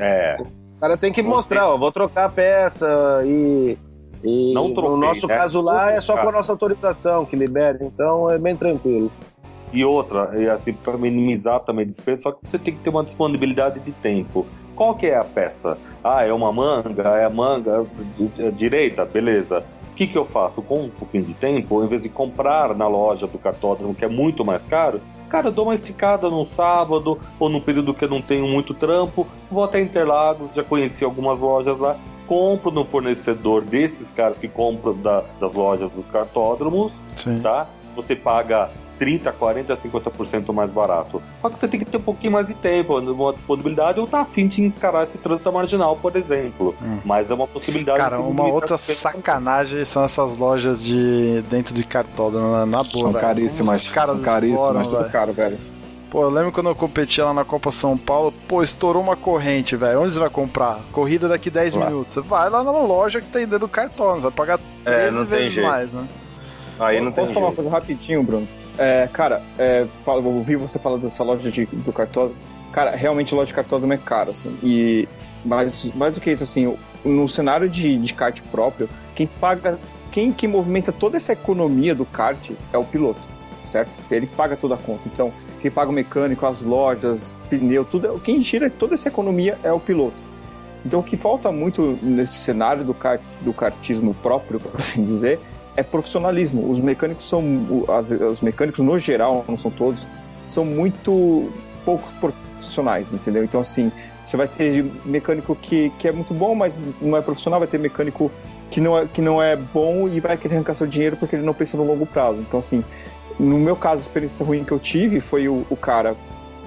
[0.00, 2.88] É, O cara tem que Não mostrar, ó, vou trocar a peça
[3.24, 3.76] e.
[4.24, 5.36] e Não troquei, no nosso né?
[5.36, 6.22] caso lá é só Trocar.
[6.22, 9.10] com a nossa autorização que libera, então é bem tranquilo.
[9.72, 13.04] E outra, e assim, para minimizar também despesa, só que você tem que ter uma
[13.04, 14.44] disponibilidade de tempo.
[14.74, 15.78] Qual que é a peça?
[16.02, 17.86] Ah, é uma manga, é a manga
[18.16, 19.62] di- di- direita, beleza.
[19.90, 20.62] O que, que eu faço?
[20.62, 24.08] Com um pouquinho de tempo, em vez de comprar na loja do cartódromo, que é
[24.08, 28.08] muito mais caro, cara, eu dou uma esticada num sábado ou num período que eu
[28.08, 31.96] não tenho muito trampo, vou até Interlagos, já conheci algumas lojas lá,
[32.26, 37.40] compro no fornecedor desses caras que compram da- das lojas dos cartódromos, Sim.
[37.40, 37.66] tá?
[37.96, 38.70] Você paga
[39.00, 41.22] 30, 40, 50% mais barato.
[41.38, 44.20] Só que você tem que ter um pouquinho mais de tempo, uma disponibilidade, ou tá
[44.20, 46.74] afim de encarar esse trânsito marginal, por exemplo.
[46.82, 47.00] Hum.
[47.02, 47.98] Mas é uma possibilidade.
[47.98, 53.12] Cara, uma outra sacanagem são essas lojas de dentro de cartódromo, na, na boa, São
[53.14, 53.88] caríssimas.
[53.88, 55.10] Caras São caríssimas, tudo velho.
[55.10, 55.58] caro, velho.
[56.10, 59.76] Pô, eu lembro quando eu competia lá na Copa São Paulo, pô, estourou uma corrente,
[59.76, 60.02] velho.
[60.02, 60.80] Onde você vai comprar?
[60.92, 61.86] Corrida daqui 10 Lá.
[61.86, 62.12] minutos.
[62.14, 65.10] Você vai lá na loja que tem dentro do cartão, você vai pagar 13 É,
[65.10, 65.66] tem vezes jeito.
[65.68, 66.04] mais, né?
[66.80, 67.62] Aí não Posso tem falar uma jeito.
[67.62, 68.48] coisa rapidinho, Bruno?
[68.78, 72.36] É, cara, é, eu ouvi você falar dessa loja de, do cartódromo.
[72.72, 74.56] Cara, realmente loja de cartódromo é caro, assim.
[74.62, 75.08] E
[75.44, 79.78] mais, mais do que isso, assim, no cenário de, de kart próprio, quem paga,
[80.10, 83.20] quem que movimenta toda essa economia do kart é o piloto,
[83.64, 83.90] certo?
[84.10, 85.02] Ele paga toda a conta.
[85.06, 89.72] Então, quem paga o mecânico, as lojas, pneu, tudo, quem gira toda essa economia é
[89.72, 90.16] o piloto.
[90.84, 95.40] Então, o que falta muito nesse cenário do, kart, do kartismo próprio, por assim dizer,
[95.80, 96.70] é profissionalismo.
[96.70, 97.42] Os mecânicos são,
[97.88, 100.06] as- os mecânicos no geral, não são todos,
[100.46, 101.50] são muito
[101.84, 103.42] poucos profissionais, entendeu?
[103.42, 103.90] Então, assim,
[104.24, 107.78] você vai ter mecânico que, que é muito bom, mas não é profissional, vai ter
[107.78, 108.30] mecânico
[108.70, 111.44] que não é, que não é bom e vai querer arrancar seu dinheiro porque ele
[111.44, 112.40] não pensa no longo prazo.
[112.40, 112.84] Então, assim,
[113.38, 116.14] no meu caso, a experiência ruim que eu tive foi o, o cara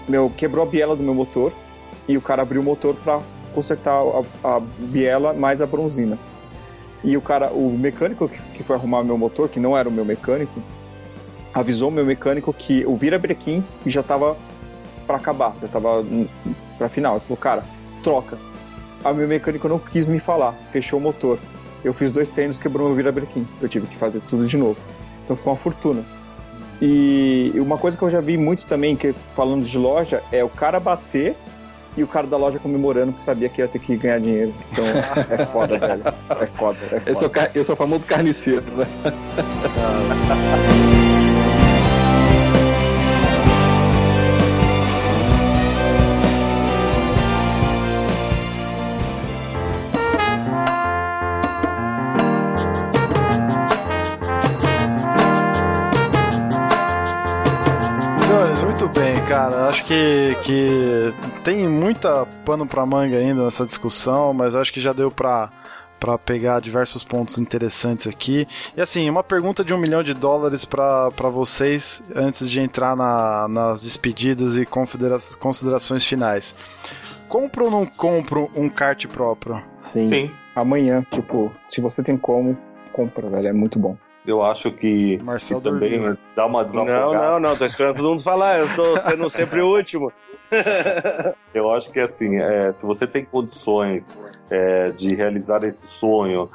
[0.08, 1.54] meu, quebrou a biela do meu motor
[2.08, 3.20] e o cara abriu o motor para
[3.54, 4.02] consertar
[4.44, 6.18] a, a biela mais a bronzina.
[7.04, 10.06] E o cara, o mecânico que, foi arrumar meu motor, que não era o meu
[10.06, 10.62] mecânico,
[11.54, 14.38] avisou o meu mecânico que o virabrequim já tava
[15.06, 16.06] para acabar, já tava
[16.78, 17.16] para final.
[17.16, 17.66] Ele falou, cara,
[18.02, 18.38] troca.
[19.04, 21.38] Aí meu mecânico não quis me falar, fechou o motor.
[21.84, 23.46] Eu fiz dois treinos, quebrou meu virabrequim.
[23.62, 24.78] Eu tive que fazer tudo de novo.
[25.24, 26.04] Então ficou uma fortuna.
[26.82, 30.50] E uma coisa que eu já vi muito também, que falando de loja, é o
[30.50, 31.36] cara bater
[31.96, 34.54] e o cara da loja comemorando que sabia que ia ter que ganhar dinheiro.
[34.72, 34.84] Então
[35.30, 36.04] é foda, velho.
[36.30, 37.30] É foda, é é, foda.
[37.30, 38.86] ca- esse é o famoso carniceiro, né?
[59.74, 61.14] Acho que, que
[61.44, 65.50] tem muita pano pra manga ainda nessa discussão, mas acho que já deu pra,
[66.00, 68.48] pra pegar diversos pontos interessantes aqui.
[68.78, 72.96] E assim, uma pergunta de um milhão de dólares pra pra vocês antes de entrar
[72.96, 74.64] na- nas despedidas e
[75.40, 76.54] considerações finais.
[77.28, 79.60] Compro ou não compro um kart próprio?
[79.80, 80.08] Sim.
[80.08, 80.32] Sim.
[80.56, 82.56] Amanhã, tipo, se você tem como,
[82.92, 83.48] compra, velho.
[83.48, 83.98] É muito bom.
[84.26, 87.32] Eu acho que, Marcel que também dá uma Não, desafogada.
[87.32, 90.12] não, não, tô esperando todo mundo falar, eu tô sendo sempre o último.
[91.54, 94.20] Eu acho que assim, é, se você tem condições
[94.52, 96.48] é, de realizar esse sonho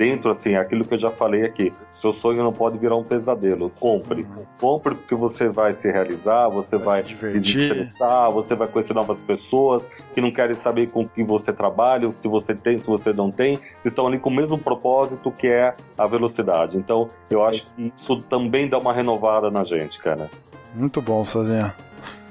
[0.00, 3.70] dentro, assim, aquilo que eu já falei aqui, seu sonho não pode virar um pesadelo.
[3.78, 4.26] Compre.
[4.58, 7.42] Compre porque você vai se realizar, você vai, se divertir.
[7.42, 12.26] desestressar, você vai conhecer novas pessoas que não querem saber com quem você trabalha, se
[12.28, 16.06] você tem, se você não tem, estão ali com o mesmo propósito que é a
[16.06, 16.78] velocidade.
[16.78, 20.30] Então, eu acho que isso também dá uma renovada na gente, cara.
[20.74, 21.74] Muito bom, Sozinha.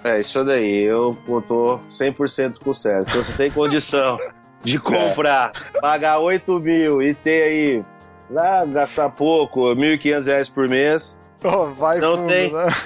[0.04, 3.06] É, isso daí, eu, eu tô 100% com o César.
[3.12, 4.18] Se você tem condição
[4.64, 7.86] de comprar, pagar 8 mil e ter aí,
[8.30, 11.20] lá, gastar pouco, 1.500 reais por mês.
[11.44, 12.52] Oh, vai Não fundo, tem.
[12.52, 12.68] né?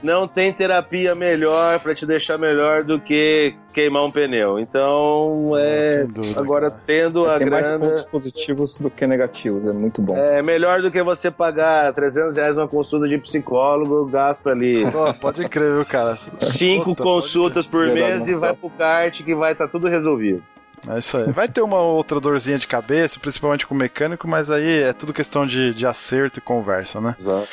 [0.00, 4.60] Não tem terapia melhor pra te deixar melhor do que queimar um pneu.
[4.60, 6.04] Então, é.
[6.04, 6.82] dúvida, agora, cara.
[6.86, 7.86] tendo a Tem mais grana.
[7.88, 10.16] pontos positivos do que negativos, é muito bom.
[10.16, 15.12] É melhor do que você pagar 300 reais numa consulta de psicólogo, gasta ali Pô,
[15.14, 16.14] pode crer, viu, cara?
[16.16, 20.44] cinco Puta, consultas por Verdade, mês e vai pro kart que vai estar tudo resolvido.
[20.88, 21.30] É isso aí.
[21.32, 25.12] Vai ter uma outra dorzinha de cabeça, principalmente com o mecânico, mas aí é tudo
[25.12, 27.14] questão de, de acerto e conversa, né?
[27.18, 27.48] Exato.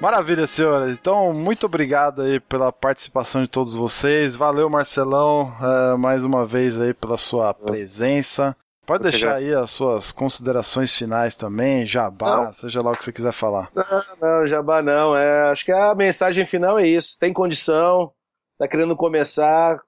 [0.00, 0.98] Maravilha, senhoras.
[0.98, 4.36] Então, muito obrigado aí pela participação de todos vocês.
[4.36, 8.56] Valeu, Marcelão, eh, mais uma vez aí pela sua presença.
[8.86, 12.52] Pode deixar aí as suas considerações finais também, jabá, Não.
[12.52, 13.68] seja lá o que você quiser falar.
[13.74, 13.84] Não,
[14.20, 15.16] não, jabá não.
[15.16, 17.18] É, acho que a mensagem final é isso.
[17.18, 18.12] Tem condição,
[18.56, 19.80] tá querendo começar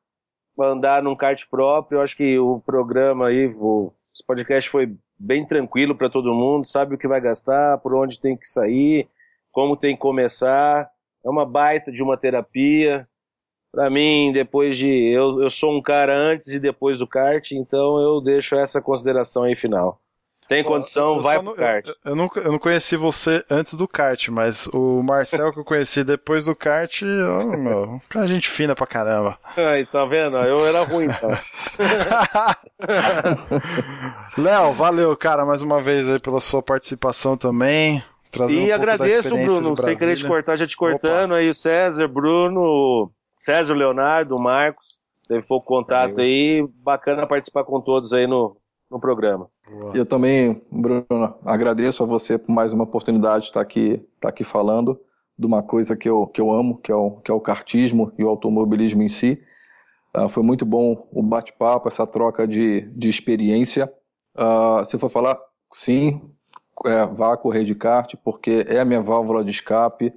[0.60, 1.98] andar num kart próprio.
[1.98, 3.92] Eu acho que o programa aí, o
[4.26, 8.36] podcast foi bem tranquilo para todo mundo, sabe o que vai gastar, por onde tem
[8.36, 9.08] que sair,
[9.50, 10.90] como tem que começar.
[11.24, 13.08] É uma baita de uma terapia.
[13.72, 14.88] Para mim, depois de.
[14.88, 19.42] Eu, eu sou um cara antes e depois do kart, então eu deixo essa consideração
[19.42, 20.00] aí final.
[20.48, 21.86] Tem condição, Eu vai só pro não- kart.
[21.86, 25.64] Eu, eu, não, eu não conheci você antes do kart, mas o Marcel que eu
[25.64, 29.38] conheci depois do kart, ó, meu, cara, gente fina pra caramba.
[29.56, 30.38] Aí, tá vendo?
[30.38, 31.28] Eu era ruim, então.
[34.38, 38.02] Léo, valeu, cara, mais uma vez aí pela sua participação também.
[38.40, 42.06] Um E da agradeço, Bruno, sem querer te cortar, já te cortando aí o César,
[42.06, 44.84] Bruno, César, Leonardo, o Marcos,
[45.26, 48.56] teve pouco contato aí, bacana participar com todos aí no,
[48.90, 49.48] no programa.
[49.94, 54.44] Eu também, Bruno, agradeço a você por mais uma oportunidade de estar aqui, estar aqui
[54.44, 54.98] falando
[55.38, 58.12] de uma coisa que eu, que eu amo, que é, o, que é o kartismo
[58.18, 59.40] e o automobilismo em si.
[60.12, 63.92] Ah, foi muito bom o bate-papo, essa troca de, de experiência.
[64.34, 65.38] Ah, se for falar,
[65.74, 66.20] sim,
[66.86, 70.12] é, vá correr de kart, porque é a minha válvula de escape.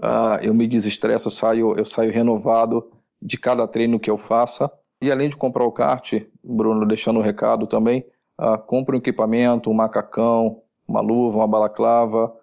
[0.00, 4.70] Ah, eu me desestresso, eu saio, eu saio renovado de cada treino que eu faça.
[5.02, 6.12] E além de comprar o kart,
[6.42, 8.06] Bruno, deixando o recado também,
[8.42, 12.34] ah, compre um equipamento, um macacão, uma luva, uma balaclava,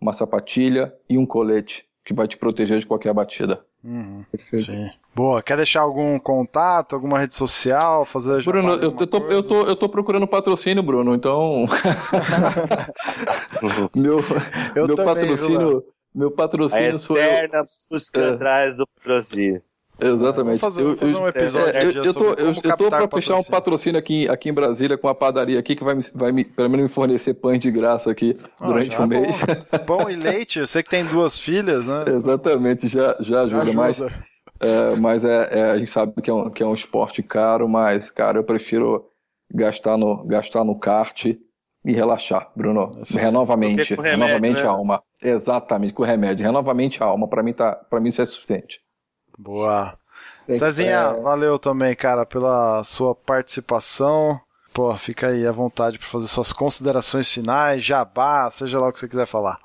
[0.00, 3.62] uma sapatilha e um colete que vai te proteger de qualquer batida.
[3.84, 4.72] Uhum, Perfeito.
[4.72, 4.90] sim.
[5.14, 9.34] Boa, quer deixar algum contato, alguma rede social, fazer Bruno, eu, eu, tô, coisa?
[9.36, 11.66] eu, tô, eu tô procurando patrocínio, Bruno, então.
[13.94, 14.20] meu
[14.74, 15.84] Eu meu também, viu, patrocínio.
[16.14, 17.24] Meu A patrocínio sou eu.
[17.24, 18.30] eterna busca É.
[18.30, 19.62] atrás do patrocínio.
[20.00, 20.60] Exatamente.
[20.60, 23.08] Vamos fazer, Eu- fazer um episódio É, eu, eu tô, eu, como eu tô pra
[23.08, 23.98] fechar um patrocínio.
[23.98, 26.86] aqui, aqui em Brasília com uma padaria aqui que vai me, vai me, pelo menos
[26.86, 29.40] me fornecer pães de graça aqui Ah, durante um é mês.
[29.44, 29.78] bom.
[29.86, 32.04] Pão e leite, eu sei que tem duas filhas, né?
[32.08, 33.72] Exatamente, já, já ajuda, Ajuda.
[33.76, 37.22] mas, é, mas é, é, a gente sabe que é, um, que é um esporte
[37.22, 39.04] caro, mas, cara, eu prefiro
[39.54, 42.92] gastar no, gastar no kart e relaxar, Bruno.
[42.96, 43.20] Aí.
[43.22, 44.68] Renovamente, remédio, renovamente né?
[44.68, 45.02] a alma.
[45.22, 46.44] Exatamente, com remédio.
[46.44, 48.80] Renovamente a alma, pra mim, tá, pra mim isso é suficiente.
[49.42, 49.98] Boa.
[50.46, 54.40] Cezinha, é, valeu também, cara, pela sua participação.
[54.72, 58.98] Pô, fica aí à vontade para fazer suas considerações finais, jabá, seja lá o que
[58.98, 59.58] você quiser falar.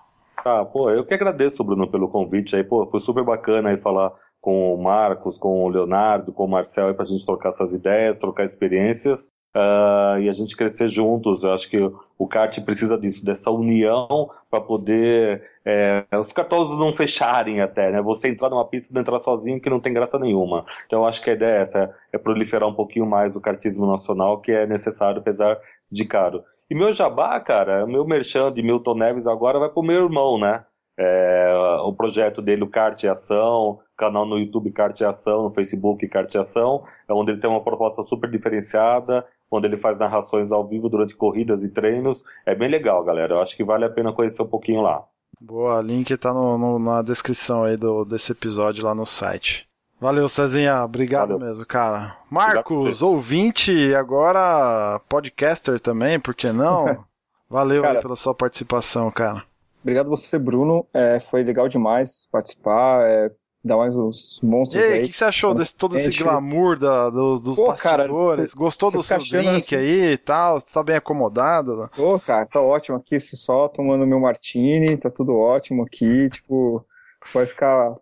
[0.45, 2.63] Ah, pô, eu que agradeço, Bruno, pelo convite aí.
[2.63, 6.87] Pô, foi super bacana aí falar com o Marcos, com o Leonardo, com o Marcel
[6.87, 9.31] aí pra gente trocar essas ideias, trocar experiências.
[9.59, 11.43] Ah, e a gente crescer juntos.
[11.43, 11.79] Eu acho que
[12.15, 17.99] o kart precisa disso, dessa união para poder é, os cartões não fecharem até, né?
[18.03, 20.63] Você entrar numa pista e entrar sozinho que não tem graça nenhuma.
[20.85, 23.87] Então eu acho que a ideia é essa, é proliferar um pouquinho mais o kartismo
[23.87, 25.59] nacional, que é necessário, apesar
[25.91, 26.43] de caro.
[26.69, 30.37] E meu jabá, cara, o meu merchan de Milton Neves agora vai pro meu irmão,
[30.37, 30.63] né?
[30.99, 31.53] É,
[31.83, 36.07] o projeto dele, o Kart em Ação, canal no YouTube Kart em Ação, no Facebook
[36.07, 40.51] Kart em Ação, é onde ele tem uma proposta super diferenciada, onde ele faz narrações
[40.51, 42.23] ao vivo durante corridas e treinos.
[42.45, 43.35] É bem legal, galera.
[43.35, 45.03] Eu acho que vale a pena conhecer um pouquinho lá.
[45.39, 49.67] Boa, link tá no, no- na descrição aí do, desse episódio lá no site.
[49.99, 50.83] Valeu, Cezinha.
[50.83, 51.47] Obrigado Valeu.
[51.47, 52.17] mesmo, cara.
[52.29, 57.03] Marcos, ouvinte e agora podcaster também, por que não?
[57.49, 58.01] Valeu aí Cara.
[58.01, 59.41] pela sua participação, cara.
[59.81, 60.85] Obrigado você, Bruno.
[60.93, 63.31] É, foi legal demais participar, é,
[63.67, 65.01] dar mais uns E monstros aí, o aí.
[65.03, 68.51] que, que você achou desse todo esse glamour da, dos, dos Pô, cara, bastidores?
[68.51, 70.59] cê- Gostou cê do seu drink assim- aí e tal?
[70.59, 71.89] Você tá bem acomodado?
[71.97, 76.85] Ô, cara, tá ótimo aqui, se só tomando meu martini, tá tudo ótimo aqui, tipo,
[77.33, 77.95] vai ficar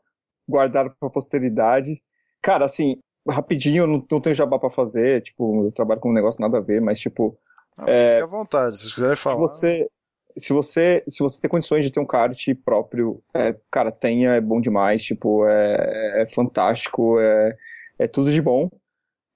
[0.47, 2.01] guardado pra posteridade.
[2.41, 2.97] Cara, assim,
[3.27, 6.57] rapidinho, eu não, não tenho jabá pra fazer, tipo, eu trabalho com um negócio nada
[6.57, 7.37] a ver, mas, tipo,
[7.77, 9.37] Ah, É, Fique à vontade, se quiser se falar.
[9.37, 9.89] você,
[10.37, 14.41] se você, se você tem condições de ter um kart próprio, é, cara, tenha, é
[14.41, 17.55] bom demais, tipo, é, é fantástico, é,
[17.99, 18.69] é tudo de bom.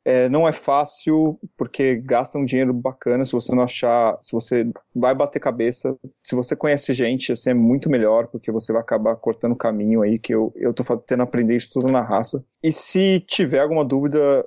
[0.06, 4.66] É, não é fácil porque gasta um dinheiro bacana se você não achar, se você
[4.96, 5.96] vai bater cabeça.
[6.24, 10.02] Se você conhece gente, assim, é muito melhor porque você vai acabar cortando o caminho
[10.02, 12.44] aí que eu, eu tô tendo aprender isso tudo na raça.
[12.64, 14.46] E se tiver alguma dúvida,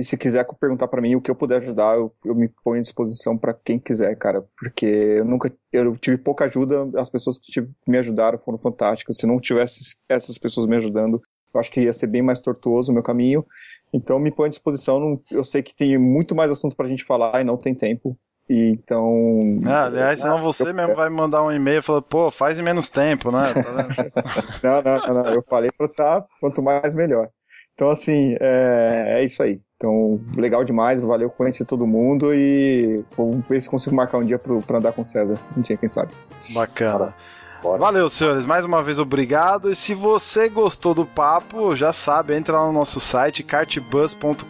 [0.00, 2.78] e se quiser perguntar para mim o que eu puder ajudar, eu, eu me ponho
[2.78, 4.42] à disposição para quem quiser, cara.
[4.58, 5.52] Porque eu nunca.
[5.70, 9.18] Eu tive pouca ajuda, as pessoas que tive, me ajudaram foram fantásticas.
[9.18, 11.20] Se não tivesse essas pessoas me ajudando,
[11.52, 13.44] eu acho que ia ser bem mais tortuoso o meu caminho.
[13.92, 15.20] Então me ponho à disposição.
[15.30, 18.16] Eu sei que tem muito mais assunto pra gente falar e não tem tempo.
[18.48, 19.60] E então.
[19.66, 22.88] Ah, aliás, senão você eu, mesmo vai mandar um e-mail falar, pô, faz em menos
[22.88, 23.52] tempo, né?
[24.62, 27.28] Tá não, não, não, não, Eu falei pra tá, quanto mais melhor.
[27.74, 29.60] Então, assim, é, é isso aí.
[29.80, 34.38] Então, legal demais, valeu conhecer todo mundo e vamos ver se consigo marcar um dia
[34.38, 35.38] pro, pra andar com o César.
[35.56, 36.12] Um dia, quem sabe.
[36.50, 37.14] Bacana.
[37.62, 37.78] Bora.
[37.78, 38.44] Valeu, senhores.
[38.44, 39.70] Mais uma vez, obrigado.
[39.70, 44.44] E se você gostou do papo, já sabe, entra lá no nosso site, cartbus.com.br,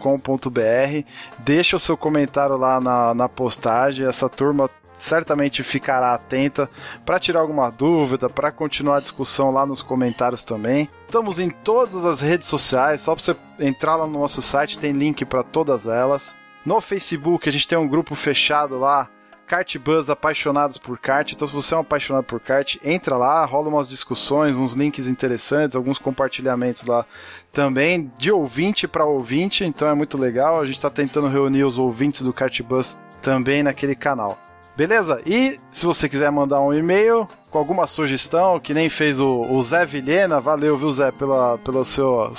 [1.38, 4.06] deixa o seu comentário lá na, na postagem.
[4.06, 4.68] Essa turma
[5.00, 6.68] certamente ficará atenta
[7.04, 10.88] para tirar alguma dúvida, para continuar a discussão lá nos comentários também.
[11.06, 14.92] Estamos em todas as redes sociais, só para você entrar lá no nosso site, tem
[14.92, 16.34] link para todas elas.
[16.64, 19.08] No Facebook a gente tem um grupo fechado lá,
[19.46, 21.32] Kart Buzz Apaixonados por Kart.
[21.32, 25.08] Então, se você é um apaixonado por kart, entra lá, rola umas discussões, uns links
[25.08, 27.04] interessantes, alguns compartilhamentos lá
[27.52, 29.64] também, de ouvinte para ouvinte.
[29.64, 30.60] Então é muito legal.
[30.60, 34.38] A gente está tentando reunir os ouvintes do Kart Buzz também naquele canal.
[34.80, 35.20] Beleza?
[35.26, 39.62] E se você quiser mandar um e-mail com alguma sugestão, que nem fez o, o
[39.62, 42.32] Zé Vilhena, valeu, viu, Zé, pela, pela, sua,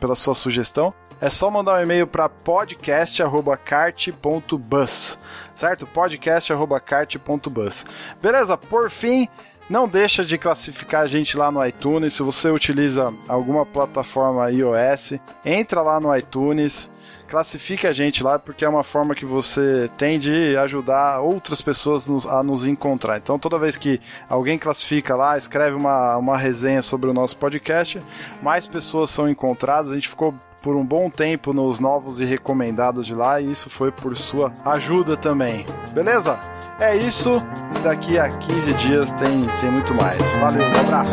[0.00, 0.94] pela sua sugestão.
[1.20, 5.18] É só mandar um e-mail para podcast.cart.bus,
[5.54, 5.86] certo?
[5.86, 7.84] podcast.cart.bus.
[8.22, 8.56] Beleza?
[8.56, 9.28] Por fim,
[9.68, 12.14] não deixa de classificar a gente lá no iTunes.
[12.14, 16.90] Se você utiliza alguma plataforma iOS, entra lá no iTunes
[17.32, 22.06] classifique a gente lá, porque é uma forma que você tem de ajudar outras pessoas
[22.06, 23.16] nos, a nos encontrar.
[23.16, 23.98] Então, toda vez que
[24.28, 28.02] alguém classifica lá, escreve uma, uma resenha sobre o nosso podcast,
[28.42, 29.90] mais pessoas são encontradas.
[29.90, 33.70] A gente ficou por um bom tempo nos novos e recomendados de lá, e isso
[33.70, 35.64] foi por sua ajuda também.
[35.94, 36.38] Beleza?
[36.78, 37.42] É isso.
[37.82, 40.18] Daqui a 15 dias tem, tem muito mais.
[40.36, 41.12] Valeu, um abraço.